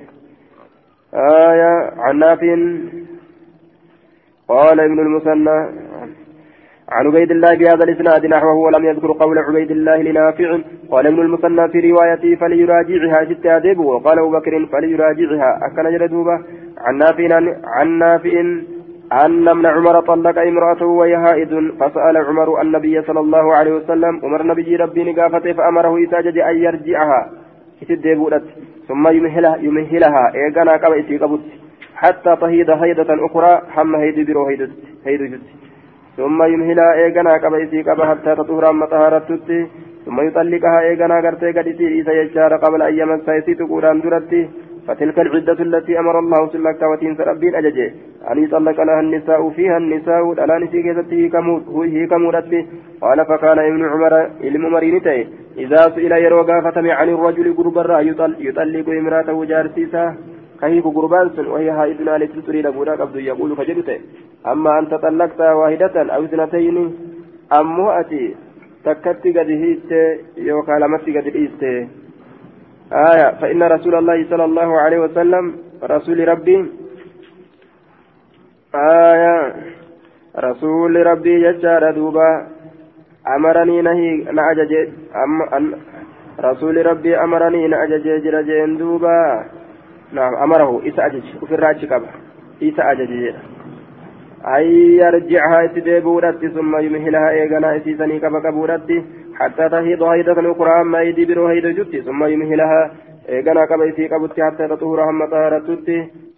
آية 1.15 1.91
عن 1.97 2.19
نافع. 2.19 2.57
قال 4.49 4.81
ابن 4.81 4.99
المثنى. 4.99 5.69
عن 6.91 7.07
عبيد 7.07 7.31
الله 7.31 7.55
بهذا 7.55 7.85
الإسناد 7.85 8.27
نحوه 8.27 8.55
ولم 8.55 8.85
يذكر 8.85 9.13
قول 9.13 9.39
عبيد 9.39 9.71
الله 9.71 10.03
لنافع. 10.03 10.59
قال 10.91 11.07
ابن 11.07 11.21
المثنى 11.21 11.69
في 11.69 11.91
روايته 11.91 12.35
فليراجعها 12.35 13.25
ست 13.25 13.47
أدب 13.47 13.79
وقال 13.79 14.19
أبو 14.19 14.31
بكر 14.31 14.67
فليراجعها. 14.67 15.59
أكن 15.67 15.99
جلدوبة 15.99 16.41
عن 16.79 16.97
نافع 16.99 17.41
عن 17.65 17.99
نافع 17.99 18.41
أن 19.13 19.49
ابن 19.49 19.67
عمر 19.67 20.01
طلق 20.01 20.39
امرأته 20.39 20.87
وهي 20.87 21.15
هائد 21.15 21.73
فسأل 21.81 22.17
عمر 22.17 22.63
النبي 22.63 23.03
صلى 23.03 23.21
الله 23.21 23.55
عليه 23.55 23.73
وسلم 23.73 24.21
أمر 24.25 24.43
نبي 24.43 24.77
ربي 24.77 25.13
نقافته 25.13 25.53
فأمره 25.53 26.05
إساجد 26.05 26.39
أن 26.39 26.57
يرجعها. 26.57 27.31
إتدبولت 27.83 28.45
ثم 28.89 29.09
يمهلها 29.09 29.57
يمهلها. 29.57 30.33
إيقنا 30.35 30.73
قبل 30.73 31.41
حتى 31.95 32.37
تهيد 32.41 32.71
هيدة 32.71 33.27
أخرى 33.27 33.63
حم 33.71 33.95
هيد 33.97 34.27
برو 34.27 34.47
هيد 34.47 34.71
هيد 35.07 35.41
ثم 36.19 36.43
يمهلها 36.53 36.93
إيغانا 36.95 37.33
قبا 37.43 37.59
إسي 37.65 37.83
قبا 37.89 38.05
حتى 38.11 38.31
تطهر 38.39 38.71
أما 38.71 38.87
طهارتت 38.93 39.49
ثم 40.05 40.19
يطلقها 40.27 40.81
إيغانا 40.81 41.17
قرتي 41.25 41.51
قد 41.57 41.67
إسي 41.73 41.87
إيسا 41.95 42.13
يجار 42.21 42.53
قبل 42.65 42.81
أن 42.83 42.95
يمسا 43.01 43.39
إسي 43.39 43.55
تقولان 43.55 44.01
درتي 44.01 44.43
فتلك 44.87 45.19
العدة 45.19 45.59
التي 45.69 45.99
أمر 45.99 46.19
الله 46.19 46.41
سلك 46.53 46.83
وتين 46.83 47.15
سربين 47.19 47.55
أججي. 47.55 47.87
أن 48.31 48.45
يطلق 48.45 48.79
لها 48.89 49.01
النساء 49.01 49.51
فيها 49.51 49.77
النساء 49.77 50.33
الآن 50.33 50.63
نسي 50.63 50.83
كيستي 50.83 51.31
هي 51.95 52.07
كمودتي. 52.07 52.67
قال 53.03 53.19
فكان 53.31 53.59
ابن 53.59 53.83
عمر 53.93 54.15
علم 54.45 54.73
مرينتي 54.73 55.27
إذا 55.59 55.81
سئل 55.95 56.13
يروغا 56.13 56.61
فتمع 56.61 56.93
عن 57.01 57.09
الرجل 57.09 57.57
قربرا 57.59 57.99
يطلق 58.49 58.89
امرأته 58.89 59.45
جارسيسا. 59.45 60.05
كهيك 60.61 60.85
قربان 60.85 61.31
سن 61.37 61.47
وهي 61.47 61.71
هائدنا 61.71 62.19
لتسري 62.19 62.63
لبودا 62.63 62.93
قبض 62.93 63.17
يقول 63.17 63.57
فجدت. 63.57 64.01
أما 64.47 64.79
أنت 64.79 64.95
طلقت 64.95 65.41
واحدة 65.41 65.97
أو 66.15 66.25
اثنتين 66.25 66.77
أمو 67.59 67.91
أتي 67.91 68.37
تكت 68.85 69.25
قد 69.37 69.51
هيت 69.63 69.91
يوكا 70.37 70.73
لمت 70.83 71.07
قد 71.17 71.27
هيت. 71.37 71.63
آية 72.93 73.29
فإن 73.41 73.63
رسول 73.63 73.95
الله 73.95 74.19
صلى 74.31 74.45
الله 74.45 74.81
عليه 74.81 74.99
وسلم 74.99 75.45
رسول 75.85 76.29
ربي 76.29 76.57
آية 78.75 79.55
رسول 80.39 81.07
ربي 81.07 81.35
ججار 81.45 81.91
دوبا 81.91 82.31
أمرني 83.37 83.83
نهي 83.83 84.11
نأجج 84.39 84.73
أم 85.57 85.75
رسول 86.41 86.87
ربي 86.87 87.17
أمرني 87.17 87.69
نأجج 87.69 88.07
جرجين 88.25 88.77
دوبا. 88.79 89.19
نعم 90.13 90.35
أمره. 90.35 90.83
إسا 90.89 91.07
أجج. 91.07 91.43
وفي 91.43 91.55
الراجع 91.55 91.89
كبه 91.89 92.09
إسا 92.63 92.93
أجج. 92.93 93.35
أن 94.47 94.63
يرجعها 95.03 95.65
إتدابورت 95.65 96.47
ثم 96.47 96.79
يمهلها 96.79 97.31
إيغانا 97.31 97.77
إسيسني 97.77 98.19
كبا 98.21 98.41
كبورت 98.41 99.05
حتى 99.35 99.69
تهيض 99.69 100.03
هيدة 100.03 100.53
أخرى 100.53 100.81
أما 100.81 101.03
يدي 101.03 101.25
برو 101.25 101.47
هيدة 101.47 101.71
جت 101.71 101.97
ثم 101.97 102.25
يمهلها 102.25 102.91
إيغانا 103.29 103.67
كبا 103.67 103.89
إسي 103.89 104.09
كبت 104.09 104.41
حتى 104.41 104.69
تطهر 104.69 105.11
هم 105.11 105.31
طهرت 105.31 105.69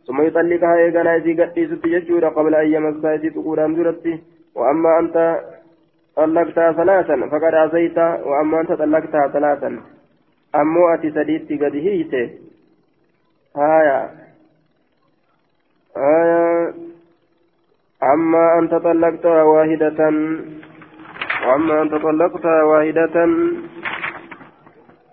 ثم 0.06 0.22
يطلقها 0.22 0.76
إيغانا 0.76 1.16
إسي 1.16 1.32
قدي 1.42 1.66
ست 1.66 1.86
ججورا 1.86 2.28
قبل 2.28 2.54
أن 2.54 2.66
يمسها 2.72 3.14
إسي 3.14 3.30
تقوران 3.30 3.74
درت 3.74 4.04
وأما 4.54 4.98
أنت 4.98 5.40
طلقتها 6.16 6.72
ثلاثا 6.72 7.16
فقد 7.32 7.54
عصيت 7.54 7.98
وأما 7.98 8.60
أنت 8.60 8.72
طلقتها 8.72 9.28
ثلاثا. 9.32 9.80
أمو 10.54 10.88
أتي 10.94 11.10
سديت 11.10 11.62
قد 11.62 11.74
هيته. 11.76 12.30
آية. 13.56 14.10
آية. 15.96 16.74
أما 18.02 18.58
أن 18.58 18.68
تطلقت 18.68 19.26
واحدة. 19.26 20.00
وأما 21.46 21.82
أن 21.82 21.90
تطلقت 21.90 22.44
واحدة. 22.44 23.24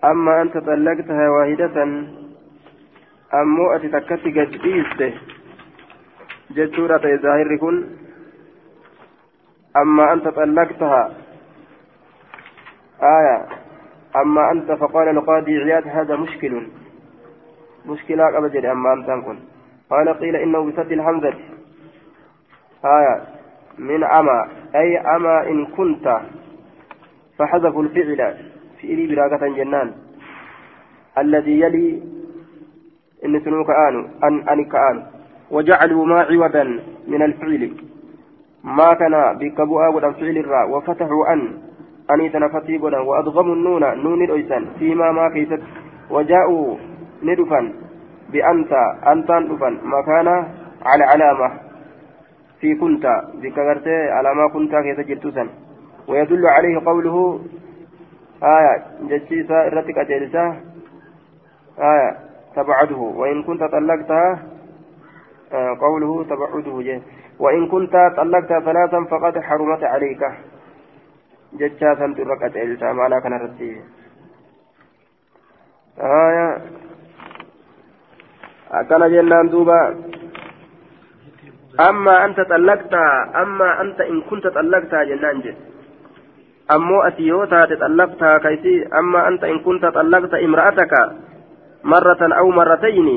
أما 0.04 0.42
أن 0.42 0.50
تطلقتها 0.50 1.28
واحدة. 1.28 1.82
أمو 3.34 3.72
أتتكت 3.72 4.24
قد 4.36 5.12
جدورة 6.50 7.16
ظاهر 7.22 7.56
كن. 7.56 7.86
أما 9.76 10.12
أنت 10.12 10.28
طلقتها 10.28 11.12
آية. 13.02 13.46
أما 14.16 14.52
أنت 14.52 14.72
فقال 14.72 15.08
القاضي 15.08 15.58
عياد 15.58 15.88
هذا 15.88 16.16
مشكل. 16.16 16.66
مشكلة 17.88 18.24
قبل 18.36 18.66
أما 18.66 18.92
أنت 18.92 19.06
كن. 19.06 19.38
قال 19.90 20.08
قيل 20.08 20.36
إنه 20.36 20.64
بسد 20.64 20.92
الحمزة 20.92 21.34
آية. 22.84 23.22
من 23.78 24.04
أما. 24.04 24.48
أي 24.74 24.98
أما 24.98 25.48
إن 25.48 25.66
كنت. 25.66 26.20
فحذفوا 27.38 27.82
الفعل. 27.82 28.36
في 28.80 29.06
براقة 29.06 29.48
جنان. 29.48 29.92
الذي 31.18 31.60
يلي. 31.60 32.02
إن 33.24 33.40
سنوك 33.40 33.70
آن 33.70 34.08
أن 34.24 34.48
أن 34.48 34.64
كآن 34.64 35.02
وجعلوا 35.50 36.06
ما 36.06 36.20
عوضا 36.20 36.80
من 37.08 37.22
الفعل. 37.22 37.72
ما 38.64 38.94
كان 38.94 39.38
بكبوء 39.38 39.94
ودم 39.94 40.12
فعل 40.12 40.38
الراء. 40.38 40.70
وفتحوا 40.70 41.32
أن. 41.32 41.58
أني 42.10 42.28
تنفتي 42.28 42.78
وأضغموا 42.78 43.54
النون. 43.54 43.98
نون 43.98 44.24
الأيسان 44.24 44.66
فيما 44.78 45.12
ما 45.12 45.28
كيست. 45.28 45.62
وجاءوا 46.10 46.76
ندفن 47.22 47.72
بأنت 48.32 48.72
أنت 49.06 49.30
دفن 49.50 49.78
مكان 49.84 50.28
على 50.82 51.04
علامة 51.04 51.50
في 52.60 52.74
كنت 52.74 53.06
ذكرت 53.42 53.86
ما 54.36 54.48
كنت 54.52 54.74
كيف 54.74 55.00
جرتسا 55.00 55.48
ويدل 56.08 56.46
عليه 56.46 56.78
قوله 56.86 57.40
آية 58.42 58.84
جتشيسا 59.08 59.66
إرتك 59.66 59.98
أجلسا 59.98 60.60
آية 61.78 62.16
تبعده 62.56 62.96
وإن 62.96 63.42
كنت 63.42 63.62
طلقتها 63.64 64.42
قوله 65.80 66.24
تبعده 66.24 66.82
جه 66.82 67.00
وإن 67.38 67.66
كنت 67.68 67.92
طلقتها 68.16 68.60
ثلاثا 68.60 69.04
فقد 69.10 69.38
حرمت 69.38 69.84
عليك 69.84 70.22
جتشاسا 71.54 72.14
ترك 72.16 72.42
أجلسا 72.42 72.92
معنا 72.92 73.20
كان 73.20 73.32
رتيه 73.32 73.80
آية 76.00 76.58
akkana 78.70 79.08
jennaan 79.08 79.50
duuba 79.50 79.78
amma 81.88 82.14
anta 82.24 82.44
xallaqtaa 82.44 83.12
amma 83.42 83.68
anta 83.82 84.04
in 84.12 84.22
kunta 84.28 84.50
xallaqtaa 84.50 85.04
jennaan 85.10 85.42
jedhe 85.42 85.60
ammoo 86.74 87.00
ati 87.08 87.26
yoo 87.28 87.46
taate 87.46 87.76
xallaqtaa 87.84 88.40
kaysii 88.40 88.84
amma 89.00 89.20
anta 89.30 89.46
in 89.48 89.60
kunta 89.64 89.92
xallaqta 89.92 90.38
imra'ataka 90.46 91.02
مرة 91.84 92.18
أو 92.38 92.50
مرتين 92.50 93.08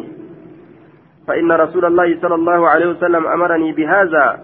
فإن 1.28 1.52
رسول 1.52 1.86
الله 1.86 2.22
صلى 2.22 2.36
الله 2.36 2.70
عليه 2.70 2.88
وسلم 2.88 3.28
أمرني 3.28 3.72
بهذا 3.72 4.40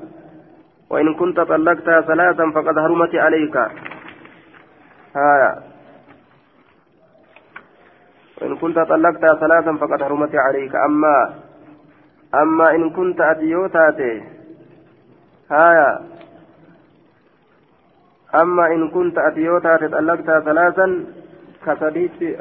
وإن 0.89 1.13
كنت 1.13 1.39
طلقتها 1.39 2.01
ثلاثا 2.01 2.51
فقد 2.55 2.77
هرمت 2.77 3.15
عليك 3.15 3.55
هايا 5.15 5.51
وإن 8.41 8.55
كنت 8.55 8.79
طلقتها 8.79 9.35
ثلاثا 9.35 9.71
فقد 9.81 10.01
هرمت 10.03 10.35
عليك. 10.35 10.75
أما 10.75 11.33
أما 12.35 12.75
إن 12.75 12.89
كنت 12.89 13.21
أتيوتاتي 13.21 14.23
هايا. 15.51 15.99
أما 18.35 18.67
إن 18.67 18.89
كنت 18.89 19.17
أتيوتاتي 19.17 19.87
طلقتها 19.87 20.39
ثلاثا 20.39 21.05
كسديت 21.65 22.39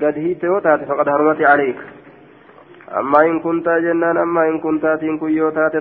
قد 0.00 0.14
هيتيوتاتي 0.24 0.84
فقد 0.84 1.08
هرمت 1.08 1.40
عليك. 1.42 1.78
أما 2.98 3.20
إن 3.20 3.40
كنت 3.40 3.68
جنان 3.68 4.16
أما 4.16 4.48
إن 4.48 4.58
كنت 4.60 4.84
أتين 4.84 5.18
كيوتاتي 5.18 5.78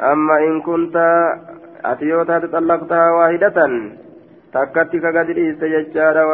أما 0.00 0.38
إن 0.38 0.60
كنت 0.60 0.96
أتيوتاتي 1.84 2.46
طلقتها 2.46 3.10
واحدة. 3.10 3.58
Takkatti 4.52 5.00
ka 5.00 5.12
gadi 5.12 5.34
dhiiste 5.40 5.66
jechaadha 5.74 6.26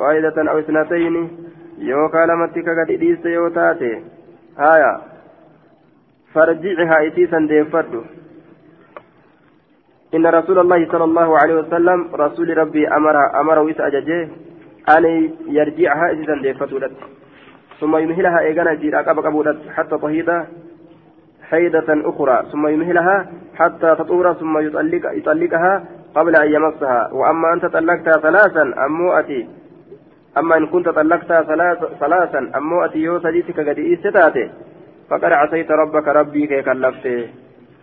waahidatan 0.00 0.48
aw 0.48 0.58
isnatayni. 0.58 1.24
Yookaa 1.78 2.26
lamatti 2.26 2.62
ka 2.62 2.74
gadi 2.74 2.96
dhiiste 2.96 3.32
yoo 3.32 3.50
taate 3.50 4.02
haya 4.56 4.90
farjicihaa 6.34 7.06
isii 7.10 7.30
san 7.30 7.48
deeffadhu 7.48 8.04
إن 10.14 10.26
رسول 10.26 10.58
الله 10.58 10.80
صلى 10.92 11.04
الله 11.04 11.38
عليه 11.38 11.54
وسلم 11.54 12.14
رسول 12.14 12.58
ربي 12.58 12.88
أمر 12.88 13.16
أمره 13.40 13.70
إسأججه 13.70 14.28
أن 14.96 15.04
يرجعها 15.48 16.06
إذا 16.10 16.34
ديفتولت 16.42 16.92
ثم 17.80 17.96
يمهلها 17.96 18.38
إيغانا 18.40 18.74
جير 18.74 19.00
أقب 19.00 19.18
قبولت 19.26 19.58
حتى 19.74 19.98
تهيد 19.98 20.30
حيدة 21.50 21.88
أخرى 22.10 22.36
ثم 22.52 22.66
يمهلها 22.66 23.16
حتى 23.54 23.94
تطور 23.98 24.32
ثم 24.32 24.58
يطلق 24.58 25.04
يطلقها 25.18 25.84
قبل 26.14 26.36
أن 26.36 26.48
يمسها. 26.54 27.08
وأما 27.12 27.52
أنت 27.52 27.66
طلقتها 27.66 28.12
ثلاثا 28.12 28.74
أمو 28.86 29.12
أتي. 29.12 29.48
أما 30.38 30.56
إن 30.56 30.66
كنت 30.66 30.88
طلقتها 30.88 31.42
ثلاثا 32.00 32.50
أمو 32.56 32.84
أتي 32.84 32.98
يو 32.98 33.20
سجيتك 33.20 33.60
قد 33.60 33.78
إيستاتي 33.78 34.50
فقد 35.10 35.32
عصيت 35.32 35.70
ربك 35.70 36.08
ربي 36.08 36.46
كي 36.46 36.62
كلفته. 36.62 37.28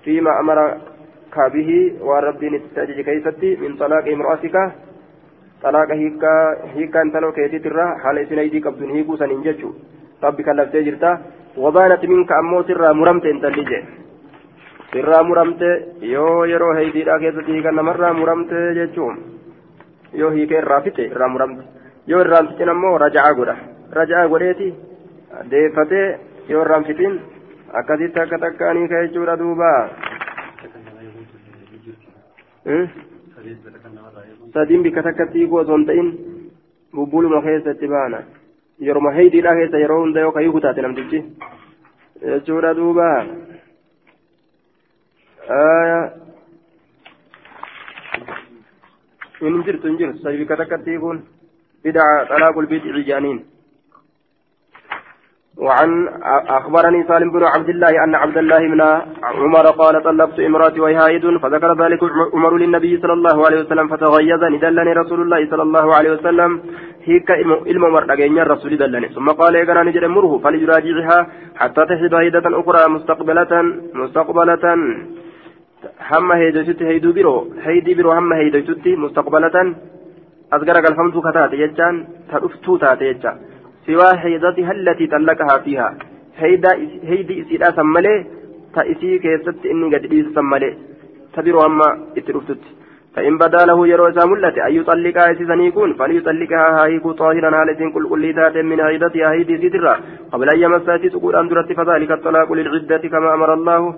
فيما 0.04 0.40
أمرك 0.40 1.36
به 1.54 1.70
وربي 2.02 2.50
نتجج 2.50 3.02
كيستي 3.02 3.56
من 3.62 3.76
طلاق 3.76 4.06
امرأتك. 4.08 4.56
طلاق 5.64 5.92
هيكا 5.92 6.34
هيكا 6.76 7.02
أنت 7.02 7.16
لو 7.16 7.32
كيتي 7.32 7.60
ترى 7.60 7.86
حال 8.04 8.28
سنيدي 8.30 8.60
قبض 8.60 8.82
هيكو 8.84 9.16
سننججو 9.16 9.72
ربي 10.24 10.44
كلفته 10.44 10.82
جرتا. 10.82 11.12
وبانت 11.58 12.06
منك 12.06 12.32
أمو 12.32 12.64
سرا 12.64 12.94
مرمت 12.94 13.26
انت 13.26 13.46
اللي 13.46 14.01
irraa 15.00 15.24
muramte 15.24 15.68
yoo 16.02 16.46
yeroo 16.52 16.74
heydiidhaa 16.76 17.20
keessatti 17.20 17.54
hiikan 17.56 17.76
namarraa 17.80 18.14
muramte 18.14 18.62
jechuun 18.78 19.20
yoo 20.22 20.32
hiike 20.32 20.58
irraa 20.62 20.82
fixe 20.88 21.06
irraa 21.06 21.30
muramte 21.36 21.64
yoo 22.14 22.22
irraan 22.24 22.48
fixin 22.50 22.70
ammoo 22.74 22.98
raja'aa 23.04 23.34
godha 23.38 23.56
raja'aa 24.00 24.28
godheeti 24.34 24.68
deeffatee 25.52 26.08
yoo 26.50 26.64
irraan 26.66 26.84
fixin 26.90 27.16
akkasitti 27.82 28.20
akka 28.24 28.40
takkaanii 28.46 28.88
ka 28.94 29.04
jechuudha 29.06 29.38
duuba 29.44 29.70
sadiin 34.54 34.84
bikka 34.84 35.04
takkatti 35.08 35.40
hiikuu 35.40 35.62
osoo 35.62 35.78
hin 35.78 35.86
ta'in 35.92 36.12
bubbuluma 36.96 37.42
keessatti 37.48 37.88
baana 37.96 38.20
yeroma 38.90 39.16
heydiidhaa 39.20 39.56
keessa 39.62 39.84
yeroo 39.86 40.02
hunda 40.02 40.28
yoo 40.28 40.36
ka 40.36 40.44
hiiku 40.48 40.62
taate 40.68 40.82
namtichi 40.88 41.24
jechuudha 42.26 42.76
duuba. 42.82 43.08
آية. 45.52 46.14
إن 49.44 49.62
جرت 49.62 49.86
إن 49.86 49.98
جرت 49.98 50.16
سيبك 50.24 50.50
تكتيكون 50.50 51.18
بدع 51.86 52.24
طلاق 52.30 52.58
البدع 52.58 52.98
جانين 53.10 53.38
وعن 55.58 55.90
أخبرني 56.58 57.04
سالم 57.08 57.32
بن 57.32 57.44
عبد 57.44 57.70
الله 57.70 58.04
أن 58.04 58.16
عبد 58.16 58.38
الله 58.38 58.62
بن 58.74 58.82
عمر 59.24 59.66
قال 59.82 60.04
طلقت 60.04 60.40
امرأتي 60.40 60.80
وهي 60.80 60.98
فذكر 61.44 61.84
ذلك 61.84 62.00
عمر 62.34 62.58
للنبي 62.58 62.98
صلى 63.02 63.14
الله 63.14 63.46
عليه 63.46 63.60
وسلم 63.62 63.88
فتغيظ 63.88 64.44
ندلني 64.44 64.94
رسول 64.94 65.22
الله 65.22 65.50
صلى 65.52 65.64
الله 65.64 65.96
عليه 65.96 66.12
وسلم. 66.12 66.52
هيك 67.04 67.32
علم 67.68 67.82
مرة 67.96 68.14
الرسول 68.44 68.78
دلني. 68.78 69.08
ثم 69.10 69.28
قال 69.42 69.56
يقرأ 69.56 69.84
نجد 69.84 70.04
مره 70.04 70.38
فليراجعها 70.44 71.28
حتى 71.56 71.82
تحب 71.86 72.14
هيدة 72.14 72.46
أخرى 72.62 72.82
مستقبلة 72.96 73.52
مستقبلة. 73.94 74.66
Heydii 77.68 77.96
biroo 78.00 78.16
hamma 78.18 78.36
heedoytutti 78.42 78.96
mustaqbalatan 79.04 79.74
as 80.58 80.66
gara 80.70 80.82
galfamtuu 80.88 81.24
kataate 81.28 81.62
jechaan 81.64 82.02
ta 82.32 82.44
dhuftuu 82.44 82.78
taate 82.84 83.06
jecha 83.12 83.32
siwaa 83.86 84.12
heydati 84.26 84.68
hallatii 84.70 85.10
xallaqahaa 85.14 85.60
fiiha 85.66 85.88
heydii 86.42 87.40
isiidhaa 87.44 87.72
san 87.80 87.90
malee 87.96 88.20
ta 88.76 88.86
isii 88.94 89.20
keessatti 89.26 89.74
inni 89.76 89.90
gadi 89.96 90.14
dhiisan 90.14 90.52
malee 90.54 90.76
ta 91.34 91.48
biroo 91.48 91.66
hamma 91.68 91.90
itti 92.22 92.38
dhuftutti 92.38 92.78
فإن 93.16 93.38
بدا 93.38 93.66
له 93.66 93.88
يرو 93.88 94.08
إذا 94.08 94.26
ملت 94.26 94.58
أن 94.58 94.74
يطلقها 94.76 95.32
إسيسا 95.32 95.54
يكون 95.54 95.94
فليطلقها 95.94 96.68
هايك 96.84 97.06
طاهرا 97.22 97.50
هالة 97.62 97.82
كل 97.94 98.34
ذات 98.36 98.58
من 98.58 98.82
عيدتها 98.82 99.32
هيدي 99.32 99.70
سترة 99.70 99.94
قبل 100.32 100.50
أن 100.50 100.60
يمسها 100.64 100.98
تقول 100.98 101.36
أن 101.36 101.48
درت 101.50 101.74
فذلك 101.80 102.12
الطلاق 102.12 102.54
للعدة 102.54 103.04
كما 103.14 103.34
أمر 103.34 103.54
الله 103.54 103.96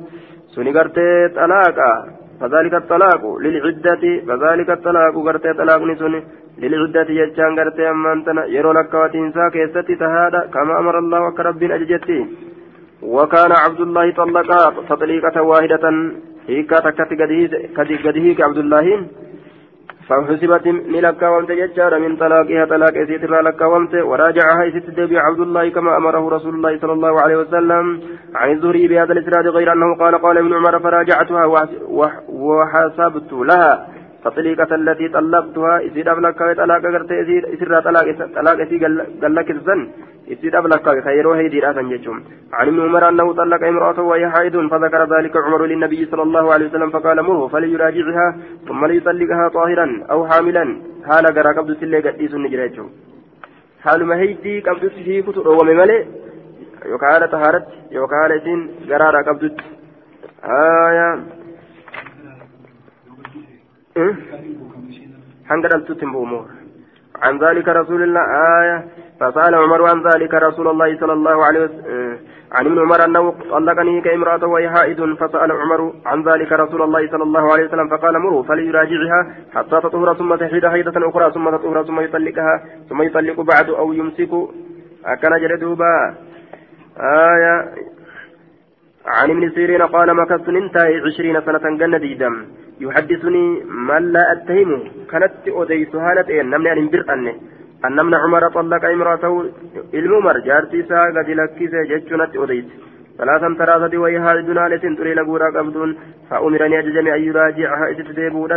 سني 0.55 0.71
قرتي 0.77 1.07
طلاقا 1.38 1.91
فذلك 2.39 2.73
الطلاق 2.81 3.21
للعدة 3.43 4.03
فذلك 4.27 4.69
الطلاق 4.77 5.13
قرتي 5.27 5.53
طلاق 5.59 5.81
سني 6.01 6.19
للعدة 6.61 7.09
يجان 7.21 7.51
قرتي 7.59 7.89
أما 7.89 8.13
أنتنا 8.13 8.45
يرو 8.55 8.71
لك 8.77 8.93
وتنسى 9.01 9.43
كيستي 9.53 9.95
تهادا 10.01 10.41
كما 10.53 10.73
أمر 10.80 10.95
الله 10.99 11.19
وكرب 11.27 11.63
أججتي 11.63 12.19
وكان 13.15 13.51
عبد 13.63 13.81
الله 13.88 14.05
طلقها 14.11 14.73
تطليقة 14.89 15.41
واحدة 15.41 15.85
هيك 16.47 16.69
تكت 16.69 17.11
قديه 18.05 18.43
عبد 18.47 18.57
الله 18.57 18.88
فحسبت 20.07 20.68
ملكا 20.68 21.27
ومت 21.30 21.51
ججار 21.51 21.99
من 21.99 22.15
طلاقها 22.18 22.65
طلاق 22.65 22.95
إسيت 23.03 23.23
لك 23.23 23.61
ومت 23.61 23.93
وراجعها 23.95 24.68
إسيت 24.68 24.89
دبي 24.89 25.18
عبد 25.19 25.39
الله 25.39 25.69
كما 25.69 25.97
أمره 25.97 26.30
رسول 26.30 26.53
الله 26.55 26.80
صلى 26.81 26.93
الله 26.93 27.22
عليه 27.22 27.38
وسلم 27.38 27.99
عن 28.35 28.51
الزهري 28.51 28.88
بهذا 28.88 29.14
الإسناد 29.14 29.47
غير 29.47 29.73
أنه 29.73 29.95
قال 29.99 30.22
قال 30.22 30.38
ابن 30.38 30.53
عمر 30.53 30.80
فراجعتها 30.80 31.45
وحسبت 32.30 33.34
لها 33.34 33.88
فطليقة 34.23 34.76
التي 34.76 35.07
طلقتها 35.07 35.88
إسيد 35.88 36.07
أبلك 36.07 36.38
طلاق 36.57 36.81
قرت 36.81 37.11
إسيد 37.11 37.45
إسير 37.45 37.80
طلاق 37.80 38.05
طلاق 38.35 38.57
قال 39.22 39.35
لك 39.35 39.51
الزن. 39.51 39.89
إسيد 40.31 40.55
أبلك 40.55 41.03
خيره 41.03 41.35
هيدي 41.35 41.59
رأسا 41.59 41.81
جتشم 41.81 42.23
عن 42.53 42.67
ابن 42.67 42.81
عمر 42.81 43.09
أنه 43.09 43.33
طلق 43.33 43.63
امرأته 43.67 44.01
وهي 44.01 44.29
حائض 44.29 44.67
فذكر 44.71 45.17
ذلك 45.17 45.37
عمر 45.37 45.65
للنبي 45.65 46.05
صلى 46.05 46.23
الله 46.23 46.53
عليه 46.53 46.67
وسلم 46.67 46.89
فقال 46.89 47.21
مره 47.21 47.47
فليراجعها 47.47 48.37
ثم 48.67 48.85
ليطلقها 48.85 49.47
طاهرا 49.47 49.87
أو 50.11 50.27
حاملا 50.27 50.81
حال 51.07 51.25
قرى 51.25 51.55
قبض 51.57 51.77
سلي 51.79 51.99
قديس 51.99 52.33
النجرة 52.33 52.89
حال 53.83 54.05
ما 54.05 54.15
هيدي 54.15 54.59
قبض 54.59 54.83
سلي 54.95 55.21
كتر 55.21 55.47
ومملئ 55.47 56.05
يوكا 56.85 57.25
طهارت 57.25 57.65
يوكا 57.91 58.39
سين 58.43 58.59
قرار 58.89 59.15
قبض 59.27 59.51
آية 60.43 61.09
hanga 65.49 65.69
dhaltutti 65.69 66.05
hin 66.05 66.62
عن 67.23 67.33
ذلك 67.39 67.67
رسول 67.67 68.03
الله 68.03 68.21
آية. 68.61 68.77
فسأل 69.19 69.55
عمر 69.55 69.81
عن 69.91 70.03
ذلك 70.09 70.33
رسول 70.33 70.67
الله 70.67 70.99
صلى 70.99 71.13
الله 71.13 71.45
عليه 71.45 71.59
وسلم 71.63 72.17
عن 72.51 72.65
ابن 72.65 72.79
عمر 72.79 73.05
أنه 73.05 73.23
طلقني 73.49 74.01
كامرأة 74.01 74.45
وهي 74.45 74.69
حائد 74.69 74.99
فسأل 75.21 75.51
عمر 75.51 75.93
عن 76.05 76.23
ذلك 76.23 76.51
رسول 76.51 76.81
الله 76.81 77.11
صلى 77.11 77.23
الله 77.23 77.53
عليه 77.53 77.65
وسلم 77.67 77.87
فقال 77.89 78.19
مروا 78.19 78.43
فليراجعها 78.43 79.21
حتى 79.55 79.77
تطهر 79.83 80.13
ثم 80.13 80.35
تحيد 80.35 80.67
حيدة 80.67 81.09
أخرى 81.09 81.31
ثم 81.31 81.49
تطهر 81.49 81.83
ثم 81.83 81.99
يطلقها 81.99 82.55
ثم 82.89 83.01
يطلق 83.01 83.41
بعد 83.41 83.69
أو 83.69 83.93
يمسك. 83.93 84.31
أكن 85.05 85.31
جلدوبا 85.41 86.15
آية. 86.99 87.55
عن 89.05 89.29
ابن 89.29 89.49
سيرين 89.49 89.81
قال 89.81 90.15
مكثت 90.15 90.49
انتهي 90.49 91.01
عشرين 91.05 91.41
سنة 91.41 91.77
جنة 91.77 91.97
ديدم 91.97 92.45
يحدثني 92.85 93.45
من 93.89 94.03
لا 94.14 94.23
أتهمه 94.34 94.81
كانت 95.11 95.34
هالة 96.05 96.41
إن 96.41 96.49
نمني 96.49 96.73
أن 96.73 96.88
برأني 96.93 97.34
أن 97.85 97.95
نمن 97.95 98.14
عمر 98.14 98.43
طلق 98.49 98.85
إمرأته. 98.85 99.34
الممر 99.93 100.39
جارتي 100.47 100.84
سا 100.89 100.99
قد 101.15 101.30
لكيس 101.39 101.73
جتشنت 101.89 102.35
أديت 102.43 102.69
ثلاثا 103.18 103.55
تراثة 103.60 103.97
ويها 103.97 104.35
دنا 104.47 104.69
لتنتري 104.72 105.14
لقورا 105.14 105.47
قبدون 105.57 105.97
فأمرني 106.30 106.80
أججمي 106.80 107.15
أن 107.15 107.22
يراجعها. 107.27 107.91
إتتديبو 107.91 108.47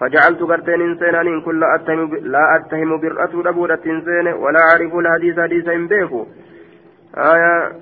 فجعلت 0.00 0.40
قرتين 0.50 0.80
إنسان 0.80 1.14
إن 1.14 1.40
كل 1.40 1.64
أتهم 1.64 2.00
لا 2.34 2.44
أتهم 2.56 3.00
برأة 3.00 3.32
ربورة 3.48 3.82
إنسان. 3.86 4.26
ولا 4.26 4.60
أعرف 4.70 4.94
الحديث 4.94 5.40
حديث 5.40 5.68
إن 5.68 5.86
بيكو 5.86 6.26
آية. 7.16 7.72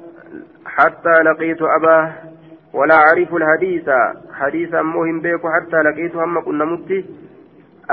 حتى 0.66 1.14
لقيت 1.26 1.62
أباه. 1.62 2.12
ولا 2.72 2.94
أعرف 2.94 3.34
الحديث. 3.34 3.88
حديثا 4.42 4.82
مهم 4.82 5.20
بيكو 5.20 5.48
حتى 5.56 5.78
لقيت 5.86 6.16
هم 6.16 6.40
كنا 6.46 6.64
متي 6.64 6.98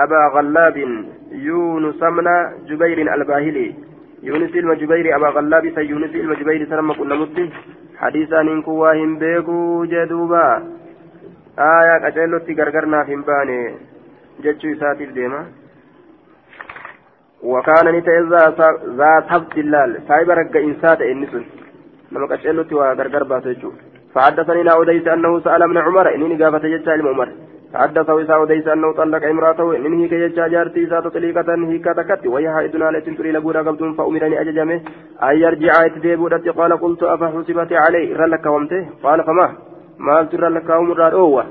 أبا 0.04 0.22
غلاب 0.34 0.78
يونس 1.32 2.02
من 2.04 2.28
جبير 2.70 2.98
الباهلي 3.16 3.68
يونس 4.24 4.54
المجبير 4.64 5.06
أبا 5.16 5.30
غلاب 5.36 5.64
سيونس 5.76 6.14
المجبير 6.16 6.62
سلم 6.70 6.94
كنا 6.94 7.16
متي 7.22 7.46
حديثا 8.04 8.42
إن 8.42 8.62
كواهم 8.62 9.12
بيكو 9.22 9.86
جدوبا 9.92 10.48
آية 11.60 11.96
قتلت 12.06 12.48
غرغرنا 12.60 13.00
في 13.04 13.16
مباني 13.16 13.60
جتشو 14.44 14.74
ساتف 14.82 15.10
ديما 15.18 15.42
وكان 17.44 17.86
نتأذى 17.96 18.44
ذا 19.00 19.12
ثبت 19.30 19.58
اللال 19.58 20.02
سايب 20.08 20.30
رق 20.30 20.56
إنسات 20.58 21.02
إنسون 21.02 21.46
لما 22.12 22.26
قتلت 22.32 22.74
وغرغر 22.74 23.24
باتجو 23.24 23.72
فحدثني 24.14 24.64
لا 24.64 24.82
أديس 24.82 25.08
أنه 25.08 25.40
سأل 25.40 25.68
من 25.68 25.78
عمر 25.78 26.16
إنني 26.16 26.44
قافت 26.44 26.66
جتشا 26.66 26.92
عمر. 26.92 27.30
حدثه 27.74 28.22
إساء 28.22 28.44
أديس 28.44 28.68
أنه 28.68 28.94
طلق 28.94 29.24
امرأته 29.28 29.76
إن 29.76 29.94
هيك 29.94 30.12
يجا 30.12 30.48
جارتي 30.48 30.88
إساء 30.88 31.02
تطليقة 31.02 31.56
هيك 31.72 31.86
تكت 31.86 32.28
وهي 32.28 32.50
حائدنا 32.50 32.90
التي 32.90 33.12
تري 33.12 33.32
لقونا 33.32 33.60
قبضون 33.60 33.94
فأمرني 33.94 34.42
أججمه 34.42 34.82
أن 35.24 35.38
يرجع 35.38 35.86
يتديب 35.86 36.22
قال 36.58 36.72
قلت 36.82 37.04
أفحسبت 37.04 37.74
عليه 37.74 38.18
رلك 38.18 38.46
ومته 38.46 38.90
قال 39.04 39.24
فما؟ 39.24 39.48
ما 40.00 40.24
ترى 40.24 40.50
لك 40.50 40.72
أمر 40.72 41.12
أوه. 41.12 41.46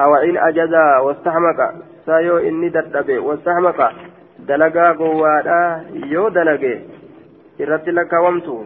أو 0.00 0.14
إن 0.16 0.36
أجزا 0.36 0.98
واستحمق؟ 0.98 1.58
سايو 2.06 2.36
إني 2.38 2.68
دردبه 2.68 3.18
واستحمق. 3.18 3.92
دلقا 4.48 4.92
قوادا 4.92 5.84
يو 6.14 6.28
دلقه 6.28 6.80
إرت 7.60 7.88
لك 7.88 8.12
ومته 8.12 8.64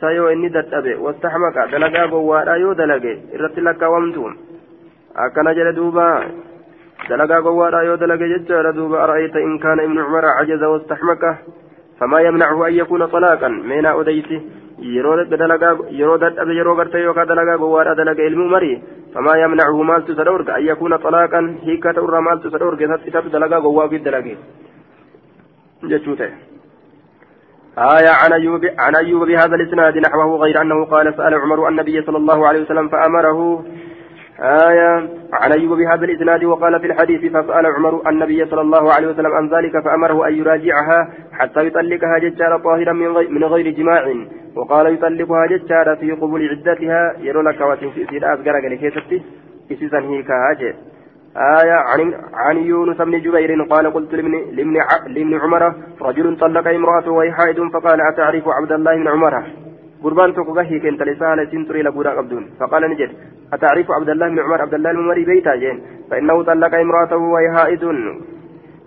سايو 0.00 0.28
إني 0.28 0.48
دردبه 0.48 0.96
واستحمق 1.04 1.56
دلقا 1.72 2.06
قوادا 2.06 2.54
يو 2.62 2.72
دلقه 2.72 3.18
إرت 3.34 3.58
لك 3.58 3.82
ومته 3.82 4.26
akkana 5.14 5.54
jedhe 5.54 5.72
duuba 5.74 6.22
dalagaa 7.08 7.40
gowwaadha 7.42 7.82
yoo 7.82 7.96
dalage 7.96 8.28
jechaadha 8.32 8.72
duuba 8.72 9.02
ara'ayta 9.04 9.40
in 9.40 9.58
kaana 9.58 9.82
ibnu 9.82 10.04
cumara 10.06 10.36
cajaza 10.38 10.70
wastaxmaka 10.70 11.38
famaa 11.98 12.20
yamnachu 12.26 12.62
an 12.64 12.74
yakuuna 12.74 13.08
talaaqan 13.08 13.54
meenaa 13.70 13.94
odeysi 13.98 14.38
yeroo 14.78 15.16
dadhabe 15.24 15.90
yeroo 15.90 16.76
garte 16.76 17.02
yookaa 17.02 17.26
dalagaa 17.26 17.58
gowwaadha 17.58 17.94
dalaga 17.94 18.22
ilmi 18.22 18.44
umarii 18.44 18.82
famaa 19.14 19.36
yamnachu 19.42 19.84
maaltu 19.90 20.12
isa 20.12 20.24
dhowrga 20.24 20.54
an 20.54 20.64
yakuuna 20.70 20.98
talaaqan 20.98 21.58
hiikka 21.66 21.94
ta'urraa 21.94 22.22
maaltu 22.28 22.48
isa 22.48 22.58
dhowrge 22.58 22.86
isatu 23.10 23.28
dalagaa 23.30 23.60
gowwaa 23.60 23.86
ofiit 23.90 24.04
dalage 24.04 24.38
jechuu 25.90 26.16
ta'e 26.16 26.32
آية 27.78 28.10
عن 28.24 28.32
أيوب 28.32 28.60
عن 28.78 28.96
أيوب 28.96 29.26
بهذا 29.26 29.54
الإسناد 29.54 29.98
نحوه 29.98 30.36
غير 30.36 30.62
أنه 30.62 30.84
قال 30.84 31.14
سأل 31.16 31.34
عمر 31.34 31.68
النبي 31.68 32.02
صلى 32.02 32.16
الله 32.16 32.46
عليه 32.48 32.62
وسلم 32.62 32.88
فأمره. 32.88 33.64
آية 34.40 35.08
عن 35.32 35.52
أيوب 35.52 35.78
بهذا 35.78 36.04
الإسناد 36.04 36.44
وقال 36.44 36.80
في 36.80 36.86
الحديث 36.86 37.32
فسأل 37.32 37.66
عمر 37.66 38.08
النبي 38.08 38.46
صلى 38.46 38.60
الله 38.60 38.92
عليه 38.92 39.08
وسلم 39.08 39.32
عن 39.32 39.48
ذلك 39.48 39.84
فأمره 39.84 40.28
أن 40.28 40.34
يراجعها 40.34 41.08
حتى 41.32 41.66
يطلقها 41.66 42.18
ججارة 42.18 42.56
طاهرا 42.56 42.92
من 43.30 43.44
غير, 43.44 43.70
جماع. 43.70 44.14
وقال 44.56 44.94
يطلقها 44.94 45.46
ججارة 45.46 45.94
في 45.94 46.12
قبول 46.12 46.48
عدتها. 46.48 47.14
يرون 47.18 47.48
لك 47.48 47.60
وتنسير 47.60 48.34
أصغر 48.34 48.58
لكيستي 48.68 49.22
إسيسا 49.72 49.98
هيك 49.98 50.30
هاجي. 50.30 50.74
آية 51.36 51.72
عن 51.72 52.14
عن 52.34 52.56
يونس 52.56 52.96
بن 52.96 53.20
جبير 53.20 53.62
قال 53.62 53.92
قلت 53.92 54.14
لابن 54.14 54.32
لابن, 54.56 54.76
لابن 55.06 55.40
عمر 55.40 55.74
رجل 56.02 56.36
طلق 56.36 56.68
امرأته 56.68 57.10
وهي 57.10 57.32
حائض 57.32 57.72
فقال 57.72 58.00
أتعرف 58.12 58.48
عبد 58.48 58.72
الله 58.72 58.96
بن 58.96 59.08
عمر؟ 59.08 59.42
قربان 60.02 60.34
توكو 60.34 60.52
غهي 60.52 60.80
كنت 60.80 61.02
لسانة 61.02 61.44
سنتري 61.44 61.82
لبورا 61.82 62.10
قبدون 62.10 62.44
فقال 62.60 62.82
نجد 62.90 63.10
أتعرف 63.52 63.90
عبد 63.90 64.08
الله 64.08 64.28
بن 64.28 64.38
عمر؟ 64.38 64.60
عبد 64.62 64.74
الله 64.74 64.92
بن 64.92 65.24
بيتا 65.24 65.56
جين. 65.56 65.82
فإنه 66.10 66.42
طلق 66.42 66.74
امرأته 66.74 67.16
وهي 67.16 67.48
حائض. 67.56 67.84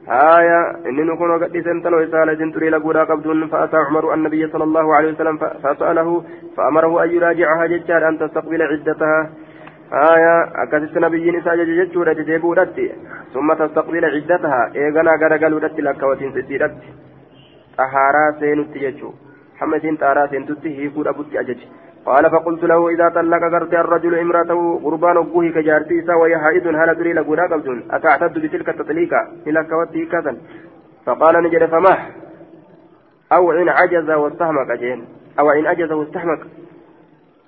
آية 0.10 0.60
إن 0.90 1.06
نكون 1.07 1.44
قد 1.44 1.57
سنتلو 1.57 2.03
إسالة 2.03 2.36
سنتري 2.36 2.70
لبورا 2.70 3.03
قبدون 3.03 3.48
فأتى 3.48 3.78
عمر 3.78 4.14
النبي 4.14 4.48
صلى 4.48 4.64
الله 4.64 4.95
عليه 4.95 5.14
وسلم 5.14 5.38
فسأله 5.38 6.24
فأمره 6.57 7.03
أن 7.03 7.10
يراجعها 7.10 7.65
ججار 7.65 8.10
أن 8.10 8.20
تستقبل 8.20 8.61
عدتها. 8.61 9.30
آية 9.94 10.64
أكثت 10.64 10.98
نبي 10.98 11.32
نساء 11.32 11.56
ججورة 11.64 12.14
جيبورت 12.14 12.78
ثم 13.34 13.53
تستقبل 13.53 14.06
عدتها. 14.06 14.72
إيغانا 14.76 15.11
غرقلوا 15.22 15.60
لك 15.60 16.03
وتنسيرت 16.03 16.76
طهارا 17.78 18.26
سينت 18.40 18.78
ججور 18.78 19.14
حمد 19.60 19.98
تارا 19.99 20.28
سنتت 20.28 20.65
هيكود 20.65 21.07
أبوتي 21.07 21.40
أجج 21.40 21.57
قال 22.06 22.32
فقلت 22.32 22.64
له 22.64 22.90
إذا 22.90 23.10
طلق 23.10 23.44
قرت 23.53 23.74
الرجل 23.74 24.15
امرأته 24.20 24.82
قربان 24.84 25.18
أبوه 25.18 25.49
كجارتي 25.49 25.99
إسا 25.99 26.14
وهي 26.14 26.38
حائض 26.38 26.68
هل 26.68 26.90
أدري 26.90 27.14
لقولا 27.14 27.44
قبضون. 27.52 27.84
أتعتد 27.91 28.40
بتلك 28.40 28.70
التطليقة؟ 28.70 29.28
إلى 29.48 29.64
كوتي 29.64 30.06
كذا 30.06 30.38
فقال 31.06 31.44
نجد 31.44 31.65
فمه 31.65 31.98
أو 33.34 33.52
إن 33.52 33.70
عجز 33.70 34.10
واستهمك 34.10 34.72
جين 34.80 35.06
أو 35.40 35.52
إن 35.52 35.65
عجز 35.65 35.91
واستهمك 35.91 36.40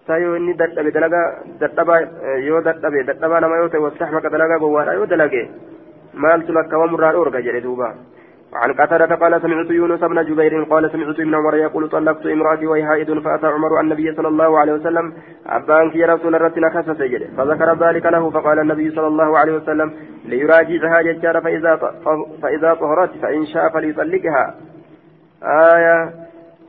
saayoo 0.08 0.36
inni 0.40 0.54
dadhabe 0.62 0.92
dalagaa 0.98 1.28
dadhabaa 1.62 2.02
yoo 2.48 2.62
dadhabe 2.68 3.06
dadhabaa 3.10 3.40
nama 3.46 3.62
yoo 3.62 3.70
ta'e 3.70 3.86
wastaxmaka 3.88 4.34
dalagaa 4.36 4.60
gowwaadha 4.66 4.98
yoo 5.00 5.08
dalage 5.14 5.42
maaltu 6.26 6.58
lakkaawamurraa 6.60 7.16
dhoorga 7.16 7.46
jedhe 7.48 7.62
duuba. 7.62 7.90
عن 8.56 8.74
قتادة 8.74 9.16
قال 9.16 9.42
سمعت 9.42 9.70
يونس 9.70 10.04
بن 10.04 10.26
جبير 10.26 10.64
قال 10.64 10.92
سمعت 10.92 11.20
ابن 11.20 11.36
عمر 11.36 11.56
يقول 11.56 11.90
طلقت 11.90 12.26
امرأتي 12.26 12.66
وهي 12.68 12.86
حائض 12.86 13.20
فأتى 13.20 13.48
عمر 13.48 13.80
النبي 13.80 14.16
صلى 14.16 14.28
الله 14.28 14.60
عليه 14.60 14.74
وسلم 14.74 15.14
أبانك 15.48 15.96
يا 15.96 16.08
رسول 16.08 16.36
الرتنا 16.36 16.70
خس 16.70 16.86
سجد 16.86 17.22
فذكر 17.38 17.70
ذلك 17.86 18.06
له 18.06 18.30
فقال 18.30 18.60
النبي 18.60 18.92
صلى 18.92 19.08
الله 19.08 19.38
عليه 19.38 19.54
وسلم 19.54 19.94
ليراجعها 20.26 21.02
ججار 21.02 21.42
فإذا 21.42 21.76
فإذا 22.42 22.74
طهرت 22.74 23.12
فإن 23.22 23.46
شاء 23.46 23.70
فليطلقها 23.70 24.56
آية 25.44 25.98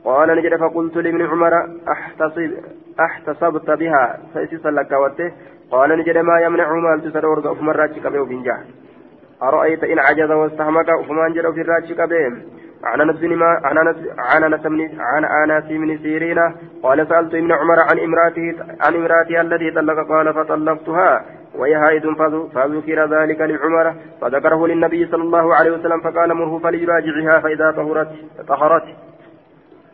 قال 0.05 0.37
نجد 0.37 0.55
فقلت 0.55 0.95
لابن 0.97 1.21
عمر 1.21 1.53
احتصب 1.91 2.51
احتصبت 2.99 3.69
بها. 3.69 4.19
فإسس 4.33 4.65
لك 4.65 4.93
قال 5.71 5.89
نجد 5.99 6.17
ما 6.17 6.39
يمنع 6.41 6.73
ما 6.73 7.01
تسرور 7.05 7.55
في 7.55 7.63
مراتك 7.63 8.07
بوفنجاه 8.07 8.63
أرأيت 9.43 9.83
إن 9.83 9.99
عجز 9.99 10.31
واستحمك؟ 10.31 10.85
فمان 11.07 11.33
جرى 11.33 11.53
في 11.53 11.61
الراجح 11.61 12.05
كبيم 12.05 12.41
عن 12.83 13.01
أنس 13.01 13.19
بن 13.19 13.35
ما 13.35 13.61
عن 13.63 13.77
أنس 13.77 13.97
عن 14.17 14.43
بن 14.63 15.01
عن 15.01 15.25
أنس 15.25 15.63
بن 15.63 15.97
سيرين 15.97 16.39
قال 16.83 17.07
سألت 17.07 17.35
ابن 17.35 17.51
عمر 17.51 17.79
عن 17.79 17.99
امرأته 17.99 18.55
عن 18.81 18.95
امرأته 18.95 19.41
التي 19.41 19.71
طلق. 19.71 20.07
قال 20.09 20.33
فطلقتها. 20.33 21.25
وهي 21.55 21.75
هائد 21.75 22.03
فذكر 22.53 23.21
ذلك 23.21 23.41
لعمر. 23.41 23.95
فذكره 24.21 24.67
للنبي 24.67 25.05
صلى 25.05 25.23
الله 25.23 25.55
عليه 25.55 25.71
وسلم. 25.71 26.01
فقال 26.01 26.33
مره 26.33 26.59
فليراجعها 26.59 27.39
فإذا 27.39 27.71
طهرت 27.71 28.09
طهرت. 28.47 28.83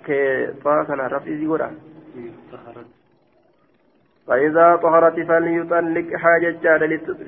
كي 0.05 0.47
طاقنا 0.63 1.07
رفيزي 1.07 1.47
فإذا 4.27 4.75
طهرت 4.75 5.19
فليطلق 5.19 6.07
حاجة 6.15 6.77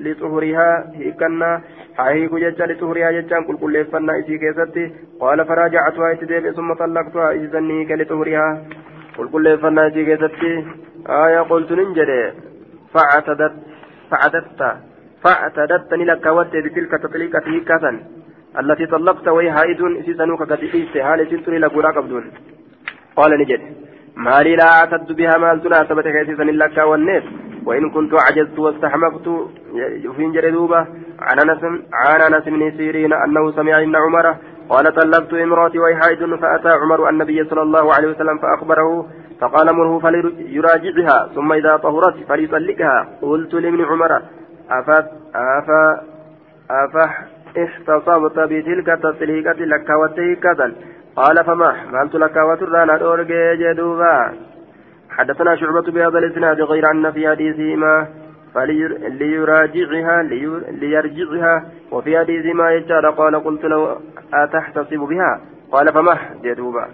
لطهرها 0.00 0.92
هيكنا 0.94 1.62
هيك 1.98 2.34
ججا 2.34 2.66
لطهرها 2.66 3.10
ججا 3.10 3.40
كل 3.40 3.56
كل 3.56 3.84
فنا 3.84 4.18
إسي 4.18 4.38
كيستي. 4.38 4.92
قال 5.20 5.38
فراجعتها 5.46 6.12
إتديب 6.12 6.50
ثم 6.50 6.72
طلقتها 6.72 7.32
إذني 7.32 7.84
كلطهرها 7.84 8.62
كل 9.16 9.28
كل 9.28 9.58
فنا 9.58 9.86
إسي 9.86 10.04
كيستي. 10.04 10.52
آية 11.08 11.40
قلت 11.40 11.72
ننجد. 11.72 12.10
فاعتدت 12.92 13.54
فاعتدت. 14.10 14.60
فاعتدتني 15.22 16.04
لك 16.04 16.26
ود 16.26 16.50
بتلك 16.64 16.92
تطليقة 17.02 17.42
هيكة 17.46 17.84
التي 18.60 18.86
طلقت 18.86 19.28
وهي 19.28 19.52
حائد 19.52 19.80
إسي 20.00 20.14
سنوك 20.14 20.42
قد 20.42 20.60
إيست 20.60 20.96
هالي 20.96 21.24
سنتني 21.30 21.58
لك 21.58 21.72
قال 23.16 23.30
نجد. 23.40 23.85
مالي 24.16 24.56
لا 24.56 24.68
أعتد 24.78 25.12
بها 25.12 25.38
مال 25.38 25.62
تناسبة 25.62 26.02
كيسيسا 26.02 26.42
إلا 26.42 26.66
كاونيت 26.68 27.24
وإن 27.66 27.90
كنت 27.90 28.12
عجزت 28.14 28.58
واستحمقت 28.58 29.28
في 30.16 30.30
جردوبة 30.34 30.78
عن 31.20 31.38
أنس 31.44 31.62
عن 31.92 32.20
أنس 32.32 32.44
بن 32.44 32.76
سيرين 32.76 33.12
أنه 33.12 33.52
سمع 33.52 33.82
ابن 33.82 33.96
عمر 33.96 34.36
قال 34.68 34.94
طلقت 34.94 35.34
امرأتي 35.34 35.78
وهي 35.78 35.96
حائض 35.96 36.34
فأتى 36.34 36.68
عمر 36.68 37.08
النبي 37.08 37.44
صلى 37.44 37.62
الله 37.62 37.94
عليه 37.94 38.08
وسلم 38.08 38.38
فأخبره 38.38 39.06
فقال 39.40 39.72
مره 39.76 39.98
فليراجعها 39.98 41.28
ثم 41.34 41.52
إذا 41.52 41.76
طهرت 41.76 42.16
فليطلقها 42.28 43.08
قلت 43.22 43.54
لابن 43.54 43.84
عمر 43.84 44.22
أفا 44.70 44.98
أفا 45.34 46.00
أفا 46.70 47.10
احتصبت 47.64 48.38
بتلك 48.38 48.88
التطليقة 48.88 49.58
لك 49.64 49.90
وتيكة 50.02 50.72
قال 51.16 51.44
فما 51.44 51.76
مالت 51.92 52.14
لك 52.14 52.36
وترانا 52.36 52.96
دورجي 52.96 53.56
جدوبا. 53.56 54.32
حدثنا 55.10 55.56
شعبة 55.56 55.92
بهذا 55.92 56.18
الإسناد 56.18 56.60
غير 56.60 56.90
أن 56.90 57.12
في 57.12 57.28
حديثهما 57.28 58.08
فليراجعها 58.54 60.22
ليرجعها. 60.70 61.64
وفي 61.92 62.18
حديث 62.18 62.54
ما 62.54 62.70
يجعل 62.70 63.10
قال 63.10 63.44
قلت 63.44 63.64
له 63.64 63.96
أتحتصب 64.34 64.98
بها؟ 64.98 65.40
قال 65.72 65.92
فمه 65.92 66.18
جدوبا. 66.42 66.88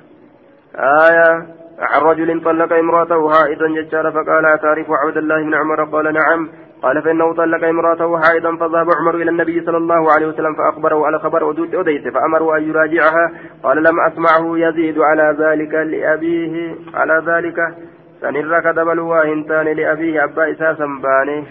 آية 0.77 1.47
عن 1.79 2.01
رجل 2.03 2.45
طلق 2.45 2.73
امرأته 2.73 3.31
حائضا 3.31 3.69
ججارا 3.69 4.11
فقال 4.11 4.47
أتعرف 4.47 4.87
عبد 4.91 5.17
الله 5.17 5.43
بن 5.43 5.55
عمر؟ 5.55 5.85
قال 5.85 6.15
نعم. 6.15 6.49
قال 6.83 7.03
فإنه 7.03 7.35
طلق 7.35 7.65
امرأته 7.65 8.21
حائضا 8.21 8.57
فذهب 8.57 8.87
عمر 9.01 9.15
إلى 9.15 9.31
النبي 9.31 9.61
صلى 9.61 9.77
الله 9.77 10.13
عليه 10.13 10.27
وسلم 10.27 10.55
فأخبره 10.55 11.07
على 11.07 11.19
خبر 11.19 11.51
أديت 11.51 12.09
فأمره 12.09 12.57
أن 12.57 12.63
يراجعها. 12.63 13.33
قال 13.63 13.83
لم 13.83 14.01
أسمعه 14.01 14.59
يزيد 14.59 14.99
على 14.99 15.37
ذلك 15.39 15.75
لأبيه 15.75 16.75
على 16.95 17.23
ذلك. 17.27 17.57
سنر 18.21 18.61
كدبل 18.61 19.01
واهنتان 19.01 19.67
لأبيه 19.67 20.25
أبا 20.25 20.51
إساسا 20.51 20.87
باني 21.03 21.47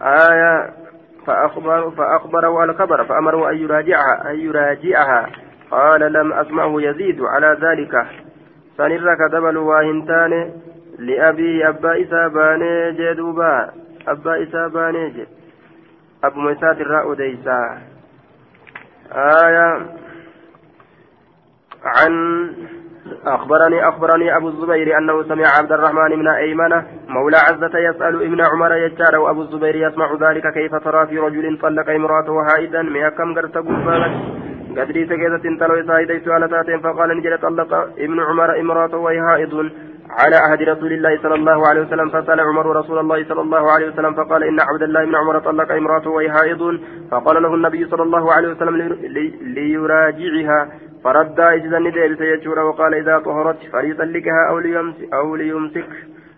آية 0.00 0.70
فأخبر 1.26 1.90
فأخبره 1.90 2.60
على 2.60 2.74
خبر 2.74 3.04
فأمره 3.04 3.50
أن 3.50 3.56
يراجعها 3.56 4.30
أن 4.30 4.36
يراجعها. 4.36 5.26
قال 5.70 6.12
لم 6.12 6.32
أسمعه 6.32 6.80
يزيد 6.80 7.20
على 7.22 7.58
ذلك. 7.62 8.06
سنر 8.76 9.14
كدبل 9.14 9.56
واهنتان 9.56 10.50
لأبيه 10.98 11.68
أبا 11.68 12.28
باني 12.28 12.90
أبا 14.08 14.42
إسا 14.42 14.66
بانيج 14.66 15.26
أبو 16.24 16.40
مسات 16.40 16.80
الراء 16.80 17.14
ديسا 17.14 17.78
آية 19.12 19.86
عن 21.84 22.12
أخبرني 23.26 23.88
أخبرني 23.88 24.36
أبو 24.36 24.48
الزبير 24.48 24.98
أنه 24.98 25.22
سمع 25.22 25.48
عبد 25.58 25.72
الرحمن 25.72 26.18
من 26.18 26.28
أيمن 26.28 26.82
مولى 27.08 27.36
عزة 27.36 27.78
يسأل 27.78 28.22
ابن 28.22 28.40
عمر 28.40 28.72
يجار 28.74 29.18
وأبو 29.18 29.42
الزبير 29.42 29.76
يسمع 29.76 30.14
ذلك 30.20 30.52
كيف 30.54 30.74
ترى 30.74 31.06
في 31.06 31.18
رجل 31.18 31.58
طلق 31.58 31.90
امرأته 31.90 32.44
حائدا 32.44 32.82
من 32.82 33.08
كم 33.08 33.34
قرت 33.34 33.56
قدري 34.76 35.06
سكيتة 35.06 35.56
تلو 35.60 35.74
إسائدي 35.80 36.20
سؤال 36.24 36.42
فقال 36.82 37.18
نجل 37.18 37.38
طلق 37.38 37.74
ابن 37.98 38.20
عمر 38.20 38.60
امرأته 38.60 38.96
وهي 38.96 39.20
حائض 39.22 39.70
على 40.10 40.36
عهد 40.36 40.62
رسول 40.62 40.92
الله 40.92 41.18
صلى 41.22 41.34
الله 41.34 41.68
عليه 41.68 41.80
وسلم 41.80 42.08
فسأل 42.10 42.40
عمر 42.40 42.76
رسول 42.76 42.98
الله 42.98 43.24
صلى 43.24 43.40
الله 43.40 43.72
عليه 43.72 43.88
وسلم 43.88 44.14
فقال 44.14 44.44
إن 44.44 44.60
عبد 44.60 44.82
الله 44.82 45.04
بن 45.04 45.14
عمر 45.14 45.38
طلق 45.38 45.72
امرأته 45.72 46.10
وهي 46.10 46.30
حائض. 46.30 46.80
فقال 47.10 47.42
له 47.42 47.54
النبي 47.54 47.86
صلى 47.86 48.02
الله 48.02 48.32
عليه 48.32 48.48
وسلم 48.48 48.76
ليراجعها. 49.40 50.68
فرد 51.04 51.40
إجزا 51.40 51.78
نديل 51.78 52.18
سيجور 52.18 52.58
وقال 52.58 52.94
إذا 52.94 53.18
طهرت 53.18 53.58
فليطلقها 53.72 54.48
أو 54.50 54.58
ليمسك, 54.58 55.14
أو 55.14 55.36
ليمسك. 55.36 55.88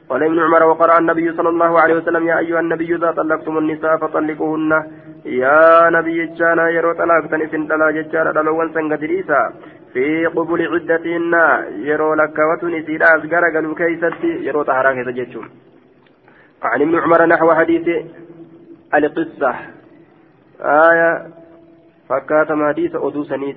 قال 0.08 0.22
ابن 0.22 0.38
عمر 0.40 0.62
وقرأ 0.62 0.98
النبي 0.98 1.32
صلى 1.32 1.48
الله 1.48 1.80
عليه 1.80 1.94
وسلم 1.94 2.28
يا 2.28 2.38
أيها 2.38 2.60
النبي 2.60 2.94
إذا 2.94 3.10
طلقتم 3.10 3.58
النساء 3.58 3.96
فطلقوهن. 3.96 4.72
يا 5.24 5.90
نبي 5.90 6.26
جانا 6.26 6.68
يرو 6.70 6.92
طلاقتن 6.92 7.42
إسن 7.42 7.66
طلا 7.66 7.90
ججارة 7.90 8.32
دلوان 8.32 8.72
سنغدريسا 8.74 9.52
في 9.92 10.26
قبول 10.26 10.60
عدتهن 10.72 11.34
يرو 11.88 12.14
لكوتن 12.14 12.74
إسيدا 12.74 13.06
أزغر 13.14 13.44
قالوا 13.54 13.74
كيستي 13.74 14.30
يرو 14.46 14.62
طهران 14.62 14.94
كيسا 14.96 15.10
جيتشون 15.10 15.48
عن 16.62 16.80
ابن 16.82 16.98
عمر 16.98 17.26
نحو 17.26 17.52
حديث 17.52 17.86
القصة. 18.94 19.54
آية 20.60 21.10
فكاتم 22.08 22.68
حديث 22.68 22.92
أدو 22.94 23.22
سنيت 23.24 23.56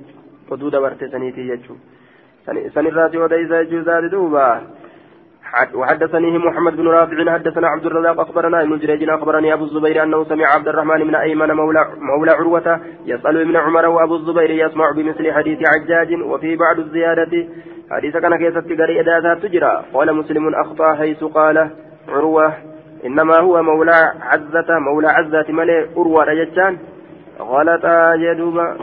أدو 0.52 0.70
دبرت 0.70 1.04
سنيتي 1.04 1.44
جيتشون 1.48 1.80
سنراتي 2.76 3.18
وديسا 3.18 3.64
جوزاد 3.64 4.06
دوبا. 4.12 4.62
وحدثني 5.74 6.38
محمد 6.38 6.76
بن 6.76 6.88
رافع 6.88 7.34
حدثنا 7.34 7.68
عبد 7.68 7.86
الرزاق 7.86 8.20
أخبرنا 8.20 8.62
ابن 8.62 8.78
جريج 8.78 9.10
أخبرني 9.10 9.54
أبو 9.54 9.64
الزبير 9.64 10.04
أنه 10.04 10.24
سمع 10.24 10.46
عبد 10.46 10.68
الرحمن 10.68 11.04
بن 11.08 11.16
أيمن 11.16 11.52
مولى 11.52 11.86
مولى 11.98 12.32
عروة 12.32 12.80
يسأل 13.06 13.42
ابن 13.42 13.56
عمر 13.58 13.86
وأبو 13.86 14.16
الزبير 14.16 14.52
يسمع 14.52 14.92
بمثل 14.92 15.32
حديث 15.32 15.60
عجاج 15.68 16.22
وفي 16.22 16.56
بعض 16.56 16.80
الزيادة 16.80 17.48
حديث 17.92 18.18
كان 18.18 18.36
كيست 18.36 18.82
قري 18.82 19.00
اداتها 19.00 19.36
تجرى. 19.36 19.84
قال 19.94 20.16
مسلم 20.16 20.56
أخطأ 20.56 20.96
حيث 20.96 21.24
قال 21.24 21.70
عروة 22.10 22.54
إنما 23.06 23.40
هو 23.40 23.64
مولى 23.64 24.14
عزة 24.22 24.80
مولى 24.80 25.08
عزة 25.08 25.46
ملي 25.50 25.88
عروة 25.98 26.24
رجتان 26.24 26.78
غلط 27.40 27.86
جدوبا 28.16 28.78